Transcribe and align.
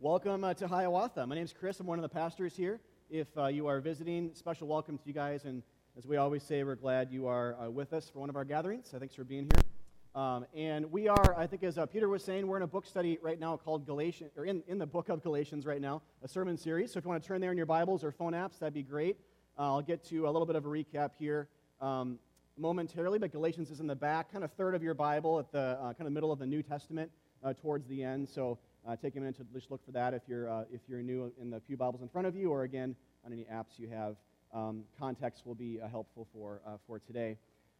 Welcome 0.00 0.44
uh, 0.44 0.54
to 0.54 0.68
Hiawatha. 0.68 1.26
My 1.26 1.34
name 1.34 1.42
is 1.42 1.52
Chris. 1.52 1.80
I'm 1.80 1.86
one 1.88 1.98
of 1.98 2.04
the 2.04 2.08
pastors 2.08 2.56
here. 2.56 2.78
If 3.10 3.26
uh, 3.36 3.48
you 3.48 3.66
are 3.66 3.80
visiting, 3.80 4.30
special 4.32 4.68
welcome 4.68 4.96
to 4.96 5.02
you 5.04 5.12
guys. 5.12 5.44
And 5.44 5.60
as 5.96 6.06
we 6.06 6.18
always 6.18 6.44
say, 6.44 6.62
we're 6.62 6.76
glad 6.76 7.10
you 7.10 7.26
are 7.26 7.56
uh, 7.60 7.68
with 7.68 7.92
us 7.92 8.08
for 8.08 8.20
one 8.20 8.30
of 8.30 8.36
our 8.36 8.44
gatherings. 8.44 8.86
So 8.88 9.00
thanks 9.00 9.16
for 9.16 9.24
being 9.24 9.50
here. 9.52 9.64
Um, 10.14 10.46
and 10.54 10.92
we 10.92 11.08
are, 11.08 11.34
I 11.36 11.48
think, 11.48 11.64
as 11.64 11.78
uh, 11.78 11.86
Peter 11.86 12.08
was 12.08 12.22
saying, 12.22 12.46
we're 12.46 12.58
in 12.58 12.62
a 12.62 12.68
book 12.68 12.86
study 12.86 13.18
right 13.20 13.40
now 13.40 13.56
called 13.56 13.86
Galatians, 13.86 14.30
or 14.36 14.44
in, 14.44 14.62
in 14.68 14.78
the 14.78 14.86
book 14.86 15.08
of 15.08 15.20
Galatians 15.20 15.66
right 15.66 15.80
now, 15.80 16.00
a 16.22 16.28
sermon 16.28 16.56
series. 16.56 16.92
So 16.92 16.98
if 16.98 17.04
you 17.04 17.10
want 17.10 17.20
to 17.20 17.26
turn 17.26 17.40
there 17.40 17.50
in 17.50 17.56
your 17.56 17.66
Bibles 17.66 18.04
or 18.04 18.12
phone 18.12 18.34
apps, 18.34 18.60
that'd 18.60 18.74
be 18.74 18.84
great. 18.84 19.16
Uh, 19.58 19.62
I'll 19.62 19.82
get 19.82 20.04
to 20.10 20.28
a 20.28 20.30
little 20.30 20.46
bit 20.46 20.54
of 20.54 20.64
a 20.64 20.68
recap 20.68 21.10
here 21.18 21.48
um, 21.80 22.20
momentarily, 22.56 23.18
but 23.18 23.32
Galatians 23.32 23.68
is 23.72 23.80
in 23.80 23.88
the 23.88 23.96
back, 23.96 24.30
kind 24.30 24.44
of 24.44 24.52
third 24.52 24.76
of 24.76 24.82
your 24.84 24.94
Bible 24.94 25.40
at 25.40 25.50
the 25.50 25.76
uh, 25.80 25.92
kind 25.94 26.06
of 26.06 26.12
middle 26.12 26.30
of 26.30 26.38
the 26.38 26.46
New 26.46 26.62
Testament 26.62 27.10
towards 27.60 27.88
the 27.88 28.04
end. 28.04 28.28
So 28.28 28.58
uh, 28.86 28.96
take 28.96 29.16
a 29.16 29.18
minute 29.18 29.36
to 29.36 29.44
just 29.52 29.70
look 29.70 29.84
for 29.84 29.92
that 29.92 30.14
if 30.14 30.22
you're, 30.28 30.50
uh, 30.50 30.64
if 30.72 30.80
you're 30.88 31.02
new 31.02 31.32
in 31.40 31.50
the 31.50 31.60
Pew 31.60 31.76
Bibles 31.76 32.02
in 32.02 32.08
front 32.08 32.26
of 32.26 32.36
you, 32.36 32.50
or 32.50 32.62
again, 32.64 32.94
on 33.24 33.32
any 33.32 33.46
apps 33.52 33.78
you 33.78 33.88
have. 33.88 34.16
Um, 34.54 34.84
context 34.98 35.46
will 35.46 35.54
be 35.54 35.78
uh, 35.80 35.88
helpful 35.88 36.26
for, 36.32 36.60
uh, 36.66 36.78
for 36.86 36.98
today. 36.98 37.36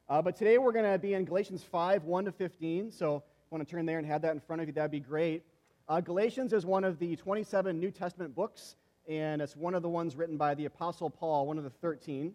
Uh, 0.08 0.20
but 0.20 0.36
today 0.36 0.58
we're 0.58 0.72
going 0.72 0.90
to 0.90 0.98
be 0.98 1.14
in 1.14 1.24
Galatians 1.24 1.62
5 1.62 2.04
1 2.04 2.24
to 2.26 2.32
15. 2.32 2.90
So 2.90 3.16
if 3.16 3.22
you 3.22 3.22
want 3.50 3.66
to 3.66 3.70
turn 3.70 3.86
there 3.86 3.98
and 3.98 4.06
have 4.06 4.22
that 4.22 4.32
in 4.32 4.40
front 4.40 4.60
of 4.60 4.68
you, 4.68 4.74
that'd 4.74 4.90
be 4.90 5.00
great. 5.00 5.44
Uh, 5.88 6.00
Galatians 6.00 6.52
is 6.52 6.66
one 6.66 6.84
of 6.84 6.98
the 6.98 7.16
27 7.16 7.78
New 7.78 7.90
Testament 7.90 8.34
books, 8.34 8.76
and 9.08 9.40
it's 9.40 9.56
one 9.56 9.74
of 9.74 9.82
the 9.82 9.88
ones 9.88 10.16
written 10.16 10.36
by 10.36 10.54
the 10.54 10.66
Apostle 10.66 11.08
Paul, 11.08 11.46
one 11.46 11.56
of 11.56 11.64
the 11.64 11.70
13. 11.70 12.34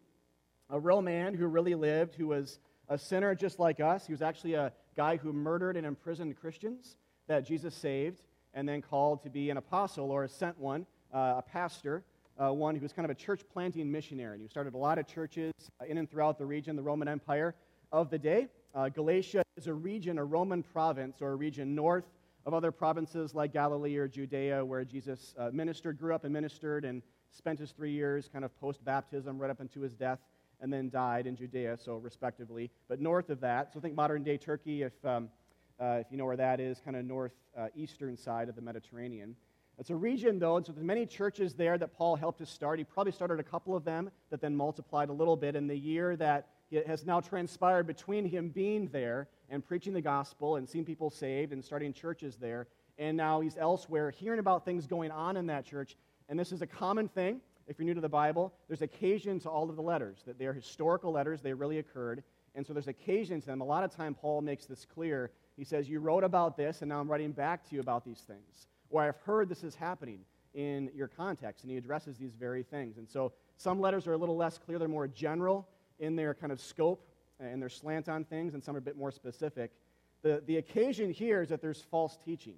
A 0.71 0.80
real 0.80 1.04
man 1.04 1.35
who 1.35 1.45
really 1.45 1.76
lived, 1.76 2.16
who 2.16 2.27
was 2.27 2.57
a 2.90 2.98
sinner 2.98 3.35
just 3.35 3.59
like 3.59 3.80
us. 3.80 4.07
He 4.07 4.13
was 4.13 4.23
actually 4.23 4.55
a 4.55 4.73
guy 4.98 5.18
who 5.18 5.32
murdered 5.32 5.77
and 5.77 5.85
imprisoned 5.85 6.35
Christians 6.35 6.98
that 7.27 7.45
Jesus 7.45 7.76
saved 7.76 8.23
and 8.53 8.67
then 8.67 8.81
called 8.81 9.23
to 9.23 9.30
be 9.30 9.49
an 9.49 9.57
apostle 9.57 10.12
or 10.12 10.23
a 10.23 10.30
sent 10.30 10.57
one, 10.59 10.85
uh, 11.13 11.35
a 11.38 11.41
pastor, 11.41 12.03
uh, 12.41 12.52
one 12.52 12.76
who 12.76 12.81
was 12.81 12.93
kind 12.93 13.05
of 13.05 13.12
a 13.12 13.16
church 13.16 13.41
planting 13.51 13.91
missionary. 13.91 14.34
And 14.34 14.41
he 14.41 14.48
started 14.48 14.73
a 14.73 14.77
lot 14.77 14.98
of 14.98 15.07
churches 15.07 15.54
uh, 15.82 15.85
in 15.85 15.98
and 15.98 16.10
throughout 16.10 16.37
the 16.37 16.45
region, 16.45 16.76
the 16.76 16.84
Roman 16.84 17.07
Empire 17.07 17.55
of 17.91 18.10
the 18.10 18.20
day. 18.20 18.48
Uh, 18.73 18.90
Galatia 18.90 19.43
is 19.55 19.68
a 19.68 19.73
region, 19.73 20.18
a 20.18 20.23
Roman 20.23 20.63
province, 20.63 21.21
or 21.21 21.32
a 21.32 21.35
region 21.35 21.76
north 21.76 22.05
of 22.45 22.54
other 22.54 22.71
provinces 22.71 23.34
like 23.34 23.54
Galilee 23.54 23.95
or 23.95 24.07
Judea, 24.07 24.65
where 24.65 24.84
Jesus 24.84 25.34
uh, 25.38 25.49
ministered, 25.54 25.98
grew 25.98 26.13
up 26.13 26.23
and 26.23 26.34
ministered, 26.34 26.85
and 26.85 27.01
spent 27.32 27.60
his 27.60 27.71
three 27.71 27.91
years 27.91 28.29
kind 28.32 28.43
of 28.43 28.60
post 28.60 28.84
baptism 28.84 29.40
right 29.40 29.49
up 29.49 29.62
into 29.62 29.82
his 29.82 29.93
death, 29.93 30.20
and 30.60 30.73
then 30.73 30.90
died 30.90 31.27
in 31.27 31.35
Judea, 31.35 31.77
so 31.77 31.98
respectively. 31.98 32.70
But 32.88 32.99
north 32.99 33.29
of 33.29 33.40
that, 33.41 33.73
so 33.73 33.79
think 33.79 33.95
modern 33.95 34.23
day 34.23 34.38
Turkey, 34.38 34.84
if. 34.84 34.93
Um, 35.05 35.29
uh, 35.79 35.98
if 35.99 36.07
you 36.12 36.18
know 36.18 36.26
where 36.26 36.38
that 36.38 36.60
is, 36.60 36.79
kind 36.79 36.96
of 36.96 37.05
northeastern 37.05 38.13
uh, 38.13 38.18
side 38.18 38.49
of 38.49 38.55
the 38.55 38.62
Mediterranean. 38.62 39.35
It's 39.79 39.90
a 39.90 39.96
region, 39.96 40.38
though, 40.38 40.57
and 40.57 40.66
so 40.66 40.71
there's 40.71 40.85
many 40.85 41.05
churches 41.05 41.55
there 41.55 41.77
that 41.79 41.93
Paul 41.93 42.16
helped 42.16 42.38
to 42.40 42.46
start. 42.46 42.77
He 42.77 42.85
probably 42.85 43.12
started 43.12 43.40
a 43.40 43.43
couple 43.43 43.76
of 43.76 43.84
them 43.84 44.12
that 44.29 44.40
then 44.40 44.55
multiplied 44.55 45.10
a 45.10 45.13
little 45.13 45.35
bit. 45.35 45.55
In 45.55 45.68
the 45.68 45.77
year 45.77 46.16
that 46.18 46.48
has 46.85 47.05
now 47.05 47.20
transpired 47.20 47.88
between 47.88 48.26
him 48.26 48.49
being 48.49 48.88
there 48.90 49.27
and 49.49 49.66
preaching 49.66 49.94
the 49.94 50.01
gospel 50.01 50.57
and 50.57 50.70
seeing 50.70 50.85
people 50.85 51.10
saved 51.10 51.54
and 51.54 51.63
starting 51.63 51.91
churches 51.91 52.35
there, 52.35 52.68
and 52.99 53.18
now 53.18 53.41
he's 53.41 53.57
elsewhere 53.57 54.12
hearing 54.12 54.40
about 54.40 54.63
things 54.63 54.85
going 54.85 55.10
on 55.10 55.38
in 55.38 55.48
that 55.48 55.66
church. 55.66 55.96
And 56.29 56.40
this 56.40 56.51
is 56.51 56.62
a 56.62 56.68
common 56.68 57.07
thing. 57.07 57.41
If 57.68 57.79
you're 57.79 57.85
new 57.85 57.94
to 57.96 58.01
the 58.01 58.10
Bible, 58.10 58.54
there's 58.68 58.82
occasion 58.82 59.40
to 59.40 59.49
all 59.49 59.70
of 59.70 59.76
the 59.76 59.82
letters, 59.82 60.20
that 60.27 60.38
they're 60.38 60.54
historical 60.54 61.12
letters, 61.12 61.41
they 61.41 61.54
really 61.54 61.79
occurred. 61.79 62.24
And 62.55 62.66
so 62.66 62.74
there's 62.74 62.88
occasion 62.88 63.41
to 63.41 63.48
them. 63.48 63.62
A 63.62 63.66
lot 63.66 63.84
of 63.84 63.96
time, 63.96 64.13
Paul 64.13 64.41
makes 64.41 64.66
this 64.66 64.85
clear 64.85 65.31
he 65.57 65.63
says, 65.63 65.90
You 65.90 66.00
wrote 66.00 66.23
about 66.23 66.57
this, 66.57 66.81
and 66.81 66.90
now 66.90 67.00
I'm 67.00 67.09
writing 67.09 67.31
back 67.31 67.68
to 67.69 67.75
you 67.75 67.81
about 67.81 68.06
these 68.06 68.19
things. 68.19 68.68
Or 68.90 69.01
I've 69.01 69.18
heard 69.18 69.50
this 69.50 69.63
is 69.63 69.75
happening 69.75 70.19
in 70.53 70.91
your 70.95 71.07
context. 71.07 71.63
And 71.63 71.72
he 71.72 71.78
addresses 71.78 72.18
these 72.18 72.34
very 72.34 72.63
things. 72.63 72.97
And 72.97 73.09
so 73.09 73.34
some 73.57 73.79
letters 73.79 74.07
are 74.07 74.13
a 74.13 74.18
little 74.18 74.38
less 74.38 74.57
clear, 74.57 74.79
they're 74.79 74.88
more 74.88 75.07
general 75.07 75.68
in 76.00 76.16
their 76.16 76.34
kind 76.34 76.51
of 76.51 76.59
scope 76.59 77.07
and 77.39 77.61
their 77.61 77.69
slant 77.69 78.09
on 78.09 78.23
things, 78.23 78.53
and 78.53 78.63
some 78.63 78.75
are 78.75 78.79
a 78.79 78.81
bit 78.81 78.97
more 78.97 79.11
specific. 79.11 79.72
The, 80.22 80.41
the 80.45 80.57
occasion 80.57 81.11
here 81.11 81.41
is 81.41 81.50
that 81.50 81.61
there's 81.61 81.81
false 81.81 82.17
teaching. 82.23 82.55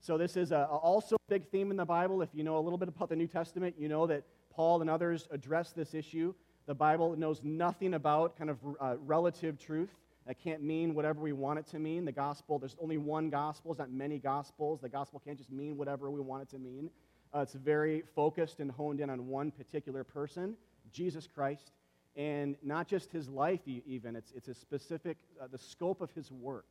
So, 0.00 0.18
this 0.18 0.36
is 0.36 0.50
a, 0.50 0.64
also 0.66 1.14
a 1.14 1.30
big 1.30 1.48
theme 1.48 1.70
in 1.70 1.76
the 1.76 1.84
Bible. 1.84 2.22
If 2.22 2.30
you 2.34 2.42
know 2.42 2.58
a 2.58 2.60
little 2.60 2.76
bit 2.76 2.88
about 2.88 3.08
the 3.08 3.16
New 3.16 3.28
Testament, 3.28 3.76
you 3.78 3.88
know 3.88 4.06
that 4.08 4.24
Paul 4.50 4.80
and 4.80 4.90
others 4.90 5.28
address 5.30 5.70
this 5.72 5.94
issue. 5.94 6.34
The 6.66 6.74
Bible 6.74 7.16
knows 7.16 7.40
nothing 7.42 7.94
about 7.94 8.36
kind 8.36 8.50
of 8.50 8.58
uh, 8.80 8.96
relative 9.04 9.58
truth. 9.58 9.94
That 10.26 10.38
can't 10.38 10.62
mean 10.62 10.94
whatever 10.94 11.20
we 11.20 11.32
want 11.32 11.58
it 11.58 11.66
to 11.68 11.78
mean. 11.78 12.04
The 12.04 12.12
gospel, 12.12 12.58
there's 12.58 12.76
only 12.80 12.98
one 12.98 13.28
gospel, 13.28 13.72
it's 13.72 13.78
not 13.78 13.90
many 13.90 14.18
gospels. 14.18 14.80
The 14.80 14.88
gospel 14.88 15.20
can't 15.24 15.36
just 15.36 15.50
mean 15.50 15.76
whatever 15.76 16.10
we 16.10 16.20
want 16.20 16.42
it 16.42 16.48
to 16.50 16.58
mean. 16.58 16.90
Uh, 17.34 17.40
it's 17.40 17.54
very 17.54 18.02
focused 18.14 18.60
and 18.60 18.70
honed 18.70 19.00
in 19.00 19.10
on 19.10 19.26
one 19.26 19.50
particular 19.50 20.04
person, 20.04 20.54
Jesus 20.92 21.26
Christ, 21.26 21.72
and 22.14 22.56
not 22.62 22.86
just 22.86 23.10
his 23.10 23.28
life, 23.28 23.60
even. 23.66 24.14
It's, 24.14 24.32
it's 24.32 24.48
a 24.48 24.54
specific, 24.54 25.16
uh, 25.40 25.46
the 25.50 25.58
scope 25.58 26.00
of 26.00 26.10
his 26.12 26.30
work. 26.30 26.66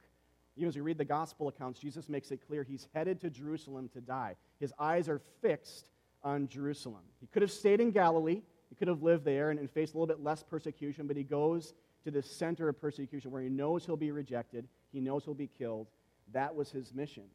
Even 0.56 0.70
as 0.70 0.76
we 0.76 0.82
read 0.82 0.98
the 0.98 1.06
gospel 1.06 1.48
accounts, 1.48 1.80
Jesus 1.80 2.10
makes 2.10 2.32
it 2.32 2.46
clear 2.46 2.64
he's 2.64 2.88
headed 2.94 3.20
to 3.22 3.30
Jerusalem 3.30 3.90
to 3.94 4.02
die. 4.02 4.36
His 4.60 4.74
eyes 4.78 5.10
are 5.10 5.22
fixed 5.42 5.90
on 6.24 6.48
Jerusalem. 6.48 7.02
He 7.20 7.28
could 7.28 7.42
have 7.42 7.52
stayed 7.52 7.82
in 7.82 7.92
Galilee, 7.92 8.42
he 8.72 8.76
could 8.76 8.88
have 8.88 9.04
lived 9.04 9.26
there 9.26 9.50
and, 9.50 9.60
and 9.60 9.70
faced 9.70 9.94
a 9.94 9.98
little 9.98 10.08
bit 10.08 10.24
less 10.24 10.44
persecution, 10.44 11.06
but 11.06 11.18
he 11.18 11.24
goes 11.24 11.74
to 12.06 12.10
the 12.10 12.22
center 12.24 12.70
of 12.70 12.80
persecution 12.80 13.30
where 13.30 13.42
he 13.42 13.50
knows 13.50 13.86
he'll 13.86 13.98
be 13.98 14.12
rejected, 14.12 14.66
he 14.94 15.02
knows 15.02 15.26
he'll 15.26 15.34
be 15.34 15.50
killed. 15.58 15.88
That 16.32 16.56
was 16.56 16.72
his 16.72 16.94
mission. 16.94 17.26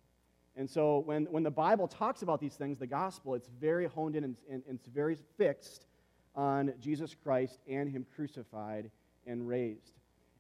And 0.57 0.69
so 0.69 1.01
when, 1.01 1.27
when 1.27 1.43
the 1.43 1.51
Bible 1.51 1.87
talks 1.87 2.23
about 2.23 2.41
these 2.41 2.55
things, 2.55 2.79
the 2.79 2.87
gospel, 2.87 3.35
it's 3.35 3.51
very 3.61 3.85
honed 3.87 4.17
in 4.17 4.25
and, 4.25 4.37
and, 4.51 4.63
and 4.67 4.79
it's 4.79 4.89
very 4.89 5.19
fixed 5.37 5.85
on 6.35 6.73
Jesus 6.81 7.15
Christ 7.23 7.59
and 7.69 7.91
him 7.91 8.07
crucified 8.17 8.91
and 9.27 9.47
raised. 9.47 9.93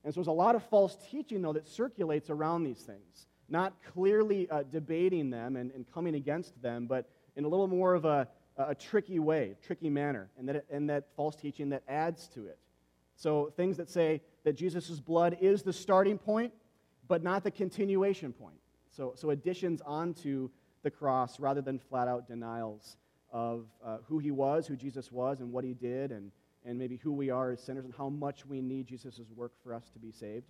And 0.03 0.15
so 0.15 0.21
there's 0.21 0.29
a 0.29 0.33
lot 0.33 0.55
of 0.55 0.63
false 0.65 0.97
teaching, 1.11 1.43
though, 1.43 1.53
that 1.53 1.69
circulates 1.69 2.31
around 2.31 2.65
these 2.65 2.79
things. 2.79 3.27
Not 3.51 3.75
clearly 3.93 4.49
uh, 4.49 4.63
debating 4.63 5.29
them 5.29 5.57
and, 5.57 5.71
and 5.73 5.85
coming 5.93 6.15
against 6.15 6.61
them, 6.63 6.87
but 6.87 7.11
in 7.37 7.45
a 7.45 7.49
little 7.49 7.69
more 7.69 7.93
of 7.93 8.07
a, 8.07 8.27
a 8.57 8.75
tricky 8.75 9.19
way, 9.19 9.57
tricky 9.63 9.91
manner, 9.91 10.31
and 10.39 10.49
that, 10.49 10.65
and 10.71 10.89
that 10.91 11.09
false 11.17 11.37
teaching 11.37 11.69
that 11.71 11.83
adds 11.89 12.29
to 12.29 12.47
it. 12.47 12.59
So 13.17 13.53
things 13.57 13.77
that 13.79 13.89
say 13.89 14.23
that 14.45 14.55
Jesus' 14.55 15.01
blood 15.01 15.39
is 15.41 15.63
the 15.63 15.73
starting 15.73 16.19
point, 16.19 16.53
but 17.09 17.23
not 17.23 17.45
the 17.45 17.51
continuation 17.51 18.33
point. 18.33 18.59
So, 18.91 19.13
so 19.17 19.31
additions 19.31 19.83
onto 19.85 20.51
the 20.83 20.91
cross 20.91 21.41
rather 21.41 21.61
than 21.61 21.79
flat 21.79 22.09
out 22.09 22.29
denials 22.29 22.97
of 23.33 23.67
uh, 23.85 23.99
who 24.07 24.19
he 24.19 24.31
was, 24.31 24.67
who 24.67 24.77
Jesus 24.77 25.11
was, 25.11 25.41
and 25.41 25.53
what 25.53 25.65
he 25.65 25.75
did, 25.75 26.13
and, 26.13 26.31
and 26.65 26.79
maybe 26.79 26.97
who 26.97 27.13
we 27.13 27.31
are 27.31 27.51
as 27.51 27.61
sinners 27.61 27.85
and 27.85 27.95
how 27.97 28.09
much 28.09 28.47
we 28.47 28.61
need 28.61 28.87
Jesus' 28.87 29.21
work 29.35 29.53
for 29.63 29.75
us 29.75 29.91
to 29.91 29.99
be 29.99 30.13
saved. 30.13 30.47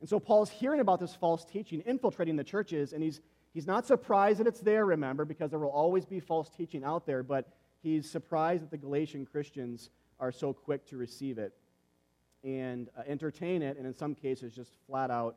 And 0.00 0.08
so 0.08 0.20
Paul's 0.20 0.50
hearing 0.50 0.80
about 0.80 1.00
this 1.00 1.14
false 1.14 1.44
teaching 1.44 1.82
infiltrating 1.86 2.36
the 2.36 2.44
churches, 2.44 2.92
and 2.92 3.02
he's, 3.02 3.20
he's 3.56 3.66
not 3.66 3.86
surprised 3.86 4.38
that 4.38 4.46
it's 4.46 4.60
there, 4.60 4.84
remember, 4.84 5.24
because 5.24 5.48
there 5.48 5.58
will 5.58 5.70
always 5.70 6.04
be 6.04 6.20
false 6.20 6.50
teaching 6.50 6.84
out 6.84 7.06
there, 7.06 7.22
but 7.22 7.48
he's 7.82 8.08
surprised 8.08 8.62
that 8.62 8.70
the 8.70 8.76
Galatian 8.76 9.24
Christians 9.24 9.88
are 10.20 10.30
so 10.30 10.52
quick 10.52 10.86
to 10.88 10.98
receive 10.98 11.38
it 11.38 11.54
and 12.44 12.90
uh, 12.98 13.00
entertain 13.06 13.62
it, 13.62 13.78
and 13.78 13.86
in 13.86 13.94
some 13.94 14.14
cases, 14.14 14.54
just 14.54 14.72
flat 14.86 15.10
out 15.10 15.36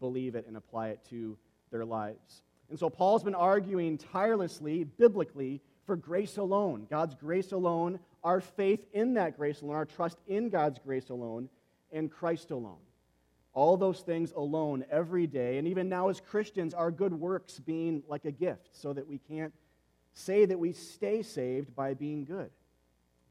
believe 0.00 0.34
it 0.34 0.46
and 0.46 0.56
apply 0.56 0.88
it 0.88 1.04
to 1.10 1.36
their 1.70 1.84
lives. 1.84 2.42
And 2.70 2.78
so 2.78 2.88
Paul's 2.88 3.22
been 3.22 3.34
arguing 3.34 3.98
tirelessly, 3.98 4.84
biblically, 4.84 5.60
for 5.84 5.94
grace 5.94 6.38
alone, 6.38 6.86
God's 6.88 7.16
grace 7.16 7.52
alone, 7.52 7.98
our 8.24 8.40
faith 8.40 8.86
in 8.94 9.12
that 9.14 9.36
grace 9.36 9.60
alone, 9.60 9.76
our 9.76 9.84
trust 9.84 10.16
in 10.26 10.48
God's 10.48 10.78
grace 10.78 11.10
alone, 11.10 11.50
and 11.92 12.10
Christ 12.10 12.50
alone. 12.50 12.80
All 13.58 13.76
those 13.76 14.02
things 14.02 14.30
alone 14.30 14.84
every 14.88 15.26
day, 15.26 15.58
and 15.58 15.66
even 15.66 15.88
now 15.88 16.10
as 16.10 16.20
Christians, 16.20 16.74
our 16.74 16.92
good 16.92 17.12
works 17.12 17.58
being 17.58 18.04
like 18.06 18.24
a 18.24 18.30
gift, 18.30 18.68
so 18.70 18.92
that 18.92 19.08
we 19.08 19.18
can't 19.18 19.52
say 20.12 20.44
that 20.44 20.60
we 20.60 20.72
stay 20.72 21.22
saved 21.22 21.74
by 21.74 21.94
being 21.94 22.24
good. 22.24 22.50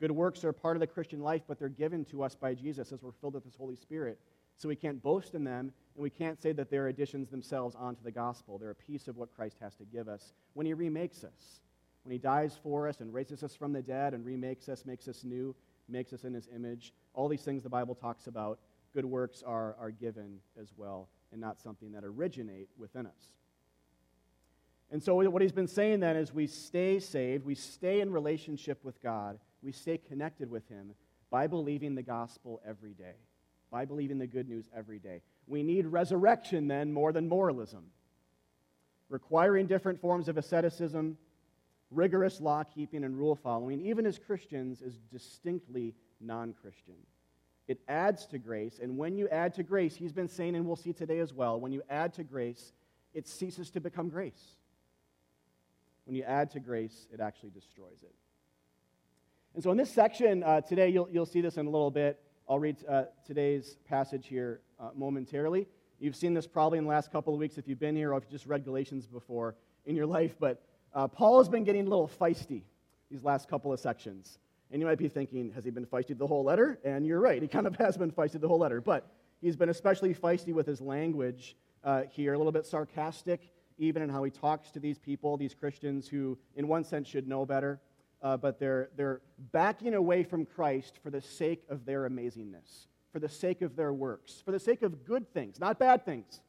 Good 0.02 0.12
works 0.12 0.44
are 0.44 0.52
part 0.52 0.76
of 0.76 0.82
the 0.82 0.88
Christian 0.88 1.22
life, 1.22 1.44
but 1.48 1.58
they're 1.58 1.70
given 1.70 2.04
to 2.12 2.24
us 2.24 2.36
by 2.36 2.56
Jesus 2.56 2.92
as 2.92 3.02
we're 3.02 3.14
filled 3.14 3.36
with 3.36 3.46
His 3.46 3.56
Holy 3.56 3.78
Spirit. 3.78 4.20
So 4.58 4.68
we 4.68 4.76
can't 4.76 5.02
boast 5.02 5.34
in 5.34 5.46
them, 5.46 5.72
and 5.96 6.04
we 6.04 6.10
can't 6.10 6.42
say 6.42 6.52
that 6.52 6.70
they're 6.70 6.90
additions 6.90 7.30
themselves 7.30 7.74
onto 7.74 8.04
the 8.04 8.12
gospel. 8.12 8.58
They're 8.58 8.72
a 8.72 8.76
piece 8.76 9.08
of 9.08 9.16
what 9.16 9.34
Christ 9.34 9.56
has 9.62 9.76
to 9.76 9.86
give 9.86 10.10
us 10.10 10.34
when 10.56 10.66
He 10.66 10.74
remakes 10.74 11.24
us. 11.24 11.62
When 12.04 12.12
He 12.12 12.18
dies 12.18 12.60
for 12.62 12.90
us 12.90 13.00
and 13.00 13.14
raises 13.14 13.44
us 13.44 13.56
from 13.56 13.72
the 13.72 13.82
dead 13.82 14.14
and 14.14 14.26
remakes 14.26 14.68
us, 14.68 14.86
makes 14.86 15.08
us 15.08 15.24
new, 15.24 15.56
makes 15.88 16.12
us 16.12 16.26
in 16.26 16.34
His 16.34 16.50
image. 16.54 16.92
All 17.14 17.30
these 17.30 17.44
things 17.44 17.64
the 17.64 17.70
Bible 17.70 17.96
talks 17.96 18.28
about, 18.28 18.60
good 18.98 19.06
works 19.06 19.44
are, 19.46 19.76
are 19.80 19.92
given 19.92 20.40
as 20.60 20.74
well, 20.76 21.10
and 21.32 21.40
not 21.40 21.60
something 21.60 21.92
that 21.92 22.04
originate 22.04 22.70
within 22.78 23.06
us. 23.06 23.34
And 24.92 25.04
so, 25.04 25.16
what 25.30 25.42
he's 25.42 25.52
been 25.52 25.68
saying 25.68 26.00
then 26.00 26.16
is 26.16 26.34
we 26.34 26.48
stay 26.48 27.00
saved, 27.00 27.46
we 27.46 27.56
stay 27.56 28.02
in 28.02 28.12
relationship 28.12 28.84
with 28.84 29.02
God 29.02 29.38
we 29.62 29.72
stay 29.72 29.98
connected 29.98 30.50
with 30.50 30.68
Him 30.70 30.94
by 31.30 31.48
believing 31.48 31.96
the 31.96 32.04
gospel 32.04 32.62
every 32.66 32.94
day, 32.94 33.16
by 33.72 33.86
believing 33.86 34.18
the 34.18 34.28
good 34.28 34.48
news 34.48 34.70
every 34.76 35.00
day. 35.00 35.22
We 35.46 35.64
need 35.64 35.86
resurrection 35.88 36.68
then 36.68 36.94
more 36.94 37.12
than 37.12 37.28
moralism, 37.28 37.86
requiring 39.10 39.68
different 39.68 40.00
forms 40.00 40.30
of 40.30 40.38
asceticism, 40.38 41.18
rigorous 41.92 42.40
law 42.40 42.64
keeping 42.64 43.04
and 43.04 43.18
rule 43.18 43.36
following, 43.36 43.86
even 43.86 44.06
as 44.06 44.20
Christians, 44.20 44.82
is 44.82 45.00
distinctly 45.12 45.96
non 46.22 46.54
Christian. 46.54 46.96
It 47.68 47.80
adds 47.88 48.26
to 48.28 48.38
grace, 48.38 48.80
and 48.82 48.98
when 48.98 49.18
you 49.18 49.28
add 49.28 49.54
to 49.56 49.64
grace, 49.64 49.96
he's 49.96 50.14
been 50.14 50.30
saying, 50.30 50.56
and 50.56 50.66
we'll 50.66 50.78
see 50.78 50.94
today 50.94 51.20
as 51.20 51.34
well, 51.34 51.60
when 51.60 51.74
you 51.74 51.82
add 51.90 52.14
to 52.14 52.24
grace, 52.24 52.72
it 53.14 53.28
ceases 53.28 53.70
to 53.72 53.82
become 53.82 54.10
grace. 54.10 54.56
When 56.06 56.16
you 56.16 56.24
add 56.24 56.52
to 56.52 56.62
grace, 56.62 57.08
it 57.12 57.20
actually 57.20 57.50
destroys 57.50 58.02
it. 58.04 58.14
And 59.54 59.64
so 59.64 59.72
in 59.72 59.78
this 59.78 59.92
section 59.92 60.44
uh, 60.44 60.62
today, 60.62 60.90
you'll, 60.90 61.10
you'll 61.12 61.26
see 61.26 61.42
this 61.42 61.58
in 61.58 61.66
a 61.66 61.70
little 61.70 61.92
bit. 61.92 62.22
I'll 62.48 62.60
read 62.60 62.78
uh, 62.88 63.06
today's 63.26 63.78
passage 63.90 64.28
here 64.28 64.62
uh, 64.80 64.92
momentarily. 64.96 65.68
You've 66.00 66.16
seen 66.16 66.34
this 66.34 66.48
probably 66.48 66.78
in 66.78 66.86
the 66.86 66.90
last 66.90 67.12
couple 67.12 67.34
of 67.34 67.40
weeks 67.40 67.58
if 67.58 67.68
you've 67.68 67.80
been 67.80 67.96
here 67.96 68.14
or 68.14 68.18
if 68.18 68.24
you've 68.26 68.32
just 68.32 68.46
read 68.46 68.64
Galatians 68.64 69.08
before 69.08 69.56
in 69.86 69.96
your 69.96 70.06
life, 70.18 70.36
but 70.40 70.62
uh, 70.94 71.08
Paul 71.08 71.40
has 71.40 71.50
been 71.50 71.64
getting 71.64 71.88
a 71.88 71.90
little 71.90 72.10
feisty 72.22 72.62
these 73.10 73.24
last 73.24 73.50
couple 73.50 73.74
of 73.74 73.80
sections. 73.80 74.40
And 74.72 74.82
you 74.82 74.88
might 74.88 74.98
be 74.98 75.08
thinking, 75.08 75.52
has 75.54 75.64
he 75.64 75.72
been 75.72 75.86
feisty 75.86 76.18
the 76.18 76.28
whole 76.28 76.44
letter? 76.44 76.80
And 76.84 77.06
you're 77.06 77.20
right, 77.20 77.42
he 77.42 77.48
kind 77.48 77.68
of 77.68 77.76
has 77.78 77.98
been 77.98 78.12
feisty 78.12 78.40
the 78.40 78.48
whole 78.48 78.60
letter. 78.60 78.82
But 78.82 79.10
he's 79.42 79.56
been 79.56 79.70
especially 79.70 80.14
feisty 80.14 80.54
with 80.54 80.68
his 80.68 80.82
language 80.82 81.56
uh, 81.84 82.04
here, 82.12 82.34
a 82.34 82.38
little 82.38 82.52
bit 82.52 82.66
sarcastic, 82.66 83.50
even 83.78 84.02
in 84.02 84.10
how 84.10 84.24
he 84.24 84.32
talks 84.32 84.72
to 84.72 84.80
these 84.80 84.98
people, 84.98 85.38
these 85.38 85.54
Christians 85.54 86.08
who, 86.08 86.38
in 86.56 86.68
one 86.68 86.84
sense, 86.84 87.08
should 87.08 87.28
know 87.28 87.46
better. 87.46 87.80
Uh, 88.22 88.36
but 88.36 88.60
they're, 88.60 88.90
they're 88.96 89.22
backing 89.52 89.94
away 89.94 90.24
from 90.24 90.46
Christ 90.46 91.00
for 91.04 91.12
the 91.12 91.22
sake 91.22 91.64
of 91.70 91.86
their 91.86 92.10
amazingness, 92.10 92.88
for 93.12 93.20
the 93.20 93.30
sake 93.30 93.62
of 93.62 93.76
their 93.76 93.94
works, 93.94 94.42
for 94.44 94.52
the 94.52 94.60
sake 94.60 94.82
of 94.82 95.06
good 95.06 95.32
things, 95.34 95.60
not 95.60 95.78
bad 95.78 96.04
things, 96.04 96.42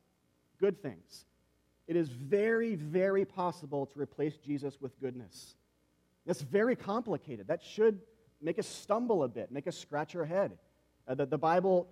good 0.59 0.81
things. 0.83 1.27
It 1.87 1.97
is 1.97 2.09
very, 2.09 2.75
very 2.75 3.25
possible 3.25 3.87
to 3.87 3.99
replace 3.99 4.39
Jesus 4.39 4.81
with 4.81 4.99
goodness. 5.01 5.57
That's 6.29 6.43
very 6.43 6.77
complicated. 6.77 7.49
That 7.49 7.63
should 7.63 8.01
make 8.43 8.59
us 8.59 8.67
stumble 8.67 9.25
a 9.25 9.29
bit, 9.29 9.51
make 9.51 9.67
us 9.67 9.79
scratch 9.79 10.15
our 10.15 10.27
head. 10.27 10.59
Uh, 11.09 11.15
the, 11.15 11.25
the 11.25 11.39
Bible 11.39 11.89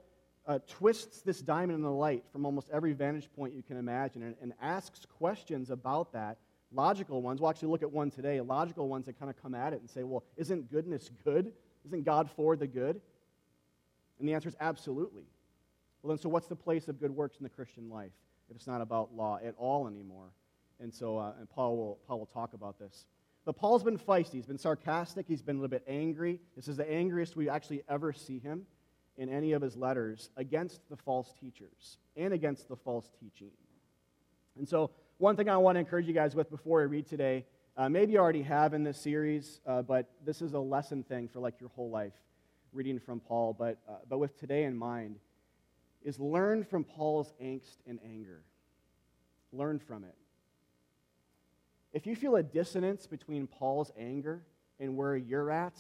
uh, 0.47 0.59
twists 0.69 1.23
this 1.23 1.41
diamond 1.41 1.79
in 1.79 1.83
the 1.83 1.91
light 1.91 2.23
from 2.33 2.45
almost 2.45 2.69
every 2.71 2.93
vantage 2.93 3.31
point 3.35 3.55
you 3.55 3.63
can 3.63 3.79
imagine 3.79 4.23
and, 4.23 4.35
and 4.43 4.53
asks 4.61 5.07
questions 5.07 5.71
about 5.71 6.13
that. 6.13 6.37
Logical 6.71 7.23
ones. 7.23 7.41
We'll 7.41 7.49
actually 7.49 7.69
look 7.69 7.83
at 7.83 7.91
one 7.91 8.11
today. 8.11 8.39
Logical 8.43 8.87
ones 8.89 9.07
that 9.07 9.19
kind 9.19 9.31
of 9.31 9.41
come 9.41 9.55
at 9.55 9.73
it 9.73 9.81
and 9.81 9.89
say, 9.89 10.03
well, 10.03 10.23
isn't 10.37 10.71
goodness 10.71 11.11
good? 11.25 11.51
Isn't 11.87 12.05
God 12.05 12.31
for 12.31 12.57
the 12.57 12.67
good? 12.67 13.01
And 14.19 14.29
the 14.29 14.35
answer 14.35 14.51
is 14.51 14.57
absolutely. 14.61 15.25
Well, 16.03 16.11
then, 16.11 16.19
so 16.19 16.29
what's 16.29 16.47
the 16.47 16.57
place 16.57 16.89
of 16.89 17.01
good 17.01 17.11
works 17.11 17.39
in 17.39 17.45
the 17.45 17.49
Christian 17.49 17.89
life 17.89 18.13
if 18.51 18.57
it's 18.57 18.67
not 18.67 18.83
about 18.83 19.17
law 19.17 19.39
at 19.43 19.55
all 19.57 19.87
anymore? 19.87 20.29
And 20.79 20.93
so, 20.93 21.17
uh, 21.17 21.33
and 21.39 21.49
Paul 21.49 21.79
will, 21.79 21.99
Paul 22.07 22.19
will 22.19 22.27
talk 22.27 22.53
about 22.53 22.79
this. 22.79 23.07
But 23.47 23.57
Paul's 23.57 23.85
been 23.85 23.97
feisty. 23.97 24.33
He's 24.33 24.47
been 24.47 24.59
sarcastic. 24.59 25.27
He's 25.29 25.41
been 25.41 25.57
a 25.57 25.61
little 25.61 25.71
bit 25.71 25.85
angry. 25.87 26.41
This 26.57 26.67
is 26.67 26.77
the 26.77 26.91
angriest 26.91 27.37
we 27.37 27.49
actually 27.49 27.85
ever 27.89 28.13
see 28.13 28.41
him 28.41 28.67
in 29.17 29.29
any 29.29 29.53
of 29.53 29.63
his 29.63 29.77
letters 29.77 30.31
against 30.37 30.81
the 30.91 30.97
false 30.97 31.33
teachers 31.41 31.99
and 32.17 32.35
against 32.35 32.69
the 32.69 32.77
false 32.77 33.09
teaching. 33.21 33.53
And 34.59 34.69
so, 34.69 34.91
one 35.19 35.37
thing 35.37 35.49
I 35.49 35.57
want 35.59 35.77
to 35.77 35.81
encourage 35.81 36.07
you 36.07 36.13
guys 36.13 36.35
with 36.35 36.51
before 36.51 36.81
I 36.81 36.85
read 36.85 37.07
today, 37.07 37.47
uh, 37.77 37.89
maybe 37.89 38.13
you 38.13 38.19
already 38.19 38.43
have 38.43 38.75
in 38.75 38.83
this 38.83 39.01
series, 39.01 39.61
uh, 39.65 39.81
but 39.81 40.11
this 40.25 40.43
is 40.43 40.53
a 40.53 40.59
lesson 40.59 41.05
thing 41.05 41.29
for 41.29 41.39
like 41.39 41.61
your 41.61 41.71
whole 41.71 41.89
life, 41.89 42.15
reading 42.73 42.99
from 42.99 43.21
Paul. 43.21 43.55
But, 43.57 43.79
uh, 43.89 43.93
but 44.09 44.19
with 44.19 44.39
today 44.41 44.65
in 44.65 44.77
mind, 44.77 45.21
is 46.03 46.19
learn 46.19 46.65
from 46.65 46.83
Paul's 46.83 47.33
angst 47.41 47.77
and 47.87 48.01
anger. 48.05 48.43
Learn 49.53 49.79
from 49.79 50.03
it. 50.05 50.15
If 51.97 52.07
you 52.07 52.15
feel 52.15 52.37
a 52.37 52.43
dissonance 52.43 53.07
between 53.07 53.47
Paul's 53.47 53.91
anger 53.99 54.43
and 54.79 54.99
where 54.99 55.17
you're 55.17 55.51
at 55.51 55.79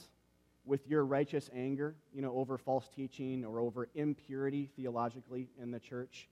with 0.65 0.89
your 0.89 1.05
righteous 1.05 1.51
anger, 1.55 1.95
you 2.15 2.23
know, 2.23 2.35
over 2.35 2.57
false 2.57 2.89
teaching 2.89 3.45
or 3.45 3.61
over 3.61 3.91
impurity 3.95 4.71
theologically 4.77 5.51
in 5.61 5.71
the 5.71 5.79
church, 5.79 6.27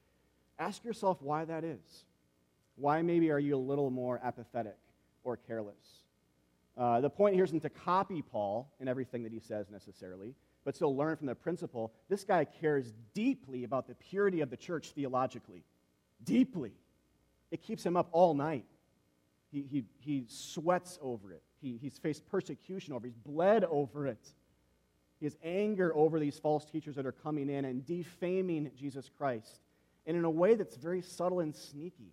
ask 0.59 0.83
yourself 0.87 1.21
why 1.21 1.45
that 1.45 1.65
is. 1.65 2.07
Why 2.77 3.03
maybe 3.03 3.31
are 3.31 3.39
you 3.39 3.57
a 3.57 3.59
little 3.59 3.91
more 3.91 4.19
apathetic 4.25 4.79
or 5.23 5.37
careless? 5.37 5.75
Uh, 6.79 7.03
the 7.03 7.11
point 7.11 7.35
here 7.35 7.45
isn't 7.45 7.61
to 7.61 7.69
copy 7.69 8.23
Paul 8.23 8.73
in 8.81 8.89
everything 8.89 9.23
that 9.25 9.33
he 9.33 9.39
says 9.39 9.67
necessarily, 9.71 10.35
but 10.65 10.75
still 10.75 10.97
learn 10.97 11.15
from 11.17 11.27
the 11.27 11.35
principle. 11.35 11.93
This 12.09 12.25
guy 12.25 12.47
cares 12.47 12.95
deeply 13.13 13.65
about 13.65 13.87
the 13.87 13.97
purity 13.97 14.41
of 14.41 14.49
the 14.49 14.57
church 14.57 14.93
theologically. 14.95 15.63
Deeply. 16.25 16.73
It 17.51 17.61
keeps 17.61 17.85
him 17.85 17.99
up 17.99 18.09
all 18.13 18.33
night. 18.33 18.65
He, 19.55 19.65
he, 19.71 19.85
he 20.01 20.25
sweats 20.29 20.99
over 21.01 21.33
it. 21.33 21.43
He, 21.63 21.79
he's 21.81 21.97
faced 21.97 22.27
persecution 22.27 22.93
over 22.93 23.07
it. 23.07 23.11
He's 23.11 23.33
bled 23.33 23.65
over 23.65 24.09
it. 24.09 24.27
He 25.21 25.27
has 25.27 25.37
anger 25.45 25.95
over 25.95 26.19
these 26.19 26.41
false 26.41 26.65
teachers 26.65 26.97
that 26.97 27.07
are 27.07 27.13
coming 27.13 27.49
in 27.49 27.65
and 27.65 27.87
defaming 27.87 28.73
Jesus 28.77 29.09
Christ. 29.17 29.61
And 30.07 30.17
in 30.17 30.25
a 30.25 30.31
way 30.31 30.57
that's 30.57 30.77
very 30.77 31.03
subtle 31.03 31.39
and 31.39 31.55
sneaky. 31.55 32.13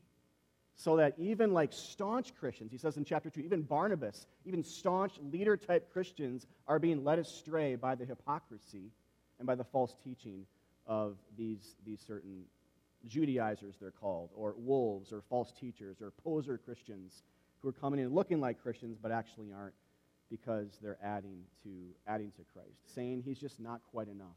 So 0.75 0.97
that 0.97 1.15
even 1.17 1.51
like 1.51 1.73
staunch 1.73 2.35
Christians, 2.35 2.71
he 2.71 2.77
says 2.77 2.95
in 2.97 3.05
chapter 3.05 3.31
2, 3.31 3.41
even 3.41 3.63
Barnabas, 3.63 4.27
even 4.45 4.63
staunch 4.63 5.13
leader 5.31 5.57
type 5.57 5.91
Christians 5.91 6.45
are 6.67 6.77
being 6.77 7.03
led 7.03 7.17
astray 7.17 7.75
by 7.75 7.95
the 7.95 8.05
hypocrisy 8.05 8.91
and 9.39 9.47
by 9.47 9.55
the 9.55 9.63
false 9.63 9.95
teaching 10.03 10.45
of 10.85 11.17
these, 11.37 11.75
these 11.85 12.01
certain 12.05 12.43
Judaizers, 13.07 13.75
they're 13.79 13.91
called, 13.91 14.29
or 14.35 14.55
wolves, 14.57 15.11
or 15.11 15.21
false 15.21 15.51
teachers, 15.51 16.01
or 16.01 16.11
poser 16.23 16.57
Christians 16.57 17.23
who 17.61 17.69
are 17.69 17.73
coming 17.73 17.99
in 17.99 18.13
looking 18.13 18.39
like 18.39 18.61
Christians 18.61 18.97
but 19.01 19.11
actually 19.11 19.51
aren't 19.51 19.73
because 20.29 20.77
they're 20.81 20.97
adding 21.03 21.43
to, 21.63 21.69
adding 22.07 22.31
to 22.31 22.43
Christ, 22.53 22.95
saying 22.95 23.23
he's 23.25 23.39
just 23.39 23.59
not 23.59 23.81
quite 23.91 24.07
enough. 24.07 24.27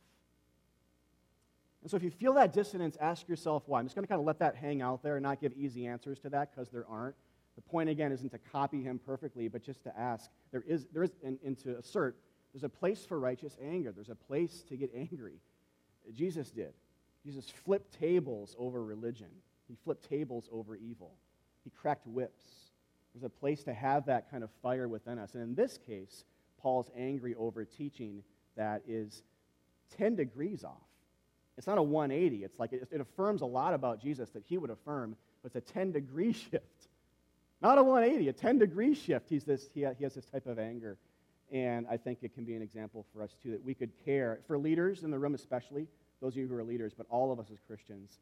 And 1.82 1.90
so 1.90 1.96
if 1.96 2.02
you 2.02 2.10
feel 2.10 2.32
that 2.34 2.52
dissonance, 2.52 2.96
ask 3.00 3.28
yourself 3.28 3.62
why. 3.66 3.78
I'm 3.78 3.86
just 3.86 3.94
going 3.94 4.04
to 4.04 4.08
kind 4.08 4.18
of 4.18 4.26
let 4.26 4.38
that 4.38 4.56
hang 4.56 4.80
out 4.80 5.02
there 5.02 5.16
and 5.16 5.22
not 5.22 5.40
give 5.40 5.52
easy 5.52 5.86
answers 5.86 6.18
to 6.20 6.30
that 6.30 6.50
because 6.50 6.70
there 6.70 6.86
aren't. 6.88 7.14
The 7.56 7.62
point, 7.62 7.88
again, 7.88 8.10
isn't 8.10 8.30
to 8.30 8.38
copy 8.38 8.82
him 8.82 8.98
perfectly, 8.98 9.48
but 9.48 9.62
just 9.62 9.84
to 9.84 9.96
ask. 9.96 10.30
There 10.50 10.64
is, 10.66 10.86
there 10.92 11.04
is 11.04 11.10
and, 11.22 11.38
and 11.44 11.56
to 11.58 11.76
assert, 11.76 12.16
there's 12.52 12.64
a 12.64 12.68
place 12.68 13.04
for 13.04 13.20
righteous 13.20 13.56
anger. 13.62 13.92
There's 13.92 14.08
a 14.08 14.14
place 14.14 14.64
to 14.68 14.76
get 14.76 14.90
angry. 14.96 15.34
Jesus 16.12 16.50
did. 16.50 16.72
Jesus 17.24 17.50
flipped 17.64 17.98
tables 17.98 18.54
over 18.58 18.84
religion. 18.84 19.28
He 19.68 19.76
flipped 19.84 20.08
tables 20.08 20.48
over 20.52 20.76
evil. 20.76 21.12
He 21.64 21.70
cracked 21.70 22.06
whips. 22.06 22.44
There's 23.14 23.24
a 23.24 23.28
place 23.28 23.62
to 23.64 23.72
have 23.72 24.06
that 24.06 24.30
kind 24.30 24.44
of 24.44 24.50
fire 24.62 24.88
within 24.88 25.18
us. 25.18 25.34
And 25.34 25.42
in 25.42 25.54
this 25.54 25.78
case, 25.86 26.24
Paul's 26.60 26.90
angry 26.96 27.34
over 27.36 27.64
teaching 27.64 28.22
that 28.56 28.82
is 28.86 29.22
10 29.96 30.16
degrees 30.16 30.64
off. 30.64 30.72
It's 31.56 31.66
not 31.66 31.78
a 31.78 31.82
180. 31.82 32.44
It's 32.44 32.58
like 32.58 32.72
it, 32.72 32.88
it 32.90 33.00
affirms 33.00 33.42
a 33.42 33.46
lot 33.46 33.74
about 33.74 34.02
Jesus 34.02 34.30
that 34.30 34.42
he 34.48 34.58
would 34.58 34.70
affirm, 34.70 35.16
but 35.42 35.54
it's 35.54 35.70
a 35.70 35.72
10 35.72 35.92
degree 35.92 36.32
shift. 36.50 36.88
Not 37.62 37.78
a 37.78 37.82
180, 37.82 38.28
a 38.28 38.32
10 38.32 38.58
degree 38.58 38.94
shift. 38.94 39.30
He's 39.30 39.44
this, 39.44 39.70
he, 39.72 39.86
he 39.96 40.04
has 40.04 40.14
this 40.14 40.26
type 40.26 40.46
of 40.46 40.58
anger. 40.58 40.98
And 41.52 41.86
I 41.88 41.96
think 41.96 42.18
it 42.22 42.34
can 42.34 42.44
be 42.44 42.54
an 42.56 42.62
example 42.62 43.06
for 43.12 43.22
us, 43.22 43.36
too, 43.42 43.52
that 43.52 43.64
we 43.64 43.74
could 43.74 43.92
care, 44.04 44.40
for 44.46 44.58
leaders 44.58 45.04
in 45.04 45.10
the 45.10 45.18
room 45.18 45.34
especially, 45.34 45.86
those 46.24 46.32
of 46.32 46.38
you 46.38 46.48
who 46.48 46.56
are 46.56 46.64
leaders, 46.64 46.94
but 46.96 47.06
all 47.10 47.30
of 47.30 47.38
us 47.38 47.50
as 47.52 47.58
Christians, 47.66 48.18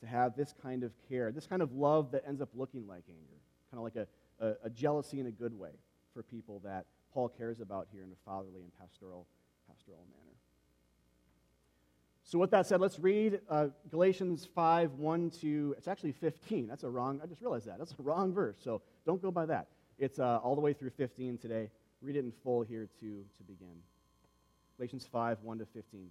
to 0.00 0.06
have 0.08 0.34
this 0.36 0.52
kind 0.60 0.82
of 0.82 0.90
care, 1.08 1.30
this 1.30 1.46
kind 1.46 1.62
of 1.62 1.72
love 1.72 2.10
that 2.10 2.24
ends 2.26 2.42
up 2.42 2.48
looking 2.52 2.84
like 2.88 3.04
anger, 3.08 3.38
kind 3.70 3.78
of 3.78 3.84
like 3.84 3.94
a, 3.94 4.44
a, 4.44 4.66
a 4.66 4.70
jealousy 4.70 5.20
in 5.20 5.26
a 5.28 5.30
good 5.30 5.56
way 5.56 5.70
for 6.12 6.24
people 6.24 6.60
that 6.64 6.84
Paul 7.12 7.28
cares 7.28 7.60
about 7.60 7.86
here 7.92 8.02
in 8.02 8.10
a 8.10 8.16
fatherly 8.28 8.62
and 8.62 8.72
pastoral, 8.80 9.28
pastoral 9.68 10.04
manner. 10.10 10.32
So, 12.24 12.40
with 12.40 12.50
that 12.50 12.66
said, 12.66 12.80
let's 12.80 12.98
read 12.98 13.38
uh, 13.48 13.68
Galatians 13.88 14.48
5 14.52 14.94
1 14.94 15.30
to, 15.42 15.76
it's 15.78 15.86
actually 15.86 16.12
15. 16.12 16.66
That's 16.66 16.82
a 16.82 16.90
wrong, 16.90 17.20
I 17.22 17.26
just 17.26 17.40
realized 17.40 17.66
that. 17.68 17.78
That's 17.78 17.92
a 17.92 18.02
wrong 18.02 18.32
verse, 18.32 18.56
so 18.64 18.82
don't 19.06 19.22
go 19.22 19.30
by 19.30 19.46
that. 19.46 19.68
It's 20.00 20.18
uh, 20.18 20.40
all 20.42 20.56
the 20.56 20.60
way 20.60 20.72
through 20.72 20.90
15 20.90 21.38
today. 21.38 21.70
Read 22.02 22.16
it 22.16 22.24
in 22.24 22.32
full 22.42 22.62
here 22.62 22.88
to, 22.98 23.24
to 23.36 23.42
begin. 23.46 23.76
Galatians 24.76 25.06
5 25.12 25.38
1 25.44 25.58
to 25.58 25.66
15. 25.66 26.10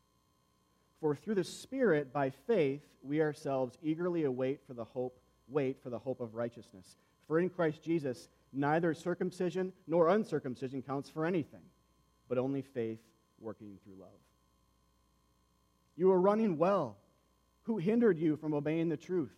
For 1.01 1.15
through 1.15 1.35
the 1.35 1.43
Spirit, 1.43 2.13
by 2.13 2.29
faith, 2.29 2.81
we 3.03 3.21
ourselves 3.21 3.77
eagerly 3.83 4.23
await 4.23 4.61
for 4.65 4.73
the 4.73 4.85
hope 4.85 5.17
wait 5.47 5.81
for 5.83 5.89
the 5.89 5.99
hope 5.99 6.21
of 6.21 6.35
righteousness. 6.35 6.95
For 7.27 7.37
in 7.37 7.49
Christ 7.49 7.83
Jesus, 7.83 8.29
Neither 8.53 8.93
circumcision 8.93 9.71
nor 9.87 10.09
uncircumcision 10.09 10.81
counts 10.81 11.09
for 11.09 11.25
anything, 11.25 11.61
but 12.27 12.37
only 12.37 12.61
faith 12.61 12.99
working 13.39 13.77
through 13.83 13.95
love. 13.99 14.09
You 15.95 16.11
are 16.11 16.19
running 16.19 16.57
well. 16.57 16.97
Who 17.63 17.77
hindered 17.77 18.19
you 18.19 18.35
from 18.35 18.53
obeying 18.53 18.89
the 18.89 18.97
truth? 18.97 19.35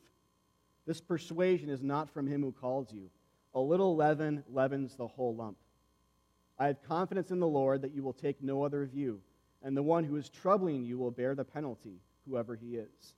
This 0.88 1.01
persuasion 1.01 1.70
is 1.70 1.84
not 1.84 2.10
from 2.10 2.27
him 2.27 2.41
who 2.41 2.51
calls 2.51 2.91
you. 2.91 3.10
A 3.53 3.60
little 3.60 3.96
leaven 3.96 4.43
leavens 4.51 4.96
the 4.96 5.08
whole 5.08 5.36
lump. 5.36 5.58
I 6.58 6.67
have 6.67 6.82
confidence 6.84 7.29
in 7.29 7.39
the 7.39 7.48
Lord 7.48 7.82
that 7.82 7.93
you 7.93 8.01
will 8.01 8.13
take 8.13 8.41
no 8.41 8.63
other 8.63 8.86
view, 8.86 9.22
and 9.63 9.75
the 9.75 9.82
one 9.84 10.03
who 10.03 10.17
is 10.17 10.29
troubling 10.29 10.84
you 10.84 10.98
will 10.98 11.12
bear 11.12 11.34
the 11.34 11.46
penalty, 11.46 12.01
whoever 12.27 12.55
he 12.55 12.75
is. 12.75 13.15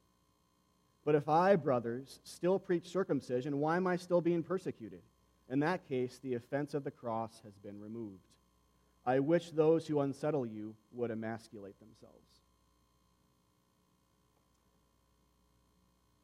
But 1.03 1.15
if 1.15 1.27
I, 1.27 1.55
brothers, 1.55 2.19
still 2.23 2.59
preach 2.59 2.87
circumcision, 2.87 3.59
why 3.59 3.77
am 3.77 3.87
I 3.87 3.95
still 3.95 4.21
being 4.21 4.43
persecuted? 4.43 5.01
In 5.49 5.59
that 5.59 5.87
case, 5.87 6.19
the 6.19 6.35
offense 6.35 6.73
of 6.73 6.83
the 6.83 6.91
cross 6.91 7.41
has 7.43 7.57
been 7.57 7.79
removed. 7.79 8.27
I 9.05 9.19
wish 9.19 9.51
those 9.51 9.85
who 9.85 9.99
unsettle 9.99 10.45
you 10.45 10.75
would 10.91 11.11
emasculate 11.11 11.79
themselves. 11.79 12.41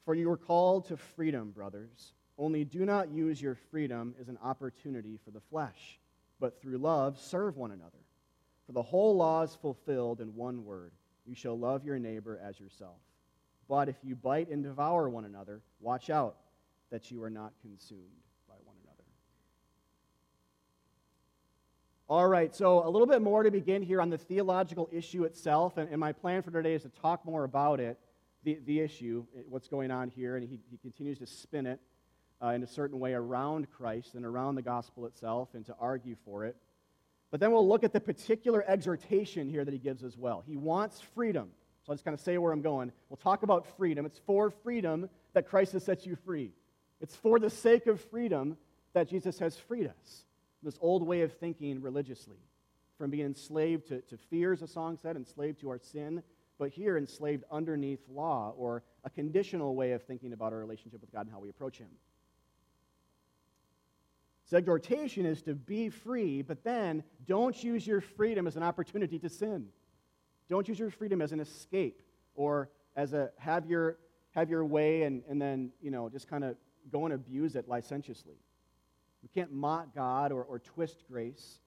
For 0.05 0.15
you 0.15 0.31
are 0.31 0.37
called 0.37 0.87
to 0.87 0.97
freedom, 0.97 1.51
brothers. 1.51 2.13
Only 2.39 2.65
do 2.65 2.85
not 2.85 3.11
use 3.11 3.39
your 3.39 3.53
freedom 3.53 4.15
as 4.19 4.29
an 4.29 4.39
opportunity 4.41 5.19
for 5.23 5.29
the 5.29 5.41
flesh, 5.41 5.99
but 6.39 6.59
through 6.59 6.79
love 6.79 7.19
serve 7.19 7.55
one 7.55 7.71
another. 7.71 7.99
For 8.71 8.75
the 8.75 8.83
whole 8.83 9.17
law 9.17 9.41
is 9.41 9.53
fulfilled 9.53 10.21
in 10.21 10.33
one 10.33 10.63
word 10.63 10.93
you 11.25 11.35
shall 11.35 11.59
love 11.59 11.83
your 11.83 11.99
neighbor 11.99 12.39
as 12.41 12.57
yourself. 12.57 12.95
But 13.67 13.89
if 13.89 13.97
you 14.01 14.15
bite 14.15 14.47
and 14.47 14.63
devour 14.63 15.09
one 15.09 15.25
another, 15.25 15.61
watch 15.81 16.09
out 16.09 16.37
that 16.89 17.11
you 17.11 17.21
are 17.21 17.29
not 17.29 17.51
consumed 17.61 18.23
by 18.47 18.55
one 18.63 18.77
another. 18.81 19.03
All 22.07 22.25
right, 22.29 22.55
so 22.55 22.87
a 22.87 22.89
little 22.89 23.07
bit 23.07 23.21
more 23.21 23.43
to 23.43 23.51
begin 23.51 23.83
here 23.83 23.99
on 23.99 24.09
the 24.09 24.17
theological 24.17 24.87
issue 24.89 25.25
itself. 25.25 25.77
And, 25.77 25.89
and 25.89 25.99
my 25.99 26.13
plan 26.13 26.41
for 26.41 26.51
today 26.51 26.73
is 26.73 26.83
to 26.83 26.89
talk 26.89 27.25
more 27.25 27.43
about 27.43 27.81
it 27.81 27.99
the, 28.45 28.57
the 28.65 28.79
issue, 28.79 29.25
what's 29.49 29.67
going 29.67 29.91
on 29.91 30.07
here, 30.07 30.37
and 30.37 30.47
he, 30.47 30.61
he 30.71 30.77
continues 30.77 31.19
to 31.19 31.27
spin 31.27 31.65
it 31.65 31.81
uh, 32.41 32.51
in 32.51 32.63
a 32.63 32.67
certain 32.67 33.01
way 33.01 33.15
around 33.15 33.69
Christ 33.69 34.15
and 34.15 34.25
around 34.25 34.55
the 34.55 34.61
gospel 34.61 35.05
itself 35.07 35.49
and 35.55 35.65
to 35.65 35.75
argue 35.77 36.15
for 36.23 36.45
it. 36.45 36.55
But 37.31 37.39
then 37.39 37.51
we'll 37.51 37.67
look 37.67 37.83
at 37.83 37.93
the 37.93 37.99
particular 38.01 38.63
exhortation 38.67 39.49
here 39.49 39.63
that 39.63 39.73
he 39.73 39.79
gives 39.79 40.03
as 40.03 40.17
well. 40.17 40.43
He 40.45 40.57
wants 40.57 40.99
freedom. 40.99 41.49
So 41.83 41.91
I'll 41.91 41.95
just 41.95 42.05
kind 42.05 42.13
of 42.13 42.19
say 42.19 42.37
where 42.37 42.51
I'm 42.51 42.61
going. 42.61 42.91
We'll 43.09 43.17
talk 43.17 43.43
about 43.43 43.65
freedom. 43.77 44.05
It's 44.05 44.19
for 44.19 44.51
freedom 44.51 45.09
that 45.33 45.47
Christ 45.47 45.71
has 45.73 45.83
set 45.83 46.05
you 46.05 46.15
free. 46.15 46.51
It's 46.99 47.15
for 47.15 47.39
the 47.39 47.49
sake 47.49 47.87
of 47.87 47.99
freedom 47.99 48.57
that 48.93 49.09
Jesus 49.09 49.39
has 49.39 49.57
freed 49.57 49.87
us. 49.87 50.25
This 50.61 50.77
old 50.81 51.07
way 51.07 51.21
of 51.21 51.33
thinking 51.33 51.81
religiously, 51.81 52.37
from 52.97 53.09
being 53.09 53.25
enslaved 53.25 53.87
to, 53.87 54.01
to 54.01 54.17
fear, 54.29 54.53
as 54.53 54.59
the 54.59 54.67
song 54.67 54.99
said, 55.01 55.15
enslaved 55.15 55.61
to 55.61 55.69
our 55.69 55.79
sin, 55.79 56.21
but 56.59 56.69
here 56.69 56.97
enslaved 56.97 57.43
underneath 57.49 58.01
law 58.07 58.53
or 58.55 58.83
a 59.03 59.09
conditional 59.09 59.73
way 59.73 59.93
of 59.93 60.03
thinking 60.03 60.33
about 60.33 60.53
our 60.53 60.59
relationship 60.59 61.01
with 61.01 61.11
God 61.11 61.21
and 61.21 61.31
how 61.31 61.39
we 61.39 61.49
approach 61.49 61.79
Him. 61.79 61.87
Exhortation 64.53 65.25
is 65.25 65.41
to 65.43 65.55
be 65.55 65.89
free, 65.89 66.41
but 66.41 66.63
then 66.63 67.03
don't 67.27 67.61
use 67.63 67.85
your 67.85 68.01
freedom 68.01 68.47
as 68.47 68.55
an 68.55 68.63
opportunity 68.63 69.19
to 69.19 69.29
sin. 69.29 69.67
Don't 70.49 70.67
use 70.67 70.79
your 70.79 70.89
freedom 70.89 71.21
as 71.21 71.31
an 71.31 71.39
escape 71.39 72.01
or 72.35 72.69
as 72.95 73.13
a 73.13 73.31
have 73.37 73.65
your, 73.65 73.97
have 74.31 74.49
your 74.49 74.65
way 74.65 75.03
and, 75.03 75.23
and 75.29 75.41
then, 75.41 75.71
you 75.81 75.91
know, 75.91 76.09
just 76.09 76.27
kind 76.27 76.43
of 76.43 76.55
go 76.91 77.05
and 77.05 77.13
abuse 77.13 77.55
it 77.55 77.67
licentiously. 77.67 78.35
We 79.23 79.29
can't 79.29 79.53
mock 79.53 79.93
God 79.95 80.31
or, 80.31 80.43
or 80.43 80.59
twist 80.59 81.03
grace 81.09 81.59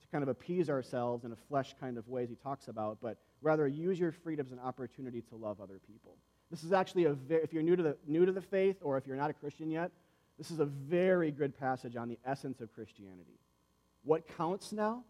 to 0.00 0.06
kind 0.08 0.22
of 0.22 0.28
appease 0.28 0.70
ourselves 0.70 1.24
in 1.24 1.32
a 1.32 1.36
flesh 1.48 1.74
kind 1.80 1.98
of 1.98 2.06
way, 2.08 2.22
as 2.24 2.28
he 2.28 2.36
talks 2.36 2.68
about, 2.68 2.98
but 3.00 3.18
Rather, 3.40 3.68
use 3.68 3.98
your 3.98 4.12
freedom 4.12 4.46
as 4.46 4.52
an 4.52 4.58
opportunity 4.58 5.22
to 5.22 5.36
love 5.36 5.60
other 5.60 5.80
people. 5.86 6.16
This 6.50 6.64
is 6.64 6.72
actually 6.72 7.04
a 7.04 7.12
very, 7.12 7.42
if 7.42 7.52
you're 7.52 7.62
new 7.62 7.76
to, 7.76 7.82
the, 7.82 7.96
new 8.06 8.26
to 8.26 8.32
the 8.32 8.40
faith 8.40 8.78
or 8.82 8.96
if 8.96 9.06
you're 9.06 9.16
not 9.16 9.30
a 9.30 9.34
Christian 9.34 9.70
yet, 9.70 9.90
this 10.38 10.50
is 10.52 10.60
a 10.60 10.64
very 10.64 11.30
good 11.30 11.58
passage 11.58 11.96
on 11.96 12.08
the 12.08 12.18
essence 12.24 12.60
of 12.60 12.72
Christianity. 12.72 13.38
What 14.04 14.26
counts 14.36 14.72
now 14.72 15.02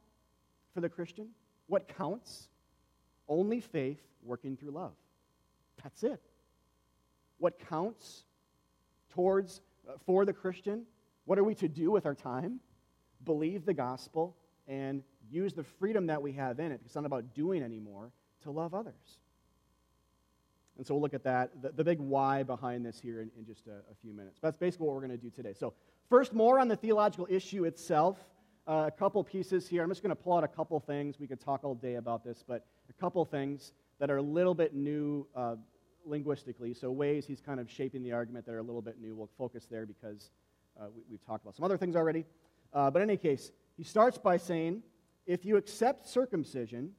for 0.75 0.81
the 0.81 0.89
Christian? 0.89 1.29
What 1.67 1.87
counts? 1.97 2.49
Only 3.29 3.61
faith 3.61 4.01
working 4.23 4.57
through 4.57 4.71
love. 4.71 4.95
That's 5.83 6.03
it. 6.03 6.23
What 7.39 7.59
counts 7.69 8.25
towards 9.11 9.61
uh, 9.89 9.93
for 10.07 10.25
the 10.25 10.33
Christian? 10.33 10.85
What 11.27 11.39
are 11.39 11.45
we 11.45 11.55
to 11.57 11.69
do 11.69 11.91
with 11.91 12.07
our 12.07 12.15
time? 12.15 12.61
Believe 13.25 13.67
the 13.67 13.75
gospel 13.75 14.35
and 14.67 15.03
use 15.31 15.53
the 15.53 15.63
freedom 15.63 16.07
that 16.07 16.21
we 16.23 16.33
have 16.33 16.59
in 16.59 16.73
it, 16.73 16.81
it's 16.85 16.95
not 16.95 17.05
about 17.05 17.35
doing 17.35 17.63
anymore, 17.63 18.11
to 18.43 18.51
love 18.51 18.75
others. 18.75 19.19
And 20.79 20.87
so 20.87 20.95
we'll 20.95 21.03
look 21.03 21.15
at 21.15 21.25
that, 21.25 21.61
the, 21.61 21.73
the 21.73 21.85
big 21.85 21.99
why 21.99 22.45
behind 22.45 22.87
this 22.87 23.01
here 23.01 23.21
in, 23.21 23.31
in 23.37 23.45
just 23.45 23.67
a, 23.67 23.79
a, 23.91 23.95
few 24.01 24.15
minutes. 24.15 24.39
But 24.41 24.49
that's 24.49 24.57
basically 24.57 24.87
what 24.87 24.95
we're 24.95 25.07
going 25.07 25.19
to 25.19 25.23
do 25.23 25.29
today. 25.29 25.53
So, 25.53 25.75
first, 26.09 26.33
more 26.33 26.61
on 26.61 26.69
the 26.69 26.77
theological 26.77 27.27
issue 27.29 27.65
itself. 27.65 28.17
Uh, 28.67 28.85
a 28.87 28.91
couple 28.91 29.25
pieces 29.25 29.67
here. 29.67 29.83
I'm 29.83 29.89
just 29.89 30.03
going 30.03 30.15
to 30.15 30.23
pull 30.23 30.37
out 30.37 30.45
a 30.45 30.49
couple 30.49 30.79
things. 30.79 31.19
We 31.19 31.27
could 31.27 31.41
talk 31.41 31.65
all 31.65 31.75
day 31.75 31.97
about 31.97 32.23
this, 32.23 32.45
but 32.47 32.67
a 32.89 32.93
couple 32.93 33.25
things 33.25 33.73
that 33.99 34.11
are 34.11 34.19
a 34.19 34.23
little 34.23 34.55
bit 34.55 34.75
new 34.75 35.27
uh, 35.35 35.57
linguistically. 36.05 36.75
So, 36.75 36.93
ways 36.93 37.27
he's 37.27 37.41
kind 37.41 37.59
of 37.59 37.69
shaping 37.69 38.05
the 38.05 38.13
argument 38.13 38.47
that 38.47 38.55
are 38.55 38.59
a 38.59 38.63
little 38.63 38.83
bit 38.83 39.01
new. 39.01 39.17
We'll 39.17 39.31
focus 39.37 39.67
there 39.69 39.85
because 39.85 40.31
uh, 40.81 40.85
we, 40.95 41.17
have 41.17 41.27
talked 41.27 41.43
about 41.43 41.57
some 41.57 41.65
other 41.65 41.77
things 41.77 41.97
already. 41.97 42.25
Uh, 42.73 42.89
but 42.91 43.03
in 43.03 43.11
any 43.11 43.17
case, 43.17 43.51
he 43.77 43.83
starts 43.83 44.17
by 44.17 44.37
saying, 44.37 44.83
if 45.27 45.45
you 45.45 45.57
accept 45.57 46.09
circumcision, 46.09 46.93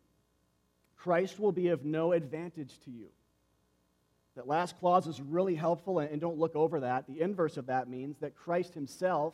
Christ 0.97 1.39
will 1.39 1.53
be 1.53 1.69
of 1.69 1.85
no 1.85 2.11
advantage 2.11 2.79
to 2.83 2.91
you. 2.91 3.07
That 4.35 4.47
last 4.47 4.79
clause 4.79 5.07
is 5.07 5.21
really 5.21 5.55
helpful, 5.55 5.99
and 5.99 6.21
don't 6.21 6.37
look 6.37 6.55
over 6.55 6.79
that. 6.81 7.07
The 7.07 7.21
inverse 7.21 7.57
of 7.57 7.65
that 7.65 7.89
means 7.89 8.17
that 8.19 8.35
Christ 8.35 8.73
himself, 8.73 9.33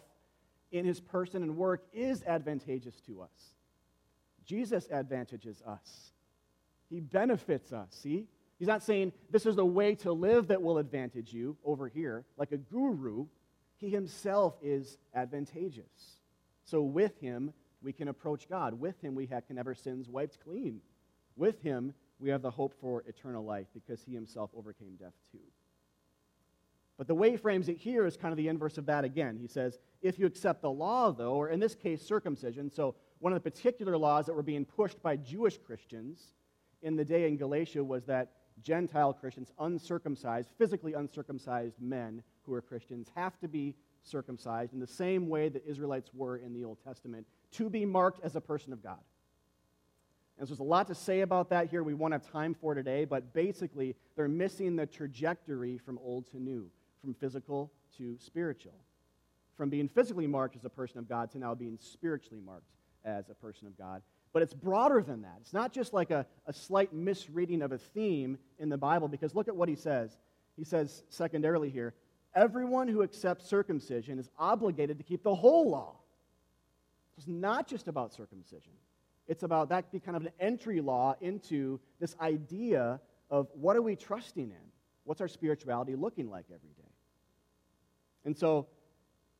in 0.72 0.86
his 0.86 1.00
person 1.00 1.44
and 1.44 1.58
work, 1.58 1.86
is 1.94 2.24
advantageous 2.24 3.00
to 3.02 3.22
us. 3.22 3.56
Jesus 4.46 4.88
advantages 4.92 5.62
us, 5.66 6.12
he 6.90 7.00
benefits 7.00 7.74
us. 7.74 7.90
See? 7.92 8.28
He's 8.58 8.68
not 8.68 8.84
saying 8.84 9.12
this 9.30 9.46
is 9.46 9.56
the 9.56 9.66
way 9.66 9.96
to 9.96 10.14
live 10.14 10.48
that 10.48 10.62
will 10.62 10.78
advantage 10.78 11.34
you 11.34 11.58
over 11.66 11.88
here, 11.88 12.24
like 12.38 12.52
a 12.52 12.58
guru. 12.58 13.26
He 13.78 13.90
himself 13.90 14.56
is 14.62 14.98
advantageous. 15.14 16.22
So 16.64 16.82
with 16.82 17.20
him, 17.20 17.54
we 17.82 17.92
can 17.92 18.08
approach 18.08 18.48
God. 18.48 18.80
With 18.80 19.00
him, 19.02 19.14
we 19.14 19.26
have, 19.28 19.46
can 19.46 19.58
have 19.58 19.68
our 19.68 19.76
sins 19.76 20.10
wiped 20.10 20.40
clean. 20.44 20.80
With 21.36 21.62
him, 21.62 21.94
we 22.20 22.30
have 22.30 22.42
the 22.42 22.52
hope 22.52 22.74
for 22.80 23.04
eternal 23.08 23.44
life 23.44 23.68
because 23.74 24.02
he 24.02 24.14
himself 24.14 24.50
overcame 24.56 24.96
death 25.00 25.14
too. 25.32 25.40
But 26.98 27.08
the 27.08 27.16
way 27.16 27.32
he 27.32 27.38
frames 27.38 27.68
it 27.68 27.78
here 27.78 28.06
is 28.06 28.16
kind 28.16 28.32
of 28.32 28.38
the 28.38 28.48
inverse 28.48 28.78
of 28.78 28.86
that 28.86 29.04
again. 29.04 29.38
He 29.38 29.48
says, 29.48 29.80
if 30.02 30.18
you 30.18 30.26
accept 30.26 30.62
the 30.62 30.72
law, 30.72 31.12
though, 31.12 31.34
or 31.34 31.50
in 31.50 31.60
this 31.60 31.76
case, 31.76 32.02
circumcision, 32.02 32.72
so 32.72 32.96
one 33.20 33.34
of 33.34 33.44
the 33.44 33.52
particular 33.52 33.98
laws 33.98 34.26
that 34.26 34.34
were 34.34 34.44
being 34.44 34.66
pushed 34.66 35.02
by 35.02 35.18
Jewish 35.18 35.58
Christians 35.58 36.34
in 36.82 36.96
the 36.96 37.04
day 37.04 37.28
in 37.28 37.36
Galatia 37.36 37.84
was 37.84 38.06
that 38.06 38.32
Gentile 38.62 39.14
Christians, 39.14 39.52
uncircumcised, 39.60 40.50
physically 40.58 40.94
uncircumcised 40.94 41.82
men 41.82 42.24
who 42.44 42.54
are 42.54 42.62
Christians, 42.62 43.10
have 43.16 43.38
to 43.40 43.50
be 43.50 43.76
circumcised 44.04 44.74
in 44.74 44.80
the 44.80 44.88
same 44.88 45.28
way 45.28 45.50
that 45.50 45.66
Israelites 45.68 46.12
were 46.14 46.38
in 46.38 46.54
the 46.54 46.64
Old 46.64 46.78
Testament 46.82 47.26
to 47.52 47.70
be 47.70 47.86
marked 47.86 48.24
as 48.24 48.36
a 48.36 48.42
person 48.42 48.72
of 48.72 48.82
God. 48.82 49.00
And 50.38 50.48
so 50.48 50.54
there's 50.54 50.60
a 50.60 50.64
lot 50.64 50.88
to 50.88 50.96
say 50.96 51.22
about 51.22 51.50
that 51.52 51.70
here. 51.70 51.82
We 51.84 51.94
won't 51.94 52.14
have 52.14 52.30
time 52.30 52.54
for 52.54 52.76
today, 52.76 53.06
but 53.06 53.34
basically, 53.34 53.96
they're 54.16 54.28
missing 54.28 54.76
the 54.76 54.86
trajectory 54.86 55.78
from 55.78 55.98
old 56.04 56.30
to 56.32 56.40
new, 56.40 56.70
from 57.02 57.14
physical 57.14 57.72
to 57.98 58.18
spiritual, 58.20 58.76
from 59.56 59.70
being 59.70 59.88
physically 59.88 60.28
marked 60.28 60.58
as 60.58 60.66
a 60.66 60.70
person 60.70 61.00
of 61.00 61.08
God 61.08 61.32
to 61.32 61.38
now 61.38 61.56
being 61.56 61.78
spiritually 61.80 62.42
marked 62.46 62.68
as 63.06 63.30
a 63.30 63.34
person 63.34 63.68
of 63.68 63.78
God. 63.78 64.02
But 64.34 64.42
it's 64.42 64.54
broader 64.54 65.02
than 65.02 65.22
that. 65.22 65.38
It's 65.40 65.54
not 65.54 65.72
just 65.72 65.94
like 65.94 66.12
a, 66.12 66.26
a 66.46 66.52
slight 66.52 66.92
misreading 66.92 67.62
of 67.62 67.72
a 67.72 67.78
theme 67.78 68.38
in 68.60 68.68
the 68.68 68.78
Bible, 68.78 69.08
because 69.08 69.34
look 69.34 69.48
at 69.48 69.56
what 69.56 69.70
he 69.70 69.76
says. 69.76 70.18
He 70.58 70.66
says, 70.66 71.04
secondarily 71.10 71.70
here, 71.70 71.94
everyone 72.36 72.90
who 72.90 73.04
accepts 73.04 73.48
circumcision 73.48 74.20
is 74.20 74.30
obligated 74.38 74.98
to 74.98 75.04
keep 75.06 75.24
the 75.24 75.34
whole 75.34 75.70
law. 75.70 75.96
It's 77.18 77.28
not 77.28 77.68
just 77.68 77.88
about 77.88 78.14
circumcision. 78.14 78.74
It's 79.28 79.44
about 79.44 79.70
that 79.70 79.92
be 79.92 80.00
kind 80.00 80.16
of 80.16 80.24
an 80.24 80.32
entry 80.40 80.82
law 80.82 81.16
into 81.20 81.80
this 82.00 82.16
idea 82.20 83.00
of 83.30 83.48
what 83.54 83.76
are 83.76 83.82
we 83.82 83.96
trusting 83.96 84.52
in? 84.52 84.66
What's 85.04 85.22
our 85.22 85.28
spirituality 85.28 85.96
looking 85.96 86.30
like 86.30 86.46
every 86.50 86.70
day? 86.78 86.90
And 88.24 88.38
so 88.38 88.68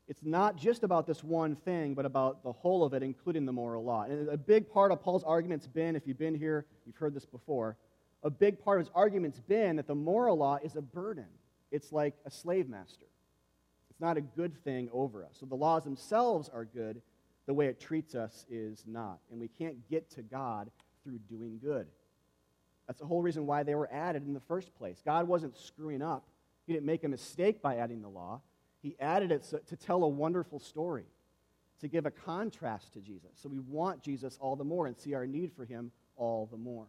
it's 0.08 0.24
not 0.24 0.56
just 0.56 0.84
about 0.84 1.08
this 1.08 1.24
one 1.24 1.56
thing, 1.56 1.96
but 1.96 2.06
about 2.06 2.44
the 2.44 2.52
whole 2.52 2.84
of 2.84 2.94
it, 2.94 3.02
including 3.02 3.46
the 3.46 3.52
moral 3.52 3.84
law. 3.84 4.04
And 4.04 4.30
a 4.30 4.38
big 4.38 4.70
part 4.70 4.92
of 4.92 5.02
Paul's 5.02 5.24
argument's 5.24 5.68
been, 5.68 5.96
if 5.96 6.06
you've 6.06 6.20
been 6.20 6.36
here, 6.36 6.66
you've 6.86 6.96
heard 6.96 7.16
this 7.16 7.26
before, 7.26 7.78
a 8.24 8.30
big 8.30 8.64
part 8.64 8.80
of 8.80 8.86
his 8.86 8.92
argument's 8.96 9.40
been 9.40 9.76
that 9.76 9.88
the 9.88 9.96
moral 9.96 10.38
law 10.38 10.58
is 10.64 10.76
a 10.76 10.82
burden. 10.82 11.26
It's 11.72 11.92
like 11.92 12.16
a 12.26 12.32
slave 12.32 12.70
master. 12.70 13.06
It's 13.90 14.00
not 14.00 14.18
a 14.18 14.22
good 14.22 14.64
thing 14.64 14.90
over 14.92 15.24
us. 15.24 15.38
So 15.40 15.46
the 15.46 15.56
laws 15.56 15.84
themselves 15.84 16.50
are 16.54 16.66
good. 16.66 17.02
The 17.46 17.54
way 17.54 17.68
it 17.68 17.80
treats 17.80 18.16
us 18.16 18.46
is 18.50 18.84
not. 18.88 19.20
And 19.32 19.40
we 19.40 19.48
can't 19.48 19.88
get 19.90 20.10
to 20.12 20.22
God 20.22 20.70
through 21.04 21.20
doing 21.30 21.60
good. 21.62 21.88
That's 22.88 23.00
the 23.00 23.06
whole 23.06 23.22
reason 23.22 23.46
why 23.46 23.64
they 23.64 23.76
were 23.76 23.90
added 23.92 24.26
in 24.26 24.34
the 24.34 24.40
first 24.40 24.76
place. 24.76 25.02
God 25.04 25.28
wasn't 25.28 25.58
screwing 25.58 26.02
up, 26.02 26.28
He 26.66 26.74
didn't 26.74 26.86
make 26.86 27.04
a 27.04 27.10
mistake 27.10 27.62
by 27.62 27.78
adding 27.78 28.02
the 28.02 28.10
law. 28.10 28.42
He 28.82 28.96
added 29.00 29.32
it 29.32 29.44
so, 29.44 29.58
to 29.58 29.76
tell 29.76 30.04
a 30.04 30.08
wonderful 30.08 30.60
story, 30.60 31.06
to 31.82 31.88
give 31.88 32.06
a 32.06 32.12
contrast 32.12 32.94
to 32.94 33.00
Jesus. 33.00 33.32
So 33.42 33.50
we 33.50 33.60
want 33.60 34.04
Jesus 34.04 34.38
all 34.40 34.56
the 34.56 34.64
more 34.64 34.86
and 34.86 34.96
see 34.96 35.16
our 35.16 35.26
need 35.26 35.52
for 35.54 35.66
Him 35.66 35.92
all 36.16 36.48
the 36.52 36.58
more. 36.58 36.86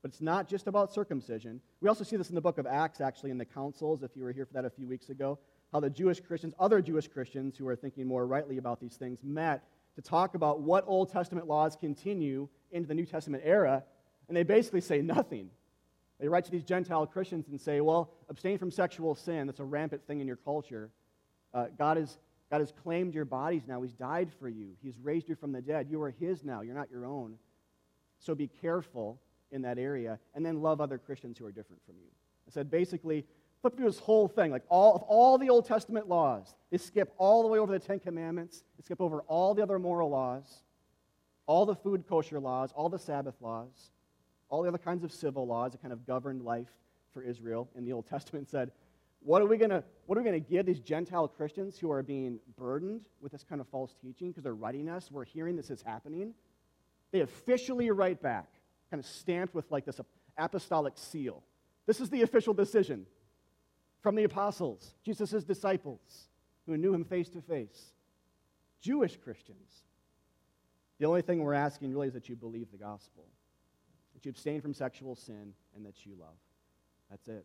But 0.00 0.12
it's 0.12 0.20
not 0.20 0.48
just 0.48 0.66
about 0.66 0.94
circumcision. 0.94 1.60
We 1.80 1.88
also 1.88 2.04
see 2.04 2.16
this 2.16 2.28
in 2.28 2.34
the 2.34 2.40
book 2.40 2.58
of 2.58 2.66
Acts, 2.66 3.00
actually, 3.00 3.32
in 3.32 3.38
the 3.38 3.44
councils, 3.44 4.02
if 4.02 4.16
you 4.16 4.22
were 4.22 4.32
here 4.32 4.46
for 4.46 4.54
that 4.54 4.64
a 4.64 4.70
few 4.70 4.86
weeks 4.86 5.10
ago, 5.10 5.38
how 5.72 5.80
the 5.80 5.90
Jewish 5.90 6.20
Christians, 6.20 6.54
other 6.58 6.80
Jewish 6.80 7.08
Christians 7.08 7.56
who 7.56 7.66
are 7.68 7.76
thinking 7.76 8.06
more 8.06 8.26
rightly 8.26 8.58
about 8.58 8.80
these 8.80 8.96
things, 8.96 9.18
met 9.22 9.64
to 9.96 10.02
talk 10.02 10.34
about 10.34 10.60
what 10.60 10.84
Old 10.86 11.10
Testament 11.10 11.46
laws 11.46 11.76
continue 11.76 12.48
into 12.70 12.86
the 12.86 12.94
New 12.94 13.06
Testament 13.06 13.42
era, 13.44 13.82
and 14.28 14.36
they 14.36 14.42
basically 14.42 14.80
say 14.80 15.00
nothing. 15.00 15.50
They 16.20 16.28
write 16.28 16.44
to 16.46 16.50
these 16.50 16.64
Gentile 16.64 17.06
Christians 17.06 17.48
and 17.48 17.60
say, 17.60 17.80
well, 17.80 18.10
abstain 18.28 18.58
from 18.58 18.70
sexual 18.70 19.14
sin. 19.14 19.46
That's 19.46 19.60
a 19.60 19.64
rampant 19.64 20.06
thing 20.06 20.20
in 20.20 20.26
your 20.26 20.36
culture. 20.36 20.90
Uh, 21.52 21.66
God, 21.78 21.98
is, 21.98 22.18
God 22.50 22.60
has 22.60 22.72
claimed 22.72 23.14
your 23.14 23.24
bodies 23.24 23.62
now. 23.66 23.82
He's 23.82 23.92
died 23.92 24.30
for 24.38 24.48
you, 24.48 24.70
He's 24.82 24.98
raised 24.98 25.28
you 25.28 25.34
from 25.34 25.52
the 25.52 25.60
dead. 25.60 25.88
You 25.90 26.02
are 26.02 26.10
His 26.10 26.44
now, 26.44 26.60
you're 26.60 26.74
not 26.74 26.90
your 26.90 27.06
own. 27.06 27.34
So 28.18 28.34
be 28.34 28.48
careful 28.48 29.20
in 29.52 29.62
that 29.62 29.78
area, 29.78 30.18
and 30.34 30.44
then 30.44 30.62
love 30.62 30.80
other 30.80 30.98
Christians 30.98 31.38
who 31.38 31.46
are 31.46 31.52
different 31.52 31.82
from 31.86 31.96
you. 31.96 32.08
I 32.48 32.50
said 32.50 32.70
basically, 32.70 33.24
flip 33.66 33.76
through 33.76 33.86
this 33.86 33.98
whole 33.98 34.28
thing, 34.28 34.52
like 34.52 34.62
all 34.68 34.94
of 34.94 35.02
all 35.02 35.38
the 35.38 35.50
Old 35.50 35.66
Testament 35.66 36.08
laws. 36.08 36.54
They 36.70 36.78
skip 36.78 37.12
all 37.18 37.42
the 37.42 37.48
way 37.48 37.58
over 37.58 37.72
the 37.72 37.84
Ten 37.84 37.98
Commandments, 37.98 38.62
they 38.78 38.84
skip 38.84 39.00
over 39.00 39.22
all 39.22 39.54
the 39.54 39.62
other 39.62 39.80
moral 39.80 40.08
laws, 40.08 40.62
all 41.46 41.66
the 41.66 41.74
food 41.74 42.04
kosher 42.08 42.38
laws, 42.38 42.70
all 42.76 42.88
the 42.88 42.98
Sabbath 42.98 43.34
laws, 43.40 43.90
all 44.50 44.62
the 44.62 44.68
other 44.68 44.78
kinds 44.78 45.02
of 45.02 45.10
civil 45.10 45.48
laws 45.48 45.72
that 45.72 45.82
kind 45.82 45.92
of 45.92 46.06
governed 46.06 46.42
life 46.42 46.70
for 47.12 47.22
Israel 47.22 47.68
in 47.74 47.84
the 47.84 47.92
Old 47.92 48.06
Testament 48.10 48.48
said, 48.48 48.70
what 49.20 49.42
are 49.42 49.46
we 49.46 49.58
to 49.58 49.82
what 50.06 50.16
are 50.16 50.22
we 50.22 50.30
to 50.30 50.38
give 50.38 50.66
these 50.66 50.78
Gentile 50.78 51.26
Christians 51.26 51.76
who 51.76 51.90
are 51.90 52.04
being 52.04 52.38
burdened 52.56 53.00
with 53.20 53.32
this 53.32 53.42
kind 53.42 53.60
of 53.60 53.66
false 53.66 53.96
teaching 54.00 54.28
because 54.28 54.44
they're 54.44 54.54
writing 54.54 54.88
us, 54.88 55.10
we're 55.10 55.24
hearing 55.24 55.56
this 55.56 55.70
is 55.70 55.82
happening? 55.82 56.34
They 57.10 57.20
officially 57.20 57.90
write 57.90 58.22
back 58.22 58.46
kind 58.90 59.00
of 59.00 59.06
stamped 59.06 59.56
with 59.56 59.68
like 59.72 59.84
this 59.84 60.00
apostolic 60.38 60.92
seal. 60.96 61.42
This 61.86 62.00
is 62.00 62.10
the 62.10 62.22
official 62.22 62.54
decision 62.54 63.06
from 64.06 64.14
the 64.14 64.22
apostles, 64.22 64.94
Jesus' 65.04 65.42
disciples, 65.42 66.28
who 66.64 66.76
knew 66.76 66.94
him 66.94 67.02
face 67.02 67.28
to 67.30 67.40
face. 67.40 67.86
Jewish 68.80 69.16
Christians. 69.16 69.82
The 71.00 71.06
only 71.06 71.22
thing 71.22 71.42
we're 71.42 71.54
asking 71.54 71.90
really 71.90 72.06
is 72.06 72.14
that 72.14 72.28
you 72.28 72.36
believe 72.36 72.70
the 72.70 72.78
gospel, 72.78 73.24
that 74.14 74.24
you 74.24 74.30
abstain 74.30 74.60
from 74.60 74.74
sexual 74.74 75.16
sin, 75.16 75.54
and 75.74 75.84
that 75.84 76.06
you 76.06 76.12
love. 76.20 76.36
That's 77.10 77.26
it. 77.26 77.44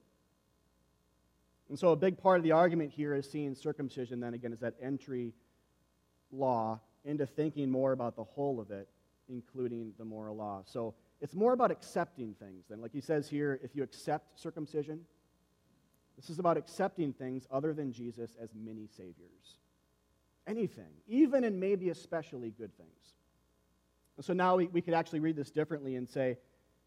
And 1.70 1.80
so, 1.80 1.94
a 1.94 1.96
big 1.96 2.16
part 2.16 2.38
of 2.38 2.44
the 2.44 2.52
argument 2.52 2.92
here 2.92 3.16
is 3.16 3.28
seeing 3.28 3.56
circumcision, 3.56 4.20
then 4.20 4.36
again, 4.36 4.54
is 4.54 4.60
that 4.60 4.76
entry 4.80 5.34
law 6.32 6.80
into 7.06 7.26
thinking 7.26 7.72
more 7.72 7.92
about 7.92 8.16
the 8.16 8.24
whole 8.24 8.60
of 8.60 8.70
it, 8.70 8.88
including 9.30 9.94
the 9.98 10.06
moral 10.06 10.36
law. 10.36 10.62
So, 10.68 10.94
it's 11.22 11.34
more 11.34 11.54
about 11.54 11.72
accepting 11.72 12.36
things 12.36 12.66
than, 12.70 12.84
like 12.84 12.94
he 12.94 13.02
says 13.02 13.28
here, 13.28 13.60
if 13.64 13.76
you 13.76 13.82
accept 13.82 14.40
circumcision, 14.40 15.00
this 16.22 16.30
is 16.30 16.38
about 16.38 16.56
accepting 16.56 17.14
things 17.14 17.48
other 17.50 17.74
than 17.74 17.92
Jesus 17.92 18.38
as 18.40 18.50
mini 18.54 18.88
saviors. 18.96 19.58
Anything, 20.46 20.94
even 21.08 21.44
and 21.44 21.60
maybe 21.60 21.90
especially 21.90 22.52
good 22.52 22.76
things. 22.78 23.16
And 24.18 24.26
so 24.26 24.34
now 24.34 24.56
we, 24.56 24.68
we 24.68 24.82
could 24.82 24.94
actually 24.94 25.20
read 25.20 25.36
this 25.36 25.50
differently 25.50 25.96
and 25.96 26.08
say, 26.08 26.38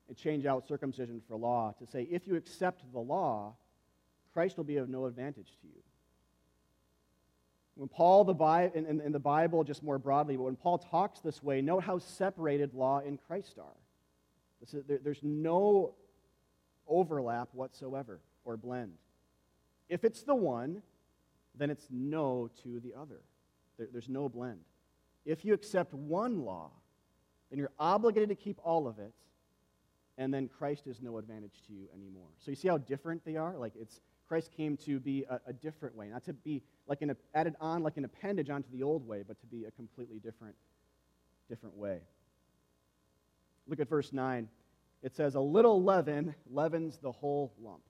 and 0.07 0.17
change 0.17 0.47
out 0.47 0.69
circumcision 0.69 1.21
for 1.27 1.37
law 1.37 1.75
to 1.81 1.87
say, 1.87 2.07
if 2.11 2.29
you 2.29 2.37
accept 2.37 2.85
the 2.93 3.01
law, 3.01 3.57
Christ 4.33 4.57
will 4.57 4.65
be 4.65 4.77
of 4.77 4.89
no 4.89 5.07
advantage 5.07 5.57
to 5.63 5.67
you. 5.67 5.83
When 7.75 7.89
Paul, 7.89 8.23
the 8.23 8.35
Bible, 8.35 8.73
in, 8.77 9.01
in, 9.01 9.11
the 9.11 9.19
Bible 9.19 9.65
just 9.65 9.83
more 9.83 9.99
broadly, 9.99 10.37
but 10.37 10.45
when 10.45 10.55
Paul 10.55 10.79
talks 10.79 11.19
this 11.21 11.43
way, 11.43 11.61
note 11.61 11.83
how 11.83 11.99
separated 11.99 12.73
law 12.73 13.01
and 13.01 13.19
Christ 13.27 13.59
are. 13.59 13.81
Is, 14.63 14.77
there, 14.87 14.99
there's 15.03 15.23
no 15.25 15.95
overlap 16.87 17.49
whatsoever 17.53 18.21
or 18.45 18.57
blend. 18.57 18.93
If 19.89 20.05
it's 20.05 20.23
the 20.23 20.35
one, 20.35 20.83
then 21.55 21.71
it's 21.71 21.87
no 21.91 22.51
to 22.63 22.81
the 22.81 22.95
other. 22.95 23.21
There, 23.79 23.89
there's 23.93 24.09
no 24.09 24.29
blend. 24.29 24.61
If 25.25 25.45
you 25.45 25.55
accept 25.55 25.95
one 25.95 26.45
law, 26.45 26.71
then 27.51 27.59
you're 27.59 27.73
obligated 27.79 28.29
to 28.31 28.35
keep 28.35 28.59
all 28.65 28.87
of 28.87 28.99
it, 28.99 29.13
and 30.19 30.33
then 30.33 30.49
Christ 30.49 30.87
is 30.87 31.01
no 31.01 31.19
advantage 31.19 31.63
to 31.67 31.73
you 31.73 31.89
anymore. 31.95 32.29
So 32.39 32.51
you 32.51 32.57
see 32.57 32.69
how 32.69 32.79
different 32.79 33.25
they 33.25 33.37
are? 33.37 33.57
Like 33.57 33.73
it's 33.79 34.01
Christ 34.29 34.53
came 34.57 34.77
to 34.79 35.01
be 35.01 35.25
a, 35.29 35.41
a 35.49 35.53
different 35.53 35.97
way, 35.97 36.09
not 36.09 36.25
to 36.25 36.33
be 36.33 36.63
like 36.87 37.03
an 37.03 37.15
added 37.35 37.55
on 37.61 37.83
like 37.83 37.97
an 37.97 38.05
appendage 38.05 38.51
onto 38.51 38.71
the 38.71 38.83
old 38.83 39.07
way, 39.07 39.23
but 39.27 39.39
to 39.41 39.47
be 39.47 39.65
a 39.65 39.71
completely 39.71 40.19
different, 40.19 40.55
different 41.49 41.77
way. 41.77 42.01
Look 43.67 43.81
at 43.81 43.89
verse 43.89 44.13
9. 44.13 44.49
It 45.03 45.15
says, 45.15 45.35
A 45.35 45.41
little 45.41 45.83
leaven 45.83 46.35
leavens 46.51 46.99
the 46.99 47.13
whole 47.13 47.53
lump. 47.63 47.83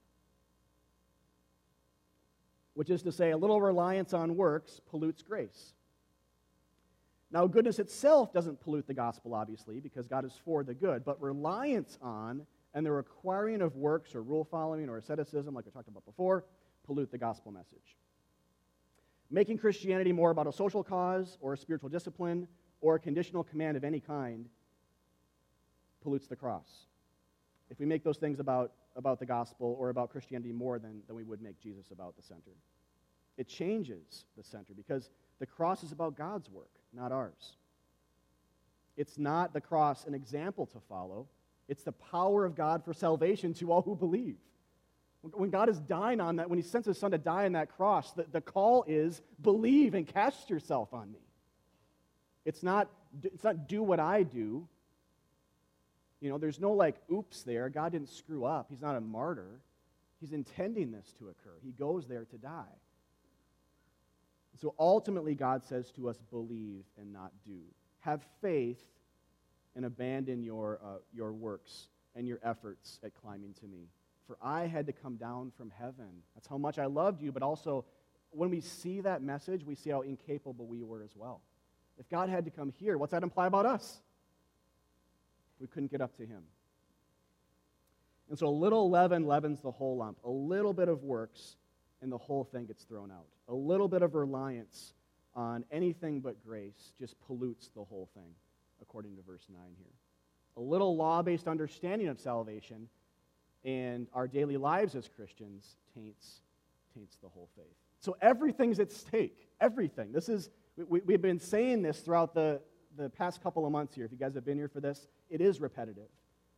Which 2.75 2.89
is 2.89 3.01
to 3.03 3.11
say, 3.11 3.31
a 3.31 3.37
little 3.37 3.59
reliance 3.59 4.13
on 4.13 4.35
works 4.35 4.79
pollutes 4.89 5.23
grace. 5.23 5.73
Now, 7.31 7.47
goodness 7.47 7.79
itself 7.79 8.31
doesn't 8.31 8.61
pollute 8.61 8.85
the 8.87 8.93
gospel, 8.93 9.33
obviously, 9.33 9.79
because 9.79 10.07
God 10.07 10.23
is 10.23 10.33
for 10.45 10.63
the 10.63 10.73
good, 10.73 11.03
but 11.03 11.19
reliance 11.21 11.97
on 12.01 12.45
and 12.73 12.85
the 12.85 12.91
requiring 12.91 13.61
of 13.61 13.75
works 13.75 14.13
or 14.13 14.21
rule 14.21 14.43
following 14.43 14.89
or 14.89 14.97
asceticism, 14.97 15.53
like 15.53 15.65
I 15.67 15.71
talked 15.71 15.87
about 15.87 16.05
before, 16.05 16.45
pollute 16.85 17.11
the 17.11 17.17
gospel 17.17 17.51
message. 17.51 17.97
Making 19.31 19.57
Christianity 19.57 20.11
more 20.11 20.29
about 20.29 20.45
a 20.45 20.51
social 20.51 20.83
cause 20.83 21.37
or 21.41 21.53
a 21.53 21.57
spiritual 21.57 21.89
discipline 21.89 22.47
or 22.81 22.95
a 22.95 22.99
conditional 22.99 23.43
command 23.43 23.75
of 23.75 23.83
any 23.83 23.99
kind 23.99 24.47
pollutes 26.03 26.27
the 26.27 26.35
cross. 26.35 26.85
If 27.69 27.79
we 27.79 27.85
make 27.85 28.03
those 28.03 28.17
things 28.17 28.39
about, 28.39 28.71
about 28.95 29.19
the 29.19 29.25
gospel 29.25 29.75
or 29.79 29.89
about 29.89 30.09
Christianity 30.09 30.51
more 30.51 30.79
than, 30.79 31.01
than 31.07 31.15
we 31.15 31.23
would 31.23 31.41
make 31.41 31.59
Jesus 31.59 31.91
about 31.91 32.15
the 32.15 32.23
center, 32.23 32.51
it 33.37 33.47
changes 33.47 34.25
the 34.37 34.43
center 34.43 34.73
because 34.75 35.09
the 35.39 35.45
cross 35.45 35.83
is 35.83 35.91
about 35.91 36.15
God's 36.15 36.49
work, 36.49 36.71
not 36.93 37.11
ours. 37.11 37.57
It's 38.97 39.17
not 39.17 39.53
the 39.53 39.61
cross 39.61 40.05
an 40.05 40.13
example 40.13 40.65
to 40.67 40.79
follow, 40.87 41.27
it's 41.67 41.83
the 41.83 41.91
power 41.91 42.45
of 42.45 42.55
God 42.55 42.85
for 42.85 42.93
salvation 42.93 43.53
to 43.55 43.71
all 43.71 43.81
who 43.81 43.95
believe. 43.95 44.37
When 45.33 45.49
God 45.49 45.69
is 45.69 45.79
dying 45.79 46.21
on 46.21 46.35
that, 46.35 46.49
when 46.49 46.59
He 46.59 46.63
sends 46.63 46.85
His 46.85 46.99
Son 46.99 47.11
to 47.11 47.17
die 47.17 47.45
on 47.45 47.53
that 47.53 47.75
cross, 47.75 48.13
the, 48.13 48.25
the 48.31 48.41
call 48.41 48.85
is 48.87 49.21
believe 49.41 49.95
and 49.95 50.05
cast 50.05 50.51
yourself 50.51 50.93
on 50.93 51.11
me. 51.11 51.19
It's 52.45 52.61
not, 52.61 52.89
it's 53.23 53.43
not 53.43 53.67
do 53.67 53.81
what 53.81 53.99
I 53.99 54.21
do, 54.21 54.67
you 56.25 56.31
know, 56.31 56.39
there's 56.39 56.59
no 56.59 56.71
like, 56.71 56.95
oops 57.13 57.43
there. 57.43 57.69
God 57.69 57.91
didn't 57.91 58.09
screw 58.09 58.45
up. 58.45 58.65
He's 58.67 58.81
not 58.81 58.95
a 58.95 58.99
martyr. 58.99 59.61
He's 60.19 60.31
intending 60.31 60.91
this 60.91 61.13
to 61.19 61.25
occur. 61.25 61.53
He 61.63 61.71
goes 61.71 62.07
there 62.07 62.25
to 62.25 62.37
die. 62.39 62.79
So 64.59 64.73
ultimately, 64.79 65.35
God 65.35 65.63
says 65.63 65.91
to 65.91 66.09
us, 66.09 66.17
believe 66.31 66.83
and 66.99 67.13
not 67.13 67.31
do. 67.45 67.59
Have 67.99 68.23
faith 68.41 68.81
and 69.75 69.85
abandon 69.85 70.41
your, 70.41 70.79
uh, 70.83 70.97
your 71.13 71.31
works 71.31 71.89
and 72.15 72.27
your 72.27 72.39
efforts 72.41 72.99
at 73.03 73.13
climbing 73.13 73.53
to 73.59 73.67
me. 73.67 73.89
For 74.25 74.35
I 74.41 74.65
had 74.65 74.87
to 74.87 74.93
come 74.93 75.17
down 75.17 75.51
from 75.55 75.71
heaven. 75.77 76.23
That's 76.33 76.47
how 76.47 76.57
much 76.57 76.79
I 76.79 76.87
loved 76.87 77.21
you, 77.21 77.31
but 77.31 77.43
also 77.43 77.85
when 78.31 78.49
we 78.49 78.61
see 78.61 79.01
that 79.01 79.21
message, 79.21 79.63
we 79.63 79.75
see 79.75 79.91
how 79.91 80.01
incapable 80.01 80.65
we 80.65 80.81
were 80.81 81.03
as 81.03 81.15
well. 81.15 81.41
If 81.99 82.09
God 82.09 82.29
had 82.29 82.45
to 82.45 82.51
come 82.51 82.71
here, 82.79 82.97
what's 82.97 83.11
that 83.11 83.21
imply 83.21 83.45
about 83.45 83.67
us? 83.67 84.01
We 85.59 85.67
couldn't 85.67 85.91
get 85.91 86.01
up 86.01 86.15
to 86.17 86.25
him. 86.25 86.43
And 88.29 88.37
so 88.37 88.47
a 88.47 88.49
little 88.49 88.89
leaven 88.89 89.25
leavens 89.25 89.61
the 89.61 89.71
whole 89.71 89.97
lump. 89.97 90.17
A 90.23 90.29
little 90.29 90.73
bit 90.73 90.89
of 90.89 91.03
works, 91.03 91.57
and 92.01 92.11
the 92.11 92.17
whole 92.17 92.43
thing 92.43 92.65
gets 92.65 92.83
thrown 92.83 93.11
out. 93.11 93.27
A 93.47 93.53
little 93.53 93.87
bit 93.87 94.01
of 94.01 94.15
reliance 94.15 94.93
on 95.35 95.63
anything 95.71 96.21
but 96.21 96.43
grace 96.43 96.93
just 96.99 97.19
pollutes 97.21 97.69
the 97.75 97.83
whole 97.83 98.09
thing, 98.15 98.33
according 98.81 99.15
to 99.15 99.21
verse 99.21 99.45
9 99.49 99.61
here. 99.77 99.93
A 100.57 100.61
little 100.61 100.95
law 100.95 101.21
based 101.21 101.47
understanding 101.47 102.07
of 102.07 102.19
salvation 102.19 102.87
and 103.63 104.07
our 104.13 104.27
daily 104.27 104.57
lives 104.57 104.95
as 104.95 105.09
Christians 105.09 105.75
taints, 105.93 106.41
taints 106.93 107.17
the 107.21 107.27
whole 107.27 107.49
faith. 107.55 107.75
So 107.99 108.15
everything's 108.21 108.79
at 108.79 108.91
stake. 108.91 109.49
Everything. 109.59 110.11
This 110.11 110.29
is, 110.29 110.49
we, 110.77 111.01
we've 111.01 111.21
been 111.21 111.39
saying 111.39 111.81
this 111.81 111.99
throughout 111.99 112.33
the, 112.33 112.61
the 112.97 113.09
past 113.09 113.41
couple 113.41 113.65
of 113.65 113.71
months 113.71 113.95
here, 113.95 114.05
if 114.05 114.11
you 114.11 114.17
guys 114.17 114.35
have 114.35 114.45
been 114.45 114.57
here 114.57 114.67
for 114.67 114.79
this, 114.79 115.07
it 115.29 115.41
is 115.41 115.59
repetitive. 115.59 116.09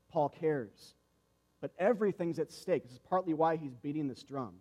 Paul 0.09 0.29
cares. 0.29 0.95
But 1.61 1.71
everything's 1.79 2.39
at 2.39 2.51
stake. 2.51 2.83
This 2.83 2.93
is 2.93 2.99
partly 2.99 3.33
why 3.33 3.57
he's 3.57 3.75
beating 3.75 4.07
this 4.07 4.23
drum. 4.23 4.53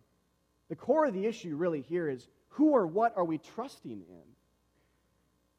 The 0.69 0.77
core 0.77 1.07
of 1.07 1.15
the 1.15 1.27
issue 1.27 1.55
really 1.57 1.83
here 1.83 2.09
is 2.09 2.29
who 2.49 2.71
or 2.71 2.87
what 2.87 3.13
are 3.17 3.25
we 3.25 3.39
trusting 3.39 4.03
in? 4.09 4.23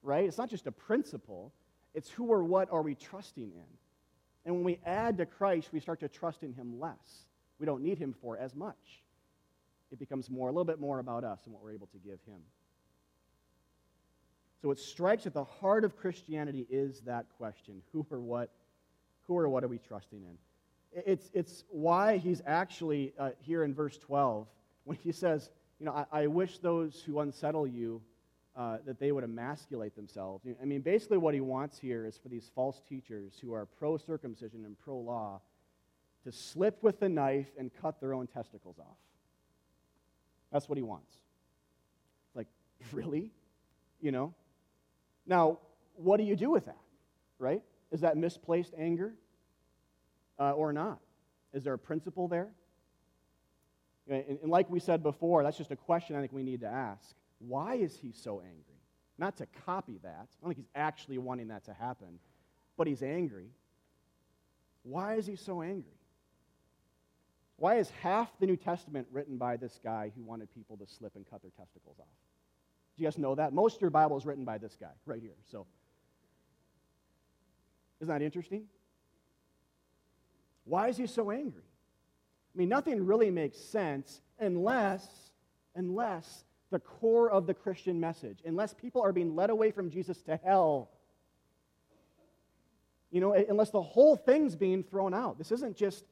Right? 0.02 0.26
It's 0.26 0.38
not 0.38 0.50
just 0.50 0.68
a 0.68 0.72
principle, 0.72 1.54
it's 1.94 2.10
who 2.10 2.26
or 2.26 2.44
what 2.44 2.72
are 2.72 2.82
we 2.82 2.96
trusting 2.96 3.52
in. 3.52 3.78
And 4.46 4.56
when 4.56 4.64
we 4.64 4.80
add 4.86 5.18
to 5.18 5.26
Christ, 5.26 5.70
we 5.72 5.80
start 5.80 6.00
to 6.00 6.08
trust 6.08 6.44
in 6.44 6.54
him 6.54 6.80
less. 6.80 7.26
We 7.60 7.66
don't 7.66 7.84
need 7.84 7.98
him 7.98 8.16
for 8.22 8.38
as 8.38 8.56
much. 8.56 9.04
It 9.92 10.00
becomes 10.00 10.30
more, 10.30 10.50
a 10.50 10.52
little 10.52 10.66
bit 10.66 10.80
more 10.80 11.00
about 11.00 11.24
us 11.24 11.42
and 11.46 11.54
what 11.54 11.64
we're 11.64 11.74
able 11.74 11.88
to 11.88 11.98
give 11.98 12.20
him. 12.26 12.42
So 14.62 14.72
it 14.72 14.80
strikes 14.80 15.26
at 15.28 15.34
the 15.34 15.44
heart 15.44 15.84
of 15.84 15.96
Christianity 15.98 16.66
is 16.70 17.02
that 17.02 17.26
question 17.38 17.82
who 17.92 18.06
or 18.10 18.20
what, 18.20 18.50
who 19.28 19.38
or 19.38 19.48
what 19.50 19.64
are 19.64 19.68
we 19.68 19.78
trusting 19.78 20.24
in? 20.24 20.38
It's, 21.06 21.30
it's 21.34 21.64
why 21.70 22.18
he's 22.18 22.42
actually 22.46 23.14
uh, 23.20 23.32
here 23.40 23.64
in 23.64 23.74
verse 23.74 23.98
12 23.98 24.48
when 24.86 24.98
he 25.04 25.12
says, 25.12 25.50
You 25.80 25.86
know, 25.86 25.92
I, 26.12 26.24
I 26.24 26.28
wish 26.28 26.58
those 26.58 27.04
who 27.06 27.20
unsettle 27.20 27.68
you 27.68 28.02
uh, 28.56 28.78
that 28.86 29.00
they 29.00 29.12
would 29.12 29.24
emasculate 29.24 29.96
themselves. 29.96 30.44
I 30.60 30.66
mean, 30.66 30.82
basically, 30.82 31.20
what 31.20 31.36
he 31.36 31.42
wants 31.42 31.78
here 31.78 32.06
is 32.06 32.18
for 32.18 32.30
these 32.30 32.50
false 32.56 32.82
teachers 32.90 33.34
who 33.40 33.54
are 33.54 33.68
pro 33.78 33.98
circumcision 33.98 34.66
and 34.66 34.76
pro 34.80 34.98
law 34.98 35.42
to 36.24 36.32
slip 36.32 36.82
with 36.82 37.00
the 37.00 37.08
knife 37.08 37.48
and 37.60 37.70
cut 37.82 38.02
their 38.02 38.14
own 38.14 38.26
testicles 38.26 38.78
off. 38.80 38.98
That's 40.52 40.68
what 40.68 40.78
he 40.78 40.82
wants. 40.82 41.16
Like, 42.34 42.48
really? 42.92 43.32
You 44.02 44.12
know? 44.12 44.34
Now, 45.28 45.60
what 45.96 46.18
do 46.18 46.24
you 46.24 46.36
do 46.36 46.50
with 46.50 46.66
that? 46.66 46.80
Right? 47.38 47.62
Is 47.92 48.02
that 48.02 48.18
misplaced 48.18 48.74
anger 48.78 49.14
uh, 50.40 50.52
or 50.52 50.74
not? 50.74 51.00
Is 51.54 51.64
there 51.64 51.74
a 51.74 51.80
principle 51.80 52.28
there? 52.28 52.50
And, 54.10 54.40
and 54.42 54.52
like 54.52 54.70
we 54.70 54.80
said 54.80 55.04
before, 55.04 55.44
that's 55.44 55.58
just 55.58 55.72
a 55.72 55.76
question 55.76 56.16
I 56.16 56.22
think 56.22 56.32
we 56.32 56.44
need 56.44 56.62
to 56.62 56.68
ask. 56.68 57.16
Why 57.40 57.76
is 57.76 57.96
he 57.98 58.12
so 58.12 58.40
angry? 58.40 58.64
Not 59.18 59.38
to 59.38 59.48
copy 59.66 60.00
that. 60.04 60.10
I 60.10 60.42
don't 60.42 60.50
think 60.54 60.58
he's 60.58 60.72
actually 60.76 61.18
wanting 61.18 61.50
that 61.50 61.66
to 61.66 61.74
happen, 61.74 62.20
but 62.78 62.88
he's 62.88 63.04
angry. 63.04 63.50
Why 64.84 65.16
is 65.16 65.26
he 65.26 65.36
so 65.36 65.62
angry? 65.62 65.98
Why 67.58 67.78
is 67.78 67.90
half 68.02 68.30
the 68.40 68.46
New 68.46 68.56
Testament 68.56 69.08
written 69.12 69.38
by 69.38 69.58
this 69.58 69.80
guy 69.84 70.12
who 70.16 70.24
wanted 70.24 70.54
people 70.54 70.78
to 70.78 70.86
slip 70.88 71.16
and 71.16 71.28
cut 71.30 71.42
their 71.42 71.52
testicles 71.52 71.98
off? 72.00 72.06
Do 72.98 73.04
you 73.04 73.08
guys 73.08 73.18
know 73.18 73.36
that? 73.36 73.54
Most 73.54 73.76
of 73.76 73.82
your 73.82 73.92
Bible 73.92 74.18
is 74.18 74.26
written 74.26 74.44
by 74.44 74.58
this 74.58 74.76
guy 74.80 74.92
right 75.06 75.22
here. 75.22 75.36
So, 75.52 75.68
isn't 78.02 78.12
that 78.12 78.24
interesting? 78.24 78.64
Why 80.66 80.88
is 80.90 80.98
he 80.98 81.06
so 81.06 81.30
angry? 81.30 81.64
I 81.64 82.58
mean, 82.58 82.70
nothing 82.70 83.06
really 83.06 83.30
makes 83.30 83.60
sense 83.60 84.22
unless, 84.40 85.08
unless 85.76 86.44
the 86.72 86.80
core 86.80 87.30
of 87.30 87.46
the 87.46 87.54
Christian 87.54 88.00
message, 88.00 88.40
unless 88.44 88.74
people 88.74 89.02
are 89.02 89.14
being 89.14 89.36
led 89.36 89.52
away 89.52 89.70
from 89.72 89.92
Jesus 89.92 90.22
to 90.24 90.40
hell. 90.44 90.90
You 93.12 93.22
know, 93.22 93.34
unless 93.34 93.70
the 93.70 93.82
whole 93.82 94.16
thing's 94.16 94.56
being 94.56 94.84
thrown 94.84 95.14
out. 95.14 95.38
This 95.38 95.52
isn't 95.52 95.78
just 95.78 96.04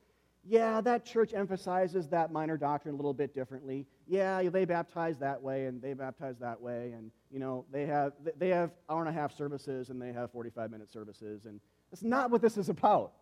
yeah, 0.48 0.80
that 0.82 1.06
church 1.06 1.34
emphasizes 1.34 2.08
that 2.10 2.32
minor 2.32 2.56
doctrine 2.56 2.94
a 2.94 2.98
little 2.98 3.16
bit 3.16 3.34
differently. 3.34 3.88
Yeah, 4.08 4.44
they 4.44 4.66
baptize 4.66 5.18
that 5.18 5.42
way 5.42 5.66
and 5.66 5.82
they 5.82 5.94
baptize 5.94 6.38
that 6.40 6.62
way, 6.62 6.94
and 6.96 7.10
you 7.32 7.40
know 7.40 7.66
they 7.72 7.88
have 7.88 8.14
they 8.38 8.50
have 8.50 8.72
hour 8.88 9.00
and 9.00 9.10
a 9.10 9.12
half 9.12 9.36
services 9.36 9.90
and 9.90 10.00
they 10.00 10.14
have 10.14 10.32
45 10.32 10.70
minute 10.70 10.92
services, 10.92 11.46
and 11.46 11.60
that's 11.90 12.04
not 12.04 12.30
what 12.30 12.42
this 12.42 12.58
is 12.58 12.70
about. 12.70 13.14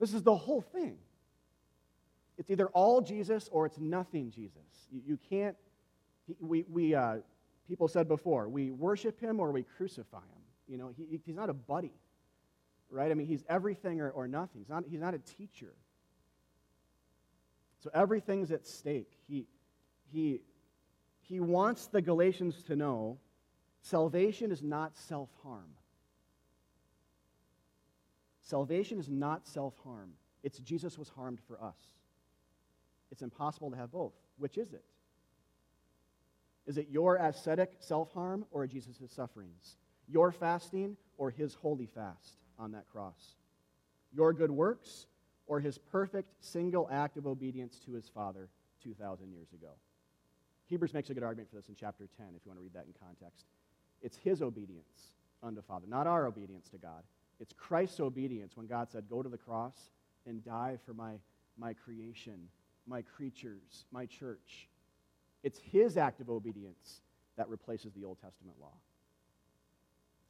This 0.00 0.14
is 0.14 0.22
the 0.22 0.34
whole 0.34 0.62
thing. 0.62 0.96
It's 2.38 2.50
either 2.50 2.68
all 2.68 3.02
Jesus 3.02 3.48
or 3.52 3.66
it's 3.66 3.78
nothing 3.78 4.30
Jesus. 4.30 4.88
You, 4.90 5.02
you 5.04 5.18
can't. 5.28 5.56
We 6.40 6.64
we 6.70 6.94
uh, 6.94 7.16
people 7.66 7.88
said 7.88 8.08
before 8.08 8.48
we 8.48 8.70
worship 8.70 9.20
him 9.20 9.38
or 9.38 9.52
we 9.52 9.64
crucify 9.76 10.18
him. 10.18 10.42
You 10.66 10.78
know 10.78 10.92
he, 10.96 11.20
he's 11.26 11.36
not 11.36 11.50
a 11.50 11.54
buddy, 11.54 11.92
right? 12.88 13.10
I 13.10 13.14
mean 13.14 13.26
he's 13.26 13.44
everything 13.50 14.00
or, 14.00 14.08
or 14.10 14.26
nothing. 14.26 14.62
He's 14.62 14.70
not 14.70 14.84
he's 14.88 15.00
not 15.00 15.12
a 15.12 15.18
teacher. 15.18 15.74
So 17.80 17.90
everything's 17.94 18.50
at 18.50 18.66
stake. 18.66 19.10
He, 19.28 19.46
he, 20.12 20.40
he 21.20 21.40
wants 21.40 21.86
the 21.86 22.02
Galatians 22.02 22.62
to 22.64 22.76
know 22.76 23.18
salvation 23.82 24.50
is 24.50 24.62
not 24.62 24.96
self 24.96 25.30
harm. 25.42 25.70
Salvation 28.42 28.98
is 28.98 29.08
not 29.08 29.46
self 29.46 29.74
harm. 29.84 30.12
It's 30.42 30.58
Jesus 30.58 30.98
was 30.98 31.08
harmed 31.08 31.38
for 31.46 31.62
us. 31.62 31.76
It's 33.10 33.22
impossible 33.22 33.70
to 33.70 33.76
have 33.76 33.92
both. 33.92 34.14
Which 34.38 34.58
is 34.58 34.72
it? 34.72 34.84
Is 36.66 36.78
it 36.78 36.88
your 36.90 37.16
ascetic 37.16 37.72
self 37.80 38.12
harm 38.12 38.44
or 38.50 38.66
Jesus' 38.66 38.98
sufferings? 39.08 39.76
Your 40.06 40.32
fasting 40.32 40.96
or 41.16 41.30
his 41.30 41.54
holy 41.54 41.86
fast 41.86 42.38
on 42.58 42.72
that 42.72 42.88
cross? 42.90 43.36
Your 44.12 44.32
good 44.32 44.50
works 44.50 45.06
or 45.48 45.58
his 45.58 45.78
perfect 45.78 46.32
single 46.44 46.88
act 46.92 47.16
of 47.16 47.26
obedience 47.26 47.80
to 47.86 47.92
his 47.92 48.08
Father 48.08 48.48
2,000 48.84 49.32
years 49.32 49.48
ago. 49.52 49.72
Hebrews 50.66 50.92
makes 50.92 51.08
a 51.08 51.14
good 51.14 51.22
argument 51.22 51.50
for 51.50 51.56
this 51.56 51.68
in 51.68 51.74
chapter 51.74 52.06
10, 52.18 52.26
if 52.36 52.44
you 52.44 52.50
want 52.50 52.58
to 52.58 52.62
read 52.62 52.74
that 52.74 52.86
in 52.86 52.94
context. 53.02 53.46
It's 54.02 54.18
his 54.18 54.42
obedience 54.42 55.14
unto 55.42 55.62
Father, 55.62 55.86
not 55.88 56.06
our 56.06 56.26
obedience 56.26 56.68
to 56.68 56.76
God. 56.76 57.02
It's 57.40 57.54
Christ's 57.54 58.00
obedience 58.00 58.56
when 58.56 58.66
God 58.66 58.90
said, 58.90 59.08
Go 59.08 59.22
to 59.22 59.28
the 59.28 59.38
cross 59.38 59.90
and 60.26 60.44
die 60.44 60.76
for 60.84 60.92
my, 60.92 61.14
my 61.56 61.72
creation, 61.72 62.48
my 62.86 63.00
creatures, 63.02 63.86
my 63.90 64.04
church. 64.04 64.68
It's 65.42 65.58
his 65.58 65.96
act 65.96 66.20
of 66.20 66.28
obedience 66.28 67.00
that 67.36 67.48
replaces 67.48 67.92
the 67.94 68.04
Old 68.04 68.18
Testament 68.20 68.56
law. 68.60 68.74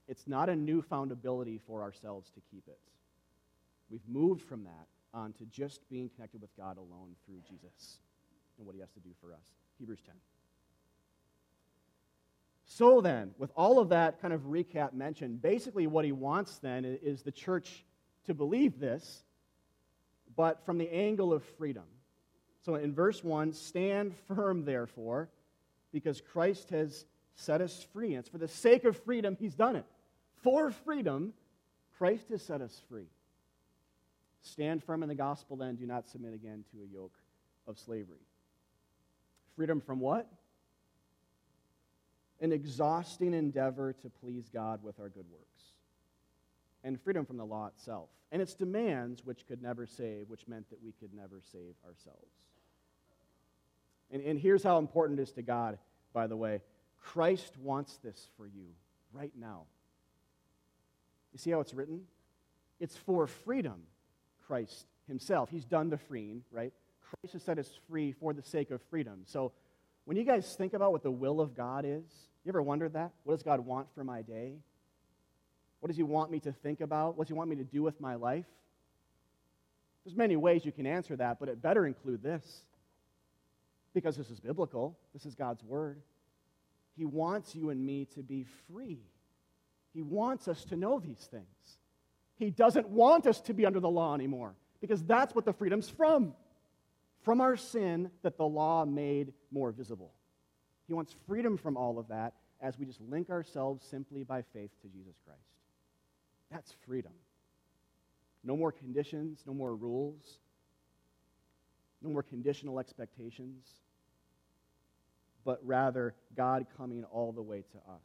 It's 0.07 0.29
not 0.29 0.49
a 0.49 0.57
newfound 0.57 1.11
ability 1.11 1.61
for 1.67 1.83
ourselves 1.83 2.31
to 2.31 2.41
keep 2.51 2.69
it. 2.69 2.79
We've 3.91 4.07
moved 4.09 4.43
from 4.43 4.65
that 4.65 4.87
on 5.14 5.33
to 5.35 5.44
just 5.47 5.88
being 5.88 6.09
connected 6.09 6.40
with 6.40 6.55
God 6.57 6.77
alone 6.77 7.14
through 7.25 7.40
Jesus 7.49 8.01
and 8.57 8.66
what 8.66 8.75
he 8.75 8.81
has 8.81 8.90
to 8.92 9.01
do 9.01 9.11
for 9.21 9.33
us. 9.33 9.55
Hebrews 9.79 10.01
10. 10.05 10.14
So 12.64 13.01
then, 13.01 13.33
with 13.38 13.51
all 13.57 13.79
of 13.79 13.88
that 13.88 14.21
kind 14.21 14.35
of 14.35 14.42
recap 14.42 14.92
mentioned, 14.92 15.40
basically 15.40 15.87
what 15.87 16.05
he 16.05 16.12
wants 16.12 16.59
then 16.59 16.85
is 16.85 17.23
the 17.23 17.33
church 17.33 17.85
to 18.27 18.35
believe 18.35 18.79
this, 18.79 19.25
but 20.37 20.64
from 20.66 20.77
the 20.77 20.92
angle 20.92 21.33
of 21.33 21.42
freedom. 21.42 21.85
So 22.61 22.75
in 22.75 22.92
verse 22.92 23.25
1, 23.25 23.55
stand 23.55 24.14
firm, 24.27 24.64
therefore, 24.64 25.31
because 25.92 26.21
Christ 26.21 26.68
has 26.71 27.07
set 27.35 27.62
us 27.62 27.87
free. 27.92 28.09
And 28.09 28.18
it's 28.18 28.29
for 28.29 28.38
the 28.38 28.49
sake 28.49 28.85
of 28.85 29.03
freedom 29.05 29.37
he's 29.40 29.55
done 29.55 29.77
it. 29.77 29.87
For 30.42 30.71
freedom, 30.71 31.33
Christ 31.97 32.29
has 32.29 32.42
set 32.42 32.61
us 32.61 32.83
free. 32.88 33.09
Stand 34.42 34.83
firm 34.83 35.03
in 35.03 35.09
the 35.09 35.14
gospel, 35.14 35.57
then. 35.57 35.77
Do 35.77 35.87
not 35.87 36.09
submit 36.09 36.35
again 36.35 36.64
to 36.72 36.83
a 36.83 36.87
yoke 36.87 37.18
of 37.66 37.79
slavery. 37.79 38.27
Freedom 39.57 39.81
from 39.81 40.01
what? 40.01 40.31
An 42.40 42.53
exhausting 42.53 43.35
endeavor 43.35 43.92
to 43.94 44.09
please 44.09 44.48
God 44.48 44.83
with 44.83 45.01
our 45.01 45.09
good 45.09 45.27
works. 45.31 45.62
And 46.85 47.01
freedom 47.01 47.27
from 47.27 47.37
the 47.37 47.44
law 47.44 47.66
itself 47.66 48.09
and 48.31 48.42
its 48.42 48.55
demands, 48.55 49.24
which 49.24 49.46
could 49.46 49.62
never 49.62 49.87
save, 49.87 50.29
which 50.29 50.46
meant 50.46 50.68
that 50.70 50.83
we 50.83 50.92
could 50.92 51.14
never 51.14 51.40
save 51.53 51.74
ourselves. 51.87 52.46
And, 54.11 54.22
and 54.22 54.38
here's 54.38 54.62
how 54.62 54.79
important 54.79 55.18
it 55.18 55.22
is 55.22 55.33
to 55.33 55.42
God, 55.42 55.79
by 56.12 56.27
the 56.27 56.37
way 56.37 56.61
Christ 57.01 57.57
wants 57.59 57.96
this 57.98 58.29
for 58.37 58.46
you 58.46 58.66
right 59.12 59.33
now. 59.38 59.62
You 61.33 61.38
see 61.38 61.51
how 61.51 61.61
it's 61.61 61.74
written? 61.74 62.03
It's 62.81 62.96
for 62.96 63.27
freedom 63.27 63.83
Christ 64.49 64.87
himself. 65.07 65.51
He's 65.51 65.65
done 65.65 65.91
the 65.91 65.99
freeing, 65.99 66.43
right? 66.51 66.73
Christ 67.03 67.35
has 67.35 67.43
set 67.43 67.59
us 67.59 67.71
free 67.89 68.13
for 68.13 68.33
the 68.33 68.43
sake 68.43 68.71
of 68.71 68.81
freedom. 68.91 69.21
So 69.27 69.53
when 70.05 70.17
you 70.17 70.25
guys 70.25 70.55
think 70.57 70.73
about 70.73 70.91
what 70.91 71.03
the 71.03 71.11
will 71.11 71.41
of 71.41 71.55
God 71.55 71.85
is, 71.85 72.03
you 72.45 72.49
ever 72.49 72.63
wondered 72.63 72.95
that? 72.95 73.13
What 73.25 73.35
does 73.35 73.43
God 73.43 73.61
want 73.61 73.89
for 73.95 74.03
my 74.03 74.23
day? 74.23 74.55
What 75.81 75.89
does 75.89 75.97
he 75.97 76.03
want 76.03 76.31
me 76.31 76.41
to 76.41 76.53
think 76.53 76.81
about? 76.81 77.17
What 77.17 77.25
does 77.25 77.29
he 77.29 77.35
want 77.35 77.51
me 77.51 77.57
to 77.57 77.65
do 77.65 77.83
with 77.83 78.01
my 78.01 78.15
life? 78.15 78.47
There's 80.05 80.17
many 80.17 80.37
ways 80.37 80.65
you 80.65 80.73
can 80.73 80.87
answer 80.87 81.15
that, 81.17 81.39
but 81.39 81.49
it 81.49 81.61
better 81.61 81.87
include 81.87 82.23
this. 82.23 82.63
Because 83.95 84.17
this 84.17 84.31
is 84.31 84.41
biblical. 84.41 84.99
This 85.13 85.27
is 85.27 85.35
God's 85.35 85.63
word. 85.63 86.01
He 86.97 87.05
wants 87.05 87.55
you 87.55 87.71
and 87.71 87.85
me 87.85 88.07
to 88.15 88.23
be 88.23 88.45
free. 88.73 88.99
He 89.95 90.03
wants 90.03 90.49
us 90.49 90.65
to 90.67 90.77
know 90.77 90.99
these 90.99 91.29
things. 91.31 91.78
He 92.38 92.51
doesn't 92.51 92.88
want 92.88 93.27
us 93.27 93.40
to 93.42 93.55
be 93.55 93.66
under 93.66 93.81
the 93.81 93.90
law 93.90 94.14
anymore 94.14 94.55
because 94.81 95.03
that's 95.05 95.35
what 95.35 95.44
the 95.44 95.53
freedom's 95.53 95.88
from. 95.88 96.35
From 97.22 97.40
our 97.40 97.57
sin 97.57 98.11
that 98.22 98.37
the 98.37 98.46
law 98.46 98.85
made 98.85 99.33
more 99.51 99.72
visible. 99.72 100.12
He 100.87 100.94
wants 100.94 101.14
freedom 101.27 101.57
from 101.57 101.77
all 101.77 101.98
of 101.98 102.09
that 102.09 102.35
as 102.61 102.79
we 102.79 102.87
just 102.87 103.01
link 103.01 103.29
ourselves 103.29 103.85
simply 103.85 104.22
by 104.22 104.42
faith 104.55 104.70
to 104.83 104.88
Jesus 104.88 105.16
Christ. 105.24 105.40
That's 106.51 106.72
freedom. 106.87 107.12
No 108.44 108.57
more 108.57 108.72
conditions, 108.72 109.42
no 109.46 109.53
more 109.53 109.74
rules, 109.74 110.38
no 112.01 112.09
more 112.11 112.22
conditional 112.22 112.79
expectations. 112.79 113.66
but 115.44 115.61
rather 115.64 116.14
God 116.37 116.66
coming 116.77 117.05
all 117.05 117.33
the 117.33 117.40
way 117.40 117.64
to 117.72 117.79
us, 117.90 118.03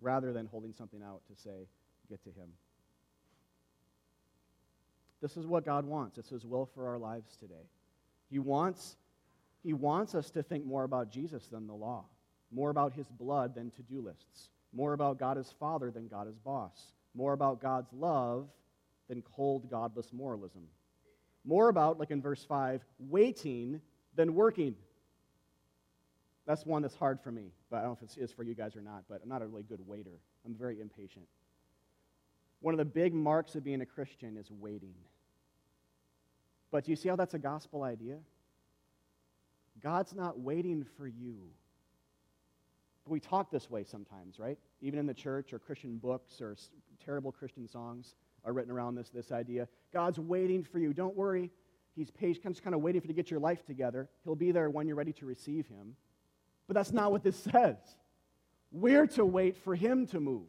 rather 0.00 0.32
than 0.32 0.46
holding 0.46 0.72
something 0.72 1.02
out 1.02 1.22
to 1.28 1.34
say, 1.34 1.66
get 2.08 2.22
to 2.22 2.30
Him. 2.30 2.50
This 5.24 5.38
is 5.38 5.46
what 5.46 5.64
God 5.64 5.86
wants. 5.86 6.18
It's 6.18 6.28
His 6.28 6.44
will 6.44 6.66
for 6.66 6.86
our 6.86 6.98
lives 6.98 7.34
today. 7.38 7.70
He 8.28 8.38
wants, 8.38 8.98
he 9.62 9.72
wants 9.72 10.14
us 10.14 10.30
to 10.32 10.42
think 10.42 10.66
more 10.66 10.84
about 10.84 11.10
Jesus 11.10 11.46
than 11.46 11.66
the 11.66 11.72
law, 11.72 12.04
more 12.52 12.68
about 12.68 12.92
His 12.92 13.08
blood 13.08 13.54
than 13.54 13.70
to 13.70 13.82
do 13.82 14.02
lists, 14.02 14.50
more 14.74 14.92
about 14.92 15.18
God 15.18 15.38
as 15.38 15.50
Father 15.58 15.90
than 15.90 16.08
God 16.08 16.28
as 16.28 16.36
boss, 16.36 16.92
more 17.14 17.32
about 17.32 17.62
God's 17.62 17.90
love 17.94 18.50
than 19.08 19.22
cold, 19.34 19.70
godless 19.70 20.12
moralism, 20.12 20.64
more 21.42 21.70
about, 21.70 21.98
like 21.98 22.10
in 22.10 22.20
verse 22.20 22.44
5, 22.44 22.84
waiting 22.98 23.80
than 24.16 24.34
working. 24.34 24.74
That's 26.46 26.66
one 26.66 26.82
that's 26.82 26.96
hard 26.96 27.18
for 27.18 27.32
me, 27.32 27.46
but 27.70 27.78
I 27.78 27.84
don't 27.84 27.92
know 27.92 27.98
if 28.02 28.14
it 28.14 28.20
is 28.20 28.30
for 28.30 28.42
you 28.42 28.54
guys 28.54 28.76
or 28.76 28.82
not, 28.82 29.04
but 29.08 29.22
I'm 29.22 29.30
not 29.30 29.40
a 29.40 29.46
really 29.46 29.62
good 29.62 29.80
waiter. 29.86 30.20
I'm 30.44 30.54
very 30.54 30.82
impatient. 30.82 31.24
One 32.60 32.74
of 32.74 32.78
the 32.78 32.84
big 32.84 33.14
marks 33.14 33.54
of 33.54 33.64
being 33.64 33.80
a 33.80 33.86
Christian 33.86 34.36
is 34.36 34.50
waiting. 34.50 34.92
But 36.74 36.88
you 36.88 36.96
see 36.96 37.08
how 37.08 37.14
that's 37.14 37.34
a 37.34 37.38
gospel 37.38 37.84
idea? 37.84 38.16
God's 39.80 40.12
not 40.12 40.40
waiting 40.40 40.84
for 40.96 41.06
you. 41.06 41.36
We 43.06 43.20
talk 43.20 43.52
this 43.52 43.70
way 43.70 43.84
sometimes, 43.84 44.40
right? 44.40 44.58
Even 44.80 44.98
in 44.98 45.06
the 45.06 45.14
church 45.14 45.52
or 45.52 45.60
Christian 45.60 45.98
books 45.98 46.40
or 46.40 46.56
terrible 47.04 47.30
Christian 47.30 47.68
songs 47.68 48.16
are 48.44 48.52
written 48.52 48.72
around 48.72 48.96
this, 48.96 49.08
this 49.10 49.30
idea. 49.30 49.68
God's 49.92 50.18
waiting 50.18 50.64
for 50.64 50.80
you. 50.80 50.92
Don't 50.92 51.16
worry. 51.16 51.52
He's 51.94 52.10
patient, 52.10 52.44
just 52.48 52.64
kind 52.64 52.74
of 52.74 52.80
waiting 52.80 53.00
for 53.00 53.06
you 53.06 53.14
to 53.14 53.22
get 53.22 53.30
your 53.30 53.38
life 53.38 53.64
together. 53.64 54.08
He'll 54.24 54.34
be 54.34 54.50
there 54.50 54.68
when 54.68 54.88
you're 54.88 54.96
ready 54.96 55.12
to 55.12 55.26
receive 55.26 55.68
him. 55.68 55.94
But 56.66 56.74
that's 56.74 56.92
not 56.92 57.12
what 57.12 57.22
this 57.22 57.36
says. 57.52 57.76
We're 58.72 59.06
to 59.06 59.24
wait 59.24 59.58
for 59.58 59.76
him 59.76 60.08
to 60.08 60.18
move, 60.18 60.48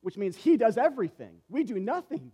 which 0.00 0.16
means 0.16 0.36
he 0.36 0.56
does 0.56 0.78
everything. 0.78 1.42
We 1.50 1.64
do 1.64 1.78
nothing. 1.78 2.32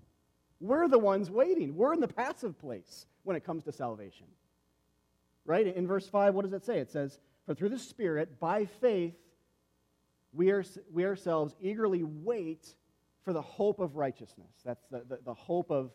We're 0.63 0.87
the 0.87 0.99
ones 0.99 1.29
waiting. 1.29 1.75
We're 1.75 1.93
in 1.93 1.99
the 1.99 2.07
passive 2.07 2.57
place 2.57 3.07
when 3.25 3.37
it 3.37 3.45
comes 3.45 3.65
to 3.65 3.73
salvation. 3.73 4.27
Right? 5.45 5.67
In 5.67 5.89
verse 5.89 6.07
5, 6.07 6.35
what 6.35 6.43
does 6.45 6.53
it 6.53 6.65
say? 6.65 6.79
It 6.79 6.89
says, 6.89 7.19
For 7.47 7.55
through 7.55 7.71
the 7.71 7.81
Spirit, 7.81 8.39
by 8.39 8.67
faith, 8.67 9.17
we, 10.33 10.53
are, 10.53 10.65
we 10.93 11.05
ourselves 11.05 11.57
eagerly 11.61 12.05
wait 12.05 12.77
for 13.25 13.33
the 13.33 13.43
hope 13.43 13.81
of 13.81 13.97
righteousness. 13.97 14.53
That's 14.65 14.85
the, 14.89 15.03
the, 15.09 15.19
the 15.25 15.35
hope 15.35 15.73
of 15.73 15.91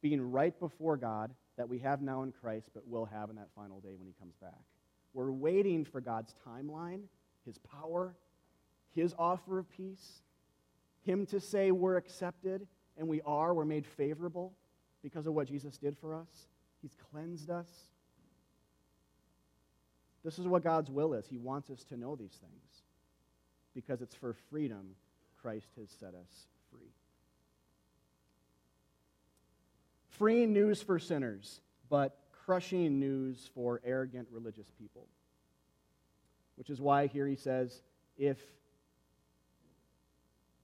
being 0.00 0.30
right 0.30 0.58
before 0.60 0.96
God 0.96 1.34
that 1.56 1.68
we 1.68 1.80
have 1.80 2.00
now 2.00 2.22
in 2.22 2.30
Christ, 2.30 2.70
but 2.72 2.86
will 2.86 3.04
have 3.06 3.30
in 3.30 3.36
that 3.36 3.48
final 3.56 3.80
day 3.80 3.96
when 3.98 4.06
he 4.06 4.14
comes 4.20 4.36
back. 4.40 4.60
We're 5.12 5.32
waiting 5.32 5.84
for 5.84 6.00
God's 6.00 6.36
timeline, 6.46 7.00
his 7.44 7.58
power, 7.58 8.14
his 8.94 9.12
offer 9.18 9.58
of 9.58 9.68
peace, 9.68 10.22
him 11.02 11.26
to 11.26 11.40
say 11.40 11.72
we're 11.72 11.96
accepted, 11.96 12.68
and 12.98 13.08
we 13.08 13.22
are, 13.22 13.54
we're 13.54 13.64
made 13.64 13.86
favorable 13.86 14.52
because 15.02 15.26
of 15.26 15.34
what 15.34 15.46
Jesus 15.46 15.78
did 15.78 15.96
for 15.98 16.14
us. 16.14 16.48
He's 16.82 16.94
cleansed 17.10 17.50
us. 17.50 17.68
This 20.24 20.38
is 20.38 20.46
what 20.46 20.64
God's 20.64 20.90
will 20.90 21.14
is. 21.14 21.26
He 21.26 21.38
wants 21.38 21.70
us 21.70 21.84
to 21.84 21.96
know 21.96 22.16
these 22.16 22.36
things 22.40 22.82
because 23.74 24.02
it's 24.02 24.14
for 24.14 24.34
freedom 24.50 24.96
Christ 25.40 25.68
has 25.78 25.88
set 25.90 26.14
us 26.14 26.46
free. 26.70 26.90
Freeing 30.10 30.52
news 30.52 30.82
for 30.82 30.98
sinners, 30.98 31.60
but 31.88 32.18
crushing 32.44 32.98
news 32.98 33.48
for 33.54 33.80
arrogant 33.84 34.26
religious 34.32 34.66
people. 34.78 35.06
Which 36.56 36.70
is 36.70 36.80
why 36.80 37.06
here 37.06 37.26
he 37.26 37.36
says, 37.36 37.82
if, 38.16 38.38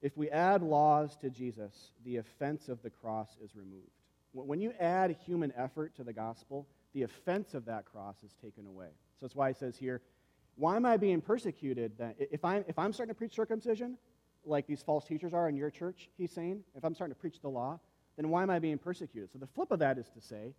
if 0.05 0.19
we 0.19 0.29
add 0.29 0.62
laws 0.62 1.17
to 1.23 1.31
Jesus, 1.31 1.93
the 2.05 2.19
offense 2.19 2.69
of 2.69 2.83
the 2.83 2.90
cross 2.90 3.38
is 3.43 3.57
removed. 3.57 3.88
When 4.35 4.61
you 4.61 4.75
add 4.79 5.17
human 5.25 5.51
effort 5.57 5.97
to 5.97 6.05
the 6.05 6.12
gospel, 6.12 6.67
the 6.93 7.05
offense 7.05 7.55
of 7.55 7.64
that 7.64 7.87
cross 7.87 8.17
is 8.23 8.35
taken 8.43 8.67
away. 8.67 8.88
So 8.88 9.19
that's 9.23 9.35
why 9.35 9.49
he 9.49 9.55
says 9.55 9.79
here, 9.79 10.03
why 10.57 10.77
am 10.77 10.85
I 10.85 10.99
being 10.99 11.23
persecuted 11.23 11.93
then? 11.97 12.14
If 12.19 12.45
I'm, 12.45 12.67
if 12.69 12.79
I'm 12.79 12.93
starting 12.93 13.14
to 13.14 13.19
preach 13.19 13.35
circumcision, 13.35 13.97
like 14.45 14.67
these 14.67 14.83
false 14.83 15.07
teachers 15.07 15.33
are 15.33 15.49
in 15.49 15.57
your 15.57 15.71
church, 15.71 16.11
he's 16.19 16.33
saying, 16.33 16.64
if 16.77 16.85
I'm 16.85 16.95
starting 16.95 17.14
to 17.14 17.21
preach 17.21 17.40
the 17.40 17.49
law, 17.49 17.81
then 18.19 18.29
why 18.29 18.43
am 18.43 18.51
I 18.51 18.59
being 18.59 18.77
persecuted? 18.77 19.33
So 19.33 19.38
the 19.38 19.47
flip 19.47 19.71
of 19.71 19.79
that 19.79 19.97
is 19.97 20.11
to 20.11 20.21
say, 20.21 20.53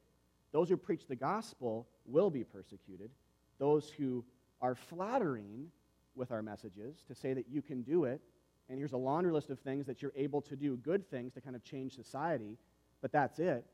those 0.53 0.69
who 0.69 0.77
preach 0.77 1.05
the 1.08 1.15
gospel 1.15 1.88
will 2.08 2.31
be 2.31 2.43
persecuted. 2.43 3.12
Those 3.60 3.91
who 3.91 4.25
are 4.60 4.73
flattering 4.73 5.67
with 6.15 6.31
our 6.31 6.41
messages 6.41 7.03
to 7.10 7.13
say 7.13 7.34
that 7.34 7.45
you 7.47 7.62
can 7.62 7.84
do 7.84 8.05
it, 8.05 8.21
and 8.69 8.78
here's 8.78 8.93
a 8.93 8.97
laundry 8.97 9.32
list 9.32 9.49
of 9.49 9.60
things 9.60 9.86
that 9.86 10.01
you're 10.01 10.13
able 10.15 10.41
to 10.43 10.56
do, 10.56 10.78
good 10.78 11.10
things 11.10 11.34
to 11.34 11.41
kind 11.41 11.56
of 11.56 11.63
change 11.63 11.95
society, 11.95 12.58
but 13.01 13.12
that's 13.12 13.39
it. 13.39 13.65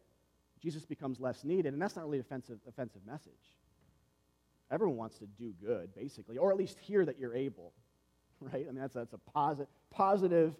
Jesus 0.61 0.85
becomes 0.85 1.19
less 1.19 1.43
needed, 1.43 1.73
and 1.73 1.81
that's 1.81 1.95
not 1.95 2.05
really 2.05 2.19
an 2.19 2.25
offensive, 2.27 2.59
offensive 2.67 3.01
message. 3.05 3.33
Everyone 4.69 4.97
wants 4.97 5.17
to 5.19 5.25
do 5.25 5.53
good, 5.63 5.93
basically, 5.95 6.37
or 6.37 6.51
at 6.51 6.57
least 6.57 6.77
hear 6.79 7.05
that 7.05 7.19
you're 7.19 7.35
able, 7.35 7.73
right? 8.41 8.65
I 8.67 8.71
mean, 8.71 8.81
that's, 8.81 8.93
that's 8.93 9.13
a 9.13 9.17
posit- 9.17 9.69
positive 9.89 10.53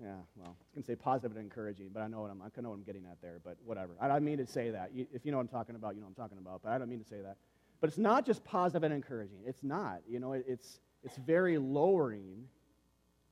yeah, 0.00 0.14
well, 0.36 0.56
I 0.76 0.80
to 0.80 0.86
say 0.86 0.94
positive 0.94 1.36
and 1.36 1.44
encouraging, 1.44 1.88
but 1.92 2.02
I 2.02 2.06
know 2.06 2.20
what 2.20 2.30
I'm, 2.30 2.40
I 2.40 2.60
know 2.60 2.70
what 2.70 2.76
I'm 2.76 2.84
getting 2.84 3.04
at 3.06 3.20
there, 3.20 3.40
but 3.42 3.56
whatever. 3.64 3.96
I 4.00 4.06
don't 4.06 4.24
mean 4.24 4.38
to 4.38 4.46
say 4.46 4.70
that. 4.70 4.92
If 4.94 5.26
you 5.26 5.32
know 5.32 5.38
what 5.38 5.42
I'm 5.42 5.48
talking 5.48 5.74
about, 5.74 5.96
you 5.96 6.00
know 6.00 6.06
what 6.06 6.16
I'm 6.16 6.22
talking 6.22 6.38
about, 6.38 6.60
but 6.62 6.70
I 6.70 6.78
don't 6.78 6.88
mean 6.88 7.00
to 7.00 7.08
say 7.08 7.20
that. 7.20 7.36
But 7.80 7.88
it's 7.88 7.98
not 7.98 8.24
just 8.24 8.44
positive 8.44 8.84
and 8.84 8.94
encouraging. 8.94 9.38
It's 9.44 9.64
not. 9.64 10.02
You 10.08 10.20
know, 10.20 10.34
it's, 10.34 10.78
it's 11.02 11.16
very 11.16 11.58
lowering 11.58 12.44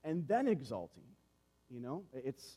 and 0.06 0.26
then 0.28 0.48
exalting. 0.48 1.02
You 1.68 1.80
know, 1.80 2.04
it's, 2.14 2.56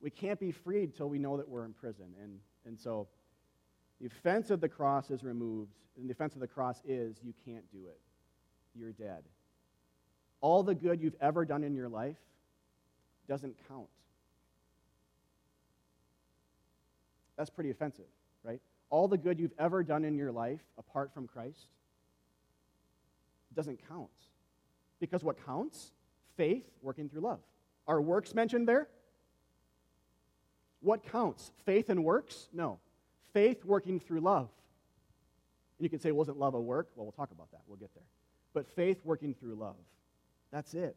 we 0.00 0.08
can't 0.08 0.38
be 0.38 0.52
freed 0.52 0.96
till 0.96 1.08
we 1.08 1.18
know 1.18 1.36
that 1.36 1.48
we're 1.48 1.64
in 1.64 1.74
prison. 1.74 2.06
And, 2.22 2.38
and 2.64 2.78
so 2.78 3.08
the 4.00 4.06
offense 4.06 4.50
of 4.50 4.60
the 4.60 4.68
cross 4.68 5.10
is 5.10 5.24
removed, 5.24 5.72
and 5.98 6.08
the 6.08 6.12
offense 6.12 6.34
of 6.34 6.40
the 6.40 6.46
cross 6.46 6.80
is 6.86 7.16
you 7.22 7.34
can't 7.44 7.64
do 7.72 7.88
it. 7.88 7.98
You're 8.74 8.92
dead. 8.92 9.24
All 10.40 10.62
the 10.62 10.74
good 10.74 11.02
you've 11.02 11.16
ever 11.20 11.44
done 11.44 11.64
in 11.64 11.74
your 11.74 11.88
life 11.88 12.18
doesn't 13.28 13.56
count. 13.68 13.88
That's 17.36 17.50
pretty 17.50 17.70
offensive, 17.70 18.06
right? 18.44 18.60
All 18.90 19.08
the 19.08 19.18
good 19.18 19.40
you've 19.40 19.54
ever 19.58 19.82
done 19.82 20.04
in 20.04 20.16
your 20.16 20.30
life 20.30 20.60
apart 20.78 21.12
from 21.12 21.26
Christ 21.26 21.66
doesn't 23.54 23.80
count. 23.88 24.08
Because 25.00 25.24
what 25.24 25.44
counts? 25.44 25.92
Faith 26.36 26.64
working 26.82 27.08
through 27.08 27.22
love. 27.22 27.40
Are 27.86 28.00
works 28.00 28.34
mentioned 28.34 28.68
there? 28.68 28.88
What 30.80 31.10
counts? 31.10 31.52
Faith 31.64 31.88
and 31.88 32.04
works? 32.04 32.48
No. 32.52 32.78
Faith 33.32 33.64
working 33.64 34.00
through 34.00 34.20
love. 34.20 34.48
And 35.78 35.84
you 35.84 35.90
can 35.90 36.00
say, 36.00 36.12
wasn't 36.12 36.38
love 36.38 36.54
a 36.54 36.60
work? 36.60 36.88
Well, 36.94 37.04
we'll 37.04 37.12
talk 37.12 37.30
about 37.30 37.50
that. 37.52 37.60
We'll 37.66 37.78
get 37.78 37.92
there. 37.94 38.04
But 38.54 38.66
faith 38.68 39.00
working 39.04 39.34
through 39.34 39.54
love. 39.56 39.76
That's 40.52 40.74
it. 40.74 40.96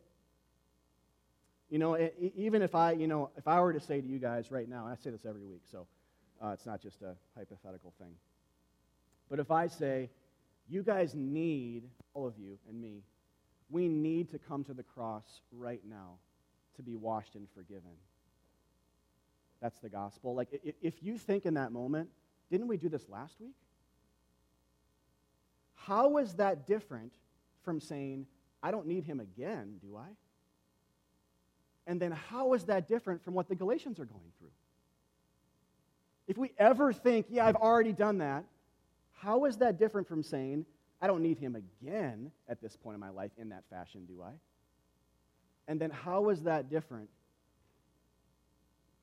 You 1.70 1.78
know, 1.78 1.98
even 2.36 2.62
if 2.62 2.74
I, 2.74 2.94
you 2.94 3.08
know, 3.08 3.30
if 3.38 3.48
I 3.48 3.60
were 3.62 3.74
to 3.74 3.80
say 3.80 4.02
to 4.02 4.08
you 4.08 4.18
guys 4.18 4.52
right 4.52 4.68
now, 4.68 4.88
I 4.88 4.96
say 4.96 5.12
this 5.12 5.26
every 5.26 5.46
week, 5.46 5.62
so 5.72 5.86
uh, 6.44 6.50
it's 6.50 6.66
not 6.66 6.82
just 6.82 7.02
a 7.02 7.16
hypothetical 7.38 7.94
thing. 8.00 8.14
But 9.30 9.40
if 9.40 9.52
I 9.52 9.68
say, 9.68 10.10
you 10.68 10.82
guys 10.82 11.14
need, 11.14 11.84
all 12.14 12.26
of 12.26 12.34
you 12.40 12.58
and 12.68 12.82
me, 12.82 13.04
we 13.70 13.88
need 13.88 14.30
to 14.32 14.40
come 14.40 14.64
to 14.66 14.74
the 14.74 14.84
cross 14.84 15.42
right 15.52 15.82
now 15.88 16.18
to 16.76 16.82
be 16.82 16.96
washed 16.96 17.36
and 17.36 17.48
forgiven. 17.54 17.92
That's 19.62 19.80
the 19.80 19.90
gospel. 19.90 20.36
Like, 20.36 20.48
if 20.82 21.04
you 21.04 21.18
think 21.18 21.46
in 21.46 21.56
that 21.56 21.72
moment, 21.72 22.10
didn't 22.50 22.68
we 22.68 22.78
do 22.78 22.90
this 22.90 23.08
last 23.10 23.36
week? 23.40 23.56
How 25.76 26.18
is 26.18 26.34
that 26.36 26.66
different 26.66 27.12
from 27.64 27.80
saying, 27.80 28.26
I 28.64 28.72
don't 28.72 28.88
need 28.88 29.04
him 29.04 29.20
again, 29.20 29.76
do 29.82 29.98
I? 29.98 30.08
And 31.88 32.00
then 32.00 32.12
how 32.12 32.54
is 32.54 32.66
that 32.66 32.88
different 32.88 33.24
from 33.24 33.34
what 33.34 33.50
the 33.50 33.56
Galatians 33.56 34.00
are 34.00 34.06
going 34.06 34.32
through? 34.40 34.52
If 36.28 36.38
we 36.38 36.52
ever 36.58 36.94
think, 36.94 37.26
yeah, 37.30 37.48
I've 37.48 37.56
already 37.56 37.94
done 37.94 38.20
that, 38.20 38.46
how 39.14 39.46
is 39.46 39.58
that 39.58 39.78
different 39.80 40.08
from 40.08 40.24
saying, 40.24 40.66
I 41.02 41.08
don't 41.08 41.22
need 41.22 41.38
him 41.38 41.56
again 41.56 42.32
at 42.48 42.62
this 42.62 42.76
point 42.76 42.96
in 42.96 43.00
my 43.00 43.10
life 43.10 43.32
in 43.38 43.50
that 43.50 43.64
fashion, 43.70 44.06
do 44.06 44.22
I? 44.22 44.32
And 45.68 45.80
then 45.80 45.92
how 45.92 46.30
is 46.30 46.44
that 46.44 46.70
different 46.70 47.10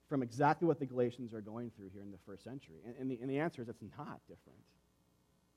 from 0.08 0.22
exactly 0.22 0.68
what 0.68 0.78
the 0.78 0.86
Galatians 0.86 1.32
are 1.32 1.40
going 1.40 1.70
through 1.76 1.90
here 1.92 2.02
in 2.02 2.10
the 2.10 2.18
first 2.26 2.44
century? 2.44 2.76
And, 2.84 2.94
and, 3.00 3.10
the, 3.10 3.18
and 3.20 3.30
the 3.30 3.38
answer 3.38 3.62
is 3.62 3.68
it's 3.68 3.82
not 3.96 4.20
different. 4.28 4.58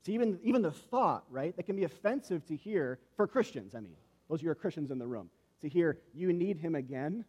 See, 0.06 0.14
even, 0.14 0.38
even 0.42 0.62
the 0.62 0.70
thought, 0.70 1.24
right, 1.30 1.54
that 1.56 1.64
can 1.64 1.76
be 1.76 1.84
offensive 1.84 2.46
to 2.46 2.56
hear 2.56 2.98
for 3.16 3.26
Christians, 3.26 3.74
I 3.74 3.80
mean, 3.80 3.96
those 4.28 4.40
of 4.40 4.44
you 4.44 4.50
are 4.50 4.54
Christians 4.54 4.90
in 4.90 4.98
the 4.98 5.06
room 5.06 5.28
to 5.60 5.68
hear, 5.68 5.98
you 6.14 6.32
need 6.32 6.56
him 6.56 6.74
again. 6.74 7.24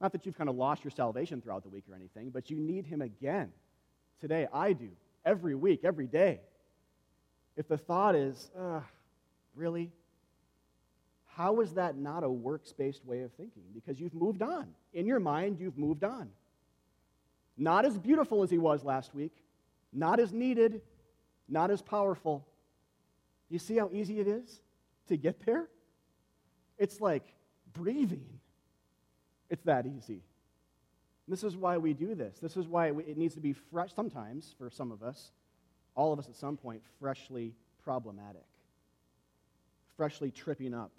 Not 0.00 0.12
that 0.12 0.26
you've 0.26 0.36
kind 0.36 0.50
of 0.50 0.56
lost 0.56 0.84
your 0.84 0.90
salvation 0.90 1.40
throughout 1.40 1.62
the 1.62 1.68
week 1.68 1.84
or 1.90 1.96
anything, 1.96 2.30
but 2.30 2.50
you 2.50 2.58
need 2.58 2.86
him 2.86 3.02
again. 3.02 3.50
Today, 4.20 4.46
I 4.52 4.72
do. 4.72 4.90
Every 5.24 5.54
week, 5.54 5.80
every 5.84 6.06
day. 6.06 6.40
If 7.56 7.68
the 7.68 7.78
thought 7.78 8.14
is, 8.14 8.50
really? 9.54 9.90
How 11.26 11.60
is 11.60 11.74
that 11.74 11.96
not 11.96 12.24
a 12.24 12.30
works 12.30 12.72
based 12.72 13.04
way 13.04 13.22
of 13.22 13.32
thinking? 13.32 13.62
Because 13.74 14.00
you've 14.00 14.14
moved 14.14 14.42
on. 14.42 14.68
In 14.94 15.06
your 15.06 15.20
mind, 15.20 15.58
you've 15.60 15.76
moved 15.76 16.04
on. 16.04 16.30
Not 17.58 17.84
as 17.84 17.98
beautiful 17.98 18.42
as 18.42 18.50
he 18.50 18.58
was 18.58 18.84
last 18.84 19.14
week, 19.14 19.34
not 19.92 20.20
as 20.20 20.32
needed, 20.32 20.80
not 21.48 21.70
as 21.70 21.80
powerful. 21.82 22.46
You 23.48 23.58
see 23.58 23.76
how 23.76 23.90
easy 23.92 24.20
it 24.20 24.28
is 24.28 24.60
to 25.08 25.16
get 25.16 25.44
there? 25.46 25.68
It's 26.78 27.00
like 27.00 27.24
breathing. 27.72 28.26
It's 29.48 29.62
that 29.64 29.86
easy. 29.86 30.20
This 31.28 31.44
is 31.44 31.56
why 31.56 31.78
we 31.78 31.92
do 31.92 32.14
this. 32.14 32.38
This 32.38 32.56
is 32.56 32.66
why 32.66 32.88
it 32.88 33.16
needs 33.16 33.34
to 33.34 33.40
be 33.40 33.52
fresh, 33.52 33.92
sometimes, 33.94 34.54
for 34.58 34.70
some 34.70 34.92
of 34.92 35.02
us, 35.02 35.32
all 35.96 36.12
of 36.12 36.18
us 36.18 36.28
at 36.28 36.36
some 36.36 36.56
point, 36.56 36.82
freshly 37.00 37.54
problematic, 37.82 38.44
freshly 39.96 40.30
tripping 40.30 40.74
up 40.74 40.92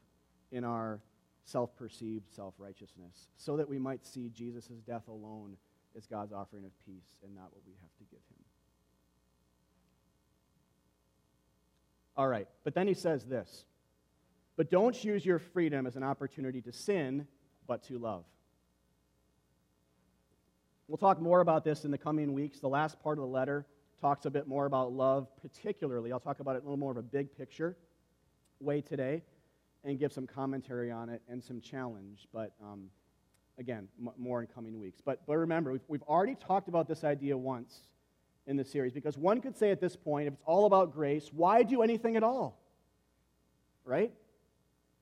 in 0.52 0.64
our 0.64 1.00
self 1.46 1.76
perceived 1.78 2.30
self 2.36 2.56
righteousness, 2.58 3.30
so 3.38 3.56
that 3.58 3.70
we 3.70 3.78
might 3.78 4.06
see 4.06 4.30
Jesus' 4.30 4.68
death 4.86 5.08
alone 5.08 5.56
as 5.96 6.06
God's 6.08 6.34
offering 6.34 6.66
of 6.66 6.72
peace 6.86 7.18
and 7.24 7.34
not 7.34 7.54
what 7.54 7.62
we 7.66 7.74
have 7.82 7.96
to 8.00 8.04
give 8.12 8.20
him. 8.20 8.44
All 12.18 12.28
right, 12.28 12.48
but 12.64 12.74
then 12.74 12.88
he 12.88 12.96
says 12.96 13.24
this 13.26 13.66
But 14.58 14.72
don't 14.72 15.02
use 15.04 15.26
your 15.26 15.40
freedom 15.40 15.86
as 15.86 15.96
an 15.96 16.04
opportunity 16.04 16.62
to 16.64 16.74
sin, 16.74 17.28
but 17.68 17.84
to 17.84 18.00
love. 18.00 18.26
We'll 20.88 20.98
talk 20.98 21.22
more 21.22 21.42
about 21.42 21.64
this 21.64 21.84
in 21.86 21.92
the 21.92 21.98
coming 21.98 22.34
weeks. 22.34 22.60
The 22.60 22.70
last 22.70 23.00
part 23.04 23.18
of 23.18 23.22
the 23.22 23.30
letter 23.30 23.66
talks 24.00 24.26
a 24.26 24.30
bit 24.30 24.48
more 24.48 24.66
about 24.66 24.94
love, 24.94 25.28
particularly. 25.42 26.12
I'll 26.12 26.20
talk 26.20 26.40
about 26.40 26.56
it 26.56 26.60
a 26.60 26.66
little 26.66 26.78
more 26.78 26.92
of 26.92 26.98
a 26.98 27.04
big 27.04 27.36
picture 27.36 27.76
way 28.60 28.82
today 28.82 29.24
and 29.84 30.00
give 30.00 30.12
some 30.12 30.28
commentary 30.28 30.92
on 30.92 31.10
it 31.10 31.22
and 31.30 31.44
some 31.44 31.62
challenge. 31.62 32.28
But 32.34 32.54
um, 32.62 32.90
again, 33.58 33.88
m- 34.00 34.12
more 34.18 34.42
in 34.42 34.48
coming 34.48 34.80
weeks. 34.80 35.02
But, 35.04 35.22
but 35.26 35.38
remember, 35.38 35.72
we've, 35.72 35.82
we've 35.88 36.04
already 36.04 36.36
talked 36.36 36.68
about 36.68 36.88
this 36.88 37.04
idea 37.04 37.38
once 37.38 37.80
in 38.46 38.56
the 38.56 38.66
series 38.66 38.94
because 38.94 39.18
one 39.18 39.42
could 39.42 39.58
say 39.58 39.72
at 39.72 39.82
this 39.82 39.96
point, 39.96 40.28
if 40.28 40.34
it's 40.34 40.44
all 40.46 40.66
about 40.66 40.94
grace, 40.94 41.30
why 41.34 41.64
do 41.64 41.82
anything 41.82 42.16
at 42.16 42.24
all? 42.24 42.60
Right? 43.86 44.12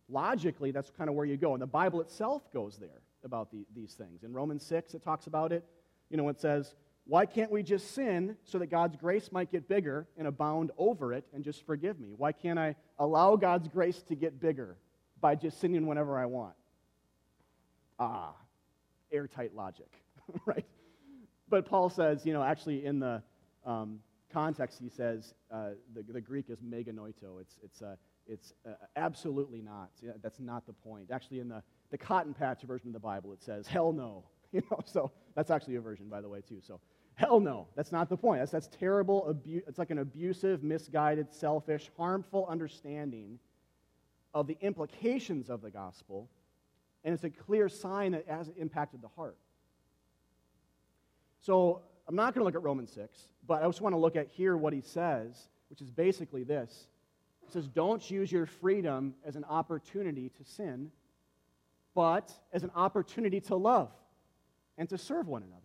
Logically, 0.10 0.72
that's 0.72 0.92
kind 0.92 1.10
of 1.10 1.16
where 1.16 1.26
you 1.26 1.38
go. 1.38 1.54
And 1.54 1.62
the 1.62 1.68
Bible 1.68 2.02
itself 2.02 2.52
goes 2.52 2.78
there 2.78 3.02
about 3.24 3.52
the, 3.52 3.66
these 3.76 3.94
things. 3.94 4.24
In 4.24 4.34
Romans 4.34 4.64
6, 4.66 4.94
it 4.94 5.04
talks 5.04 5.28
about 5.28 5.52
it. 5.52 5.64
You 6.10 6.18
know, 6.18 6.30
it 6.30 6.40
says, 6.40 6.76
Why 7.08 7.28
can't 7.28 7.52
we 7.52 7.62
just 7.62 7.94
sin 7.94 8.36
so 8.46 8.58
that 8.58 8.68
God's 8.68 8.96
grace 8.96 9.32
might 9.32 9.52
get 9.52 9.68
bigger 9.68 10.08
and 10.18 10.28
abound 10.28 10.72
over 10.78 11.13
it 11.13 11.26
and 11.34 11.44
just 11.44 11.65
forgive 11.65 12.00
me? 12.00 12.13
Why 12.18 12.32
can't 12.32 12.58
I 12.58 12.76
allow 12.98 13.36
God's 13.36 13.68
grace 13.68 14.02
to 14.04 14.15
get 14.15 14.39
bigger 14.39 14.76
by 15.22 15.36
just 15.36 15.60
sinning 15.60 15.86
whenever 15.86 16.18
I 16.18 16.26
want? 16.26 16.56
Ah, 18.00 18.34
airtight 19.12 19.56
logic, 19.56 19.91
right? 20.46 20.65
But 21.48 21.68
Paul 21.68 21.89
says, 21.89 22.26
you 22.26 22.34
know, 22.34 22.41
actually 22.41 22.86
in 22.86 23.00
the 23.00 23.22
um, 23.65 24.00
context, 24.34 24.80
he 24.82 24.89
says 24.89 25.36
uh, 25.52 25.70
the, 25.94 26.04
the 26.12 26.22
Greek 26.22 26.50
is 26.50 26.62
me 26.63 26.84
genoito. 26.84 27.39
It's, 27.39 27.60
it's, 27.63 27.82
uh, 27.84 27.96
it's 28.26 28.54
uh, 28.68 28.72
absolutely 28.96 29.62
not. 29.62 29.91
That's 30.24 30.39
not 30.39 30.65
the 30.65 30.74
point. 30.74 31.12
Actually, 31.12 31.39
in 31.39 31.50
the, 31.50 31.62
the 31.91 32.00
cotton 32.00 32.34
patch 32.34 32.63
version 32.63 32.88
of 32.88 32.94
the 32.94 33.00
Bible, 33.00 33.32
it 33.32 33.44
says, 33.44 33.68
hell 33.68 33.94
no. 33.94 34.24
You 34.52 34.62
know, 34.72 34.80
so 34.86 35.12
that's 35.36 35.52
actually 35.52 35.76
a 35.76 35.82
version, 35.82 36.08
by 36.08 36.22
the 36.22 36.30
way, 36.30 36.39
too. 36.39 36.62
So 36.65 36.80
hell 37.15 37.39
no. 37.39 37.67
That's 37.75 37.91
not 37.91 38.10
the 38.10 38.17
point. 38.17 38.41
That's, 38.41 38.51
that's 38.51 38.67
terrible. 38.67 39.25
Abu- 39.30 39.62
it's 39.67 39.80
like 39.80 39.91
an 39.91 39.99
abusive, 39.99 40.63
misguided, 40.63 41.34
selfish, 41.34 41.89
harmful 41.97 42.45
understanding 42.49 43.39
of 44.34 44.47
the 44.47 44.58
implications 44.62 45.49
of 45.49 45.62
the 45.62 45.71
gospel 45.71 46.30
and 47.06 47.13
it's 47.13 47.23
a 47.23 47.30
clear 47.30 47.69
sign 47.69 48.12
that 48.12 48.21
it 48.21 48.28
hasn't 48.28 48.58
impacted 48.58 49.01
the 49.01 49.08
heart. 49.10 49.38
So 51.39 51.84
I'm 52.08 52.15
not 52.15 52.34
going 52.34 52.41
to 52.41 52.45
look 52.45 52.56
at 52.56 52.63
Romans 52.63 52.91
6, 52.91 53.30
but 53.47 53.62
I 53.62 53.67
just 53.67 53.80
want 53.80 53.93
to 53.93 53.99
look 53.99 54.15
at 54.15 54.28
here 54.28 54.58
what 54.58 54.73
he 54.73 54.82
says, 54.82 55.47
which 55.69 55.82
is 55.82 55.91
basically 55.91 56.43
this. 56.43 56.88
He 57.45 57.51
says, 57.51 57.67
Don't 57.67 58.10
use 58.10 58.32
your 58.32 58.47
freedom 58.47 59.13
as 59.23 59.36
an 59.36 59.43
opportunity 59.43 60.30
to 60.30 60.43
sin, 60.43 60.91
but 61.93 62.34
as 62.51 62.63
an 62.63 62.71
opportunity 62.75 63.39
to 63.41 63.56
love 63.56 63.91
and 64.80 64.89
to 64.89 64.97
serve 64.97 65.28
one 65.28 65.43
another. 65.43 65.64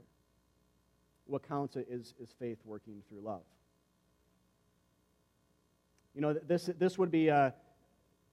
What 1.31 1.47
counts 1.47 1.77
is, 1.77 2.15
is 2.21 2.35
faith 2.39 2.59
working 2.65 3.03
through 3.09 3.21
love. 3.21 3.43
You 6.15 6.21
know, 6.21 6.33
this, 6.35 6.69
this 6.79 6.99
would 6.99 7.13
be 7.13 7.29
a, 7.29 7.55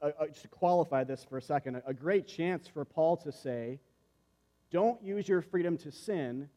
uh, 0.02 0.10
just 0.30 0.42
to 0.42 0.48
qualify 0.48 1.04
this 1.04 1.24
for 1.24 1.38
a 1.38 1.42
second, 1.42 1.76
a, 1.76 1.84
a 1.88 1.94
great 1.94 2.28
chance 2.28 2.68
for 2.68 2.84
Paul 2.86 3.18
to 3.18 3.32
say, 3.32 3.80
don't 4.72 5.02
use 5.04 5.28
your 5.28 5.42
freedom 5.42 5.78
to 5.78 5.92
sin, 5.92 6.50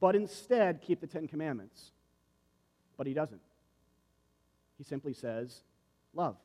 but 0.00 0.16
instead 0.16 0.82
keep 0.82 1.00
the 1.00 1.06
Ten 1.06 1.28
Commandments. 1.28 1.92
But 2.96 3.06
he 3.06 3.14
doesn't. 3.14 3.40
He 4.78 4.84
simply 4.84 5.14
says, 5.14 5.62
love. 6.12 6.36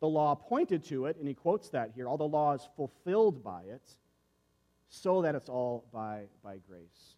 The 0.00 0.08
law 0.08 0.34
pointed 0.34 0.84
to 0.88 1.06
it, 1.06 1.16
and 1.16 1.26
he 1.26 1.34
quotes 1.34 1.70
that 1.70 1.92
here. 1.94 2.06
All 2.06 2.18
the 2.18 2.24
law 2.24 2.52
is 2.52 2.68
fulfilled 2.76 3.42
by 3.42 3.62
it, 3.62 3.96
so 4.90 5.22
that 5.22 5.34
it's 5.34 5.48
all 5.48 5.86
by, 5.90 6.24
by 6.44 6.58
grace. 6.68 7.16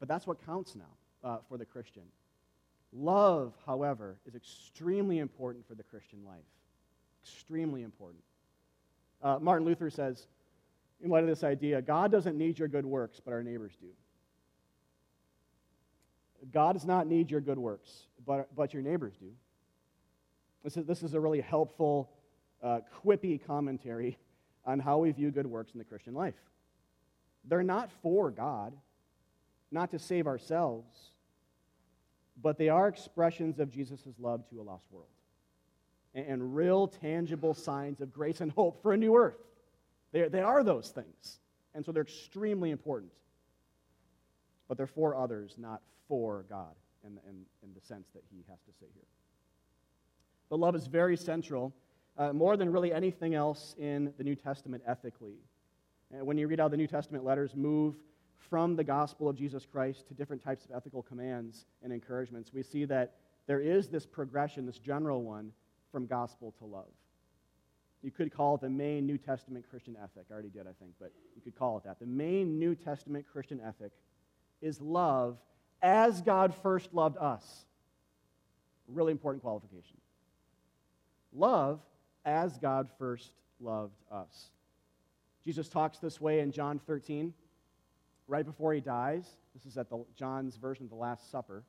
But 0.00 0.08
that's 0.08 0.26
what 0.26 0.44
counts 0.44 0.74
now 0.74 1.28
uh, 1.28 1.38
for 1.48 1.58
the 1.58 1.66
Christian. 1.66 2.02
Love, 2.92 3.52
however, 3.66 4.16
is 4.26 4.34
extremely 4.34 5.18
important 5.18 5.66
for 5.68 5.74
the 5.74 5.84
Christian 5.84 6.24
life. 6.24 6.38
Extremely 7.22 7.82
important. 7.82 8.22
Uh, 9.22 9.38
Martin 9.40 9.66
Luther 9.66 9.90
says, 9.90 10.26
in 11.02 11.10
light 11.10 11.22
of 11.22 11.28
this 11.28 11.44
idea, 11.44 11.80
God 11.80 12.10
doesn't 12.10 12.36
need 12.36 12.58
your 12.58 12.68
good 12.68 12.84
works, 12.84 13.20
but 13.24 13.32
our 13.32 13.42
neighbors 13.42 13.72
do. 13.80 13.88
God 16.52 16.72
does 16.72 16.86
not 16.86 17.06
need 17.06 17.30
your 17.30 17.40
good 17.40 17.58
works, 17.58 18.06
but, 18.26 18.54
but 18.56 18.72
your 18.72 18.82
neighbors 18.82 19.14
do. 19.20 19.30
This 20.64 20.76
is, 20.76 20.86
this 20.86 21.02
is 21.02 21.14
a 21.14 21.20
really 21.20 21.40
helpful, 21.40 22.10
uh, 22.62 22.80
quippy 23.04 23.44
commentary 23.44 24.18
on 24.64 24.78
how 24.78 24.98
we 24.98 25.10
view 25.12 25.30
good 25.30 25.46
works 25.46 25.72
in 25.72 25.78
the 25.78 25.84
Christian 25.84 26.14
life. 26.14 26.34
They're 27.44 27.62
not 27.62 27.90
for 28.02 28.30
God, 28.30 28.74
not 29.70 29.90
to 29.90 29.98
save 29.98 30.26
ourselves, 30.26 31.12
but 32.42 32.58
they 32.58 32.68
are 32.68 32.88
expressions 32.88 33.58
of 33.58 33.70
Jesus' 33.70 34.00
love 34.18 34.48
to 34.50 34.60
a 34.60 34.62
lost 34.62 34.84
world 34.90 35.06
and, 36.14 36.26
and 36.26 36.56
real, 36.56 36.88
tangible 36.88 37.54
signs 37.54 38.00
of 38.00 38.12
grace 38.12 38.40
and 38.40 38.50
hope 38.52 38.82
for 38.82 38.92
a 38.92 38.96
new 38.96 39.16
earth. 39.16 39.38
They, 40.12 40.28
they 40.28 40.40
are 40.40 40.62
those 40.62 40.90
things. 40.90 41.40
And 41.74 41.84
so 41.84 41.92
they're 41.92 42.02
extremely 42.02 42.70
important. 42.70 43.12
But 44.68 44.76
they're 44.76 44.86
for 44.86 45.14
others, 45.14 45.54
not 45.58 45.82
for 46.08 46.44
God 46.48 46.74
in, 47.04 47.18
in, 47.28 47.44
in 47.62 47.74
the 47.74 47.80
sense 47.80 48.08
that 48.14 48.22
he 48.30 48.44
has 48.48 48.58
to 48.60 48.72
say 48.80 48.86
here. 48.94 49.04
But 50.48 50.58
love 50.58 50.74
is 50.74 50.86
very 50.86 51.16
central, 51.16 51.72
uh, 52.18 52.32
more 52.32 52.56
than 52.56 52.70
really 52.70 52.92
anything 52.92 53.34
else 53.34 53.74
in 53.78 54.12
the 54.18 54.24
New 54.24 54.34
Testament 54.34 54.82
ethically. 54.86 55.36
And 56.12 56.26
when 56.26 56.38
you 56.38 56.48
read 56.48 56.58
how 56.58 56.68
the 56.68 56.76
New 56.76 56.88
Testament 56.88 57.24
letters 57.24 57.54
move 57.54 57.94
from 58.48 58.76
the 58.76 58.84
gospel 58.84 59.28
of 59.28 59.36
Jesus 59.36 59.66
Christ 59.66 60.08
to 60.08 60.14
different 60.14 60.42
types 60.42 60.64
of 60.64 60.70
ethical 60.74 61.02
commands 61.02 61.66
and 61.82 61.92
encouragements, 61.92 62.52
we 62.52 62.62
see 62.62 62.84
that 62.86 63.14
there 63.46 63.60
is 63.60 63.88
this 63.88 64.06
progression, 64.06 64.66
this 64.66 64.78
general 64.78 65.22
one, 65.22 65.52
from 65.92 66.06
gospel 66.06 66.54
to 66.58 66.64
love. 66.64 66.92
You 68.02 68.10
could 68.10 68.32
call 68.32 68.54
it 68.54 68.62
the 68.62 68.70
main 68.70 69.06
New 69.06 69.18
Testament 69.18 69.66
Christian 69.68 69.96
ethic. 70.02 70.26
I 70.30 70.32
already 70.32 70.48
did, 70.48 70.62
I 70.62 70.72
think, 70.80 70.92
but 70.98 71.12
you 71.36 71.42
could 71.42 71.54
call 71.54 71.76
it 71.76 71.84
that. 71.84 71.98
The 72.00 72.06
main 72.06 72.58
New 72.58 72.74
Testament 72.74 73.26
Christian 73.30 73.60
ethic 73.60 73.92
is 74.62 74.80
love 74.80 75.36
as 75.82 76.22
God 76.22 76.54
first 76.62 76.94
loved 76.94 77.18
us. 77.18 77.66
Really 78.88 79.12
important 79.12 79.42
qualification. 79.42 79.96
Love 81.32 81.80
as 82.24 82.56
God 82.58 82.88
first 82.98 83.32
loved 83.60 84.00
us. 84.10 84.50
Jesus 85.44 85.68
talks 85.68 85.98
this 85.98 86.20
way 86.20 86.40
in 86.40 86.52
John 86.52 86.78
13 86.86 87.32
right 88.30 88.46
before 88.46 88.72
he 88.72 88.80
dies. 88.80 89.26
This 89.54 89.66
is 89.66 89.76
at 89.76 89.90
the, 89.90 90.04
John's 90.16 90.56
version 90.56 90.84
of 90.84 90.90
the 90.90 90.96
Last 90.96 91.30
Supper. 91.30 91.64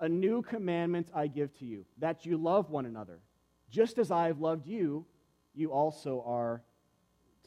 A 0.00 0.08
new 0.08 0.40
commandment 0.40 1.08
I 1.12 1.26
give 1.26 1.52
to 1.58 1.66
you, 1.66 1.84
that 1.98 2.24
you 2.24 2.36
love 2.36 2.70
one 2.70 2.86
another. 2.86 3.18
Just 3.68 3.98
as 3.98 4.12
I 4.12 4.28
have 4.28 4.38
loved 4.38 4.66
you, 4.66 5.04
you 5.54 5.72
also 5.72 6.22
are 6.24 6.62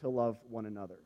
to 0.00 0.10
love 0.10 0.36
one 0.50 0.66
another. 0.66 0.98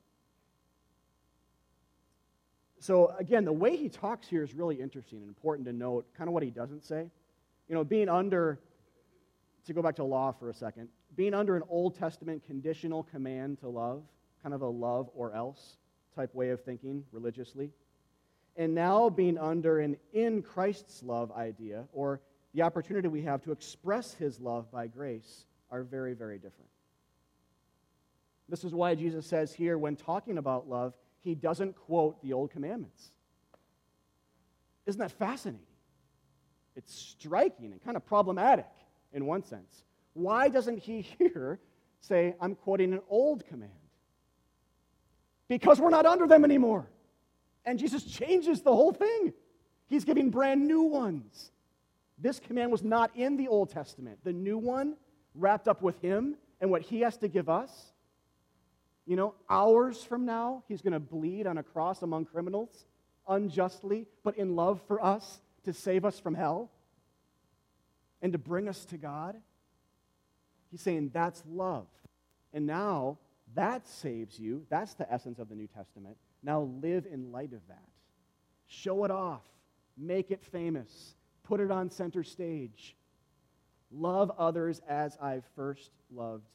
So, 2.81 3.15
again, 3.19 3.45
the 3.45 3.53
way 3.53 3.77
he 3.77 3.89
talks 3.89 4.27
here 4.27 4.43
is 4.43 4.53
really 4.53 4.75
interesting 4.75 5.21
and 5.21 5.29
important 5.29 5.67
to 5.69 5.73
note, 5.73 6.07
kind 6.19 6.29
of 6.29 6.35
what 6.35 6.43
he 6.43 6.51
doesn't 6.51 6.85
say. 6.85 7.09
You 7.69 7.75
know, 7.75 7.85
being 7.85 8.09
under, 8.09 8.59
to 9.67 9.73
go 9.73 9.81
back 9.81 9.97
to 9.97 10.05
law 10.05 10.33
for 10.33 10.51
a 10.51 10.55
second, 10.55 10.89
being 11.15 11.35
under 11.35 11.57
an 11.57 11.63
Old 11.69 11.97
Testament 11.97 12.45
conditional 12.45 13.05
command 13.05 13.61
to 13.61 13.69
love, 13.69 14.03
kind 14.43 14.55
of 14.55 14.63
a 14.63 14.69
love 14.69 15.09
or 15.15 15.33
else 15.33 15.79
type 16.17 16.35
way 16.35 16.51
of 16.51 16.65
thinking 16.65 17.05
religiously, 17.13 17.71
and 18.57 18.75
now 18.75 19.09
being 19.11 19.39
under 19.39 19.79
an 19.81 19.97
in 20.13 20.43
Christ's 20.43 21.03
love 21.03 21.31
idea, 21.33 21.85
or 21.93 22.21
the 22.55 22.63
opportunity 22.63 23.07
we 23.07 23.23
have 23.23 23.43
to 23.43 23.53
express 23.53 24.15
his 24.15 24.41
love 24.41 24.71
by 24.73 24.87
grace 24.87 25.45
are 25.71 25.83
very, 25.83 26.15
very 26.15 26.39
different. 26.39 26.71
This 28.49 28.65
is 28.65 28.73
why 28.73 28.95
Jesus 28.95 29.27
says 29.27 29.53
here, 29.53 29.77
when 29.77 29.97
talking 29.97 30.39
about 30.39 30.69
love, 30.69 30.95
he 31.21 31.35
doesn't 31.35 31.77
quote 31.77 32.23
the 32.23 32.33
old 32.33 32.51
commandments. 32.51 33.11
Isn't 34.87 35.01
that 35.01 35.11
fascinating? 35.11 35.67
It's 36.77 36.95
striking 36.95 37.73
and 37.73 37.85
kind 37.85 37.97
of 37.97 38.07
problematic 38.07 38.69
in 39.13 39.27
one 39.27 39.43
sense. 39.43 39.85
Why 40.13 40.49
doesn't 40.49 40.79
he 40.79 41.01
here 41.19 41.59
say, 42.01 42.37
I'm 42.41 42.55
quoting 42.55 42.93
an 42.93 43.01
old 43.09 43.45
command? 43.47 43.73
Because 45.49 45.81
we're 45.81 45.91
not 45.91 46.07
under 46.07 46.27
them 46.27 46.45
anymore. 46.45 46.87
And 47.65 47.79
Jesus 47.79 48.05
changes 48.05 48.63
the 48.63 48.75
whole 48.75 48.93
thing. 48.93 49.33
He's 49.89 50.05
giving 50.05 50.31
brand 50.31 50.67
new 50.67 50.83
ones. 50.83 51.53
This 52.19 52.41
command 52.41 52.73
was 52.73 52.83
not 52.83 53.11
in 53.15 53.37
the 53.37 53.49
Old 53.49 53.71
Testament. 53.71 54.19
The 54.25 54.33
new 54.33 54.59
one, 54.59 54.97
wrapped 55.37 55.69
up 55.69 55.83
with 55.83 56.01
him 56.01 56.37
and 56.61 56.71
what 56.71 56.83
he 56.83 57.01
has 57.01 57.17
to 57.19 57.29
give 57.29 57.49
us, 57.49 57.93
you 59.07 59.17
know, 59.17 59.35
hours 59.49 60.03
from 60.03 60.25
now, 60.25 60.65
he's 60.67 60.83
going 60.83 60.93
to 60.93 61.01
bleed 61.01 61.47
on 61.47 61.59
a 61.59 61.63
cross 61.63 62.03
among 62.03 62.25
criminals 62.25 62.87
unjustly, 63.29 64.07
but 64.25 64.37
in 64.37 64.57
love 64.57 64.81
for 64.87 65.05
us 65.05 65.41
to 65.65 65.73
save 65.73 66.05
us 66.05 66.19
from 66.19 66.35
hell 66.35 66.71
and 68.23 68.33
to 68.33 68.39
bring 68.39 68.69
us 68.69 68.85
to 68.87 68.97
God. 68.97 69.37
He's 70.71 70.81
saying 70.81 71.11
that's 71.13 71.43
love. 71.49 71.87
And 72.53 72.67
now 72.67 73.19
that 73.57 73.87
saves 73.89 74.39
you. 74.39 74.65
That's 74.71 74.95
the 74.95 75.13
essence 75.13 75.39
of 75.39 75.49
the 75.49 75.55
New 75.55 75.67
Testament. 75.67 76.17
Now 76.43 76.71
live 76.81 77.07
in 77.11 77.33
light 77.33 77.53
of 77.53 77.61
that. 77.69 77.89
Show 78.69 79.05
it 79.05 79.11
off. 79.11 79.43
Make 79.97 80.31
it 80.31 80.45
famous. 80.45 81.15
Put 81.43 81.61
it 81.61 81.71
on 81.71 81.91
center 81.91 82.23
stage. 82.23 82.97
Love 83.93 84.33
others 84.39 84.81
as 84.89 85.17
I 85.21 85.43
first 85.55 85.91
loved 86.15 86.47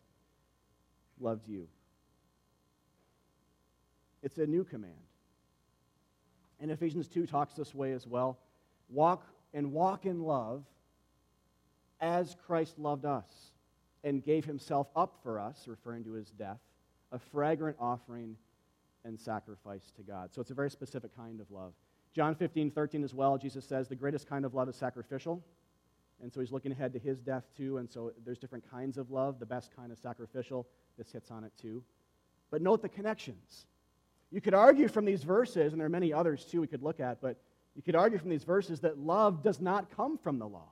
loved 1.20 1.48
you. 1.48 1.68
It's 4.24 4.38
a 4.38 4.46
new 4.46 4.64
command. 4.64 4.94
And 6.60 6.72
Ephesians 6.72 7.08
2 7.08 7.26
talks 7.26 7.54
this 7.54 7.74
way 7.74 7.92
as 7.92 8.06
well. 8.06 8.40
Walk 8.90 9.24
and 9.54 9.72
walk 9.72 10.06
in 10.06 10.22
love 10.24 10.64
as 12.00 12.36
Christ 12.46 12.78
loved 12.78 13.06
us 13.06 13.52
and 14.04 14.24
gave 14.24 14.46
himself 14.46 14.88
up 14.96 15.20
for 15.24 15.40
us, 15.40 15.68
referring 15.68 16.04
to 16.06 16.14
his 16.14 16.32
death, 16.32 16.60
a 17.12 17.20
fragrant 17.20 17.78
offering 17.80 18.36
and 19.04 19.20
sacrifice 19.20 19.92
to 19.96 20.04
God. 20.04 20.34
So 20.34 20.42
it's 20.42 20.52
a 20.52 20.56
very 20.56 20.70
specific 20.70 21.16
kind 21.16 21.40
of 21.40 21.50
love. 21.52 21.74
John 22.14 22.36
15, 22.36 22.72
13 22.72 23.04
as 23.04 23.14
well, 23.14 23.38
Jesus 23.38 23.66
says 23.66 23.88
the 23.88 23.96
greatest 23.96 24.28
kind 24.28 24.46
of 24.46 24.54
love 24.54 24.70
is 24.70 24.76
sacrificial. 24.76 25.44
And 26.22 26.32
so 26.32 26.40
he's 26.40 26.52
looking 26.52 26.72
ahead 26.72 26.94
to 26.94 27.00
his 27.00 27.20
death 27.20 27.46
too. 27.58 27.78
And 27.78 27.90
so 27.90 28.12
there's 28.26 28.38
different 28.38 28.70
kinds 28.70 28.98
of 28.98 29.10
love. 29.10 29.40
The 29.40 29.46
best 29.46 29.76
kind 29.76 29.92
is 29.92 30.00
sacrificial. 30.00 30.68
This 30.98 31.12
hits 31.12 31.32
on 31.32 31.44
it 31.44 31.52
too. 31.60 31.84
But 32.52 32.62
note 32.62 32.82
the 32.82 32.90
connections. 32.90 33.66
You 34.30 34.40
could 34.40 34.54
argue 34.54 34.88
from 34.88 35.06
these 35.06 35.24
verses, 35.24 35.74
and 35.74 35.80
there 35.80 35.88
are 35.88 35.90
many 35.90 36.14
others 36.14 36.46
too 36.46 36.62
we 36.62 36.68
could 36.68 36.84
look 36.84 37.00
at, 37.00 37.22
but 37.22 37.38
you 37.76 37.82
could 37.82 37.96
argue 37.96 38.20
from 38.20 38.30
these 38.30 38.44
verses 38.44 38.82
that 38.82 38.98
love 38.98 39.42
does 39.42 39.60
not 39.60 39.96
come 39.96 40.18
from 40.18 40.38
the 40.38 40.48
law. 40.48 40.70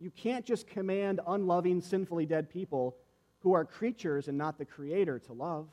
You 0.00 0.10
can't 0.10 0.44
just 0.44 0.66
command 0.66 1.20
unloving, 1.26 1.80
sinfully 1.80 2.26
dead 2.26 2.50
people 2.50 2.96
who 3.44 3.52
are 3.52 3.64
creatures 3.64 4.26
and 4.26 4.36
not 4.36 4.58
the 4.58 4.64
creator 4.64 5.20
to 5.20 5.32
love. 5.32 5.68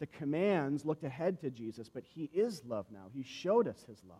The 0.00 0.06
commands 0.06 0.84
looked 0.84 1.04
ahead 1.04 1.40
to 1.42 1.50
Jesus, 1.50 1.88
but 1.88 2.02
he 2.02 2.28
is 2.34 2.64
love 2.66 2.86
now. 2.92 3.06
He 3.14 3.22
showed 3.22 3.68
us 3.68 3.84
his 3.86 4.02
love. 4.08 4.18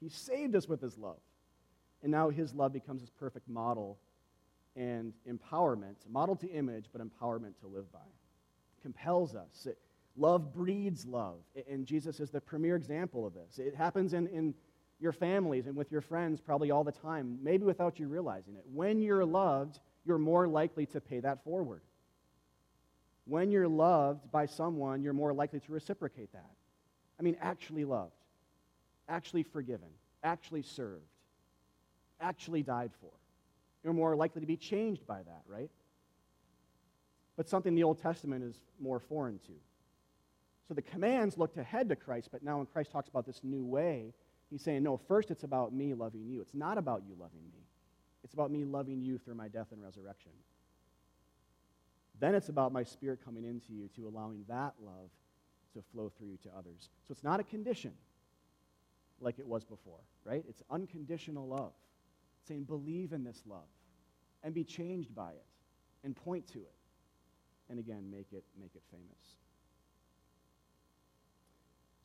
He 0.00 0.10
saved 0.10 0.54
us 0.54 0.68
with 0.68 0.82
his 0.82 0.98
love. 0.98 1.20
And 2.02 2.12
now 2.12 2.28
his 2.28 2.52
love 2.52 2.74
becomes 2.74 3.00
his 3.00 3.08
perfect 3.08 3.48
model 3.48 3.98
and 4.76 5.14
empowerment, 5.26 5.96
model 6.10 6.36
to 6.36 6.50
image, 6.50 6.90
but 6.92 7.00
empowerment 7.00 7.58
to 7.60 7.68
live 7.68 7.90
by. 7.90 8.00
It 8.00 8.82
compels 8.82 9.34
us. 9.34 9.64
It, 9.64 9.78
Love 10.16 10.52
breeds 10.52 11.06
love. 11.06 11.40
And 11.68 11.86
Jesus 11.86 12.20
is 12.20 12.30
the 12.30 12.40
premier 12.40 12.76
example 12.76 13.26
of 13.26 13.34
this. 13.34 13.58
It 13.58 13.74
happens 13.74 14.14
in, 14.14 14.28
in 14.28 14.54
your 15.00 15.12
families 15.12 15.66
and 15.66 15.74
with 15.74 15.90
your 15.90 16.00
friends 16.00 16.40
probably 16.40 16.70
all 16.70 16.84
the 16.84 16.92
time, 16.92 17.38
maybe 17.42 17.64
without 17.64 17.98
you 17.98 18.06
realizing 18.06 18.54
it. 18.54 18.62
When 18.72 19.00
you're 19.00 19.24
loved, 19.24 19.80
you're 20.04 20.18
more 20.18 20.46
likely 20.46 20.86
to 20.86 21.00
pay 21.00 21.20
that 21.20 21.44
forward. 21.44 21.82
When 23.26 23.50
you're 23.50 23.68
loved 23.68 24.30
by 24.30 24.46
someone, 24.46 25.02
you're 25.02 25.14
more 25.14 25.32
likely 25.32 25.60
to 25.60 25.72
reciprocate 25.72 26.32
that. 26.32 26.50
I 27.18 27.22
mean, 27.22 27.36
actually 27.40 27.84
loved, 27.84 28.12
actually 29.08 29.44
forgiven, 29.44 29.88
actually 30.22 30.62
served, 30.62 31.06
actually 32.20 32.62
died 32.62 32.90
for. 33.00 33.10
You're 33.82 33.92
more 33.92 34.16
likely 34.16 34.40
to 34.40 34.46
be 34.46 34.56
changed 34.56 35.06
by 35.06 35.22
that, 35.22 35.42
right? 35.46 35.70
But 37.36 37.48
something 37.48 37.74
the 37.74 37.84
Old 37.84 38.00
Testament 38.00 38.44
is 38.44 38.56
more 38.80 38.98
foreign 38.98 39.38
to. 39.40 39.52
So 40.68 40.74
the 40.74 40.82
commands 40.82 41.36
looked 41.36 41.58
ahead 41.58 41.88
to 41.90 41.96
Christ, 41.96 42.28
but 42.32 42.42
now 42.42 42.58
when 42.58 42.66
Christ 42.66 42.90
talks 42.90 43.08
about 43.08 43.26
this 43.26 43.40
new 43.42 43.64
way, 43.64 44.14
he's 44.50 44.62
saying, 44.62 44.82
no, 44.82 44.96
first 44.96 45.30
it's 45.30 45.44
about 45.44 45.74
me 45.74 45.92
loving 45.94 46.24
you. 46.26 46.40
It's 46.40 46.54
not 46.54 46.78
about 46.78 47.02
you 47.06 47.14
loving 47.18 47.42
me. 47.52 47.63
It's 48.24 48.32
about 48.34 48.50
me 48.50 48.64
loving 48.64 49.02
you 49.02 49.18
through 49.18 49.34
my 49.34 49.48
death 49.48 49.68
and 49.70 49.82
resurrection. 49.82 50.32
Then 52.18 52.34
it's 52.34 52.48
about 52.48 52.72
my 52.72 52.82
spirit 52.82 53.20
coming 53.24 53.44
into 53.44 53.72
you 53.72 53.88
to 53.96 54.08
allowing 54.08 54.44
that 54.48 54.74
love 54.82 55.10
to 55.74 55.82
flow 55.92 56.10
through 56.16 56.28
you 56.28 56.38
to 56.44 56.48
others. 56.56 56.88
So 57.06 57.12
it's 57.12 57.22
not 57.22 57.38
a 57.38 57.44
condition 57.44 57.92
like 59.20 59.38
it 59.38 59.46
was 59.46 59.64
before, 59.64 60.00
right? 60.24 60.44
It's 60.48 60.62
unconditional 60.70 61.46
love. 61.46 61.72
It's 62.40 62.48
saying 62.48 62.64
believe 62.64 63.12
in 63.12 63.24
this 63.24 63.42
love 63.46 63.68
and 64.42 64.54
be 64.54 64.64
changed 64.64 65.14
by 65.14 65.32
it 65.32 65.46
and 66.02 66.16
point 66.16 66.46
to 66.52 66.58
it. 66.58 66.74
And 67.68 67.78
again, 67.78 68.10
make 68.10 68.32
it 68.32 68.44
make 68.60 68.74
it 68.74 68.82
famous. 68.90 69.36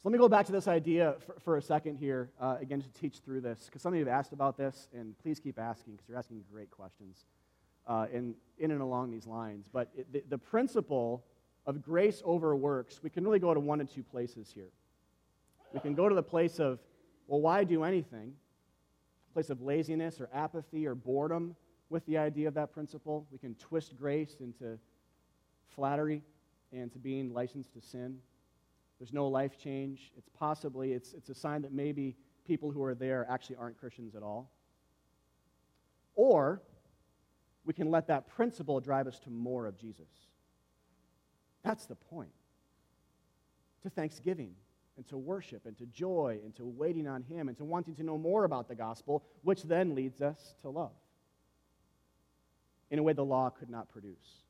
So 0.01 0.07
let 0.07 0.13
me 0.13 0.17
go 0.17 0.29
back 0.29 0.45
to 0.45 0.53
this 0.53 0.69
idea 0.69 1.15
for, 1.25 1.35
for 1.41 1.57
a 1.57 1.61
second 1.61 1.97
here, 1.97 2.29
uh, 2.39 2.55
again, 2.61 2.81
to 2.81 2.89
teach 2.89 3.17
through 3.17 3.41
this, 3.41 3.65
because 3.65 3.81
some 3.81 3.91
of 3.91 3.99
you 3.99 4.05
have 4.05 4.13
asked 4.13 4.31
about 4.31 4.55
this, 4.55 4.87
and 4.93 5.17
please 5.19 5.41
keep 5.41 5.59
asking, 5.59 5.95
because 5.95 6.07
you're 6.07 6.17
asking 6.17 6.41
great 6.49 6.71
questions 6.71 7.25
uh, 7.85 8.05
in, 8.11 8.33
in 8.59 8.71
and 8.71 8.81
along 8.81 9.11
these 9.11 9.27
lines. 9.27 9.67
But 9.71 9.89
it, 9.97 10.11
the, 10.13 10.23
the 10.29 10.37
principle 10.37 11.25
of 11.65 11.81
grace 11.81 12.21
over 12.23 12.55
works, 12.55 13.01
we 13.03 13.09
can 13.09 13.25
really 13.25 13.39
go 13.39 13.53
to 13.53 13.59
one 13.59 13.81
of 13.81 13.93
two 13.93 14.03
places 14.03 14.49
here. 14.55 14.71
We 15.73 15.81
can 15.81 15.95
go 15.95 16.07
to 16.07 16.15
the 16.15 16.23
place 16.23 16.59
of, 16.59 16.79
well, 17.27 17.41
why 17.41 17.65
do 17.65 17.83
anything? 17.83 18.33
place 19.33 19.49
of 19.49 19.61
laziness 19.61 20.19
or 20.19 20.29
apathy 20.33 20.85
or 20.85 20.95
boredom 20.95 21.55
with 21.89 22.05
the 22.05 22.17
idea 22.17 22.47
of 22.47 22.53
that 22.55 22.73
principle. 22.73 23.27
We 23.31 23.37
can 23.37 23.55
twist 23.55 23.95
grace 23.97 24.35
into 24.39 24.77
flattery 25.75 26.23
and 26.71 26.91
to 26.91 26.99
being 26.99 27.33
licensed 27.33 27.73
to 27.73 27.81
sin. 27.81 28.17
There's 28.99 29.13
no 29.13 29.27
life 29.27 29.57
change. 29.57 30.11
It's 30.17 30.29
possibly, 30.37 30.91
it's, 30.91 31.13
it's 31.13 31.29
a 31.29 31.35
sign 31.35 31.61
that 31.61 31.71
maybe 31.71 32.17
people 32.45 32.69
who 32.71 32.83
are 32.83 32.95
there 32.95 33.25
actually 33.29 33.55
aren't 33.55 33.79
Christians 33.79 34.15
at 34.15 34.23
all. 34.23 34.51
Or 36.15 36.61
we 37.63 37.73
can 37.73 37.89
let 37.89 38.07
that 38.07 38.27
principle 38.27 38.79
drive 38.81 39.07
us 39.07 39.19
to 39.19 39.29
more 39.29 39.65
of 39.67 39.77
Jesus. 39.77 40.09
That's 41.63 41.85
the 41.85 41.95
point. 41.95 42.31
To 43.83 43.89
thanksgiving 43.89 44.55
and 44.97 45.07
to 45.07 45.17
worship 45.17 45.65
and 45.65 45.77
to 45.77 45.85
joy 45.85 46.39
and 46.43 46.53
to 46.57 46.65
waiting 46.65 47.07
on 47.07 47.23
Him 47.23 47.47
and 47.47 47.57
to 47.57 47.63
wanting 47.63 47.95
to 47.95 48.03
know 48.03 48.17
more 48.17 48.43
about 48.43 48.67
the 48.67 48.75
gospel, 48.75 49.23
which 49.43 49.63
then 49.63 49.95
leads 49.95 50.21
us 50.21 50.55
to 50.61 50.69
love 50.69 50.91
in 52.91 52.99
a 52.99 53.03
way 53.03 53.13
the 53.13 53.23
law 53.23 53.49
could 53.49 53.69
not 53.69 53.87
produce. 53.87 54.43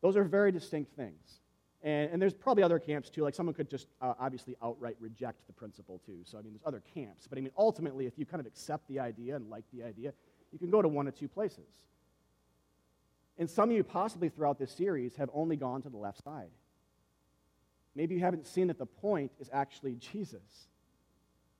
Those 0.00 0.16
are 0.16 0.24
very 0.24 0.52
distinct 0.52 0.96
things. 0.96 1.40
And, 1.86 2.14
and, 2.14 2.20
there's 2.20 2.34
probably 2.34 2.64
other 2.64 2.80
camps 2.80 3.08
too. 3.08 3.22
Like 3.22 3.36
someone 3.36 3.54
could 3.54 3.70
just 3.70 3.86
uh, 4.02 4.14
obviously 4.18 4.56
outright 4.60 4.96
reject 4.98 5.46
the 5.46 5.52
principle 5.52 6.02
too. 6.04 6.18
So, 6.24 6.36
I 6.36 6.42
mean, 6.42 6.52
there's 6.52 6.66
other 6.66 6.82
camps. 6.94 7.28
But 7.28 7.38
I 7.38 7.42
mean, 7.42 7.52
ultimately, 7.56 8.06
if 8.06 8.18
you 8.18 8.26
kind 8.26 8.40
of 8.40 8.46
accept 8.46 8.88
the 8.88 8.98
idea 8.98 9.36
and 9.36 9.48
like 9.48 9.62
the 9.72 9.84
idea, 9.84 10.12
you 10.50 10.58
can 10.58 10.68
go 10.68 10.82
to 10.82 10.88
one 10.88 11.06
of 11.06 11.14
two 11.14 11.28
places. 11.28 11.70
And 13.38 13.48
some 13.48 13.70
of 13.70 13.76
you, 13.76 13.84
possibly 13.84 14.28
throughout 14.28 14.58
this 14.58 14.72
series, 14.72 15.14
have 15.14 15.30
only 15.32 15.54
gone 15.54 15.80
to 15.82 15.88
the 15.88 15.96
left 15.96 16.24
side. 16.24 16.50
Maybe 17.94 18.16
you 18.16 18.20
haven't 18.20 18.48
seen 18.48 18.66
that 18.66 18.78
the 18.78 18.86
point 18.86 19.30
is 19.38 19.48
actually 19.52 19.94
Jesus. 19.94 20.66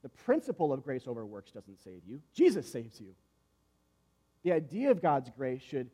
The 0.02 0.08
principle 0.08 0.72
of 0.72 0.82
grace 0.82 1.06
over 1.06 1.24
works 1.24 1.52
doesn't 1.52 1.80
save 1.84 2.02
you, 2.04 2.20
Jesus 2.34 2.70
saves 2.70 3.00
you. 3.00 3.14
The 4.42 4.52
idea 4.52 4.90
of 4.90 5.00
God's 5.00 5.30
grace 5.30 5.62
should, 5.62 5.88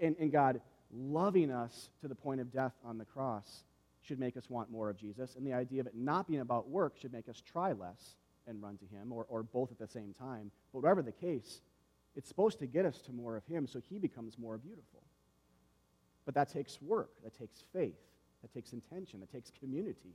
and, 0.00 0.16
and 0.18 0.32
God 0.32 0.62
loving 0.90 1.50
us 1.50 1.90
to 2.00 2.08
the 2.08 2.14
point 2.14 2.40
of 2.40 2.50
death 2.50 2.72
on 2.82 2.96
the 2.96 3.04
cross, 3.04 3.64
should 4.06 4.18
make 4.18 4.36
us 4.36 4.50
want 4.50 4.70
more 4.70 4.90
of 4.90 4.96
Jesus, 4.96 5.36
and 5.36 5.46
the 5.46 5.54
idea 5.54 5.80
of 5.80 5.86
it 5.86 5.94
not 5.96 6.28
being 6.28 6.40
about 6.40 6.68
work 6.68 6.96
should 7.00 7.12
make 7.12 7.28
us 7.28 7.40
try 7.40 7.72
less 7.72 8.16
and 8.46 8.62
run 8.62 8.76
to 8.76 8.84
Him, 8.84 9.12
or, 9.12 9.26
or 9.28 9.42
both 9.42 9.70
at 9.70 9.78
the 9.78 9.88
same 9.88 10.14
time. 10.18 10.50
But 10.72 10.82
whatever 10.82 11.02
the 11.02 11.12
case, 11.12 11.60
it's 12.14 12.28
supposed 12.28 12.58
to 12.58 12.66
get 12.66 12.84
us 12.84 13.00
to 13.02 13.12
more 13.12 13.36
of 13.36 13.44
Him 13.46 13.66
so 13.66 13.80
He 13.80 13.98
becomes 13.98 14.38
more 14.38 14.58
beautiful. 14.58 15.02
But 16.26 16.34
that 16.34 16.52
takes 16.52 16.80
work, 16.82 17.10
that 17.22 17.36
takes 17.38 17.64
faith, 17.72 17.98
that 18.42 18.52
takes 18.52 18.72
intention, 18.72 19.20
that 19.20 19.32
takes 19.32 19.50
community, 19.58 20.14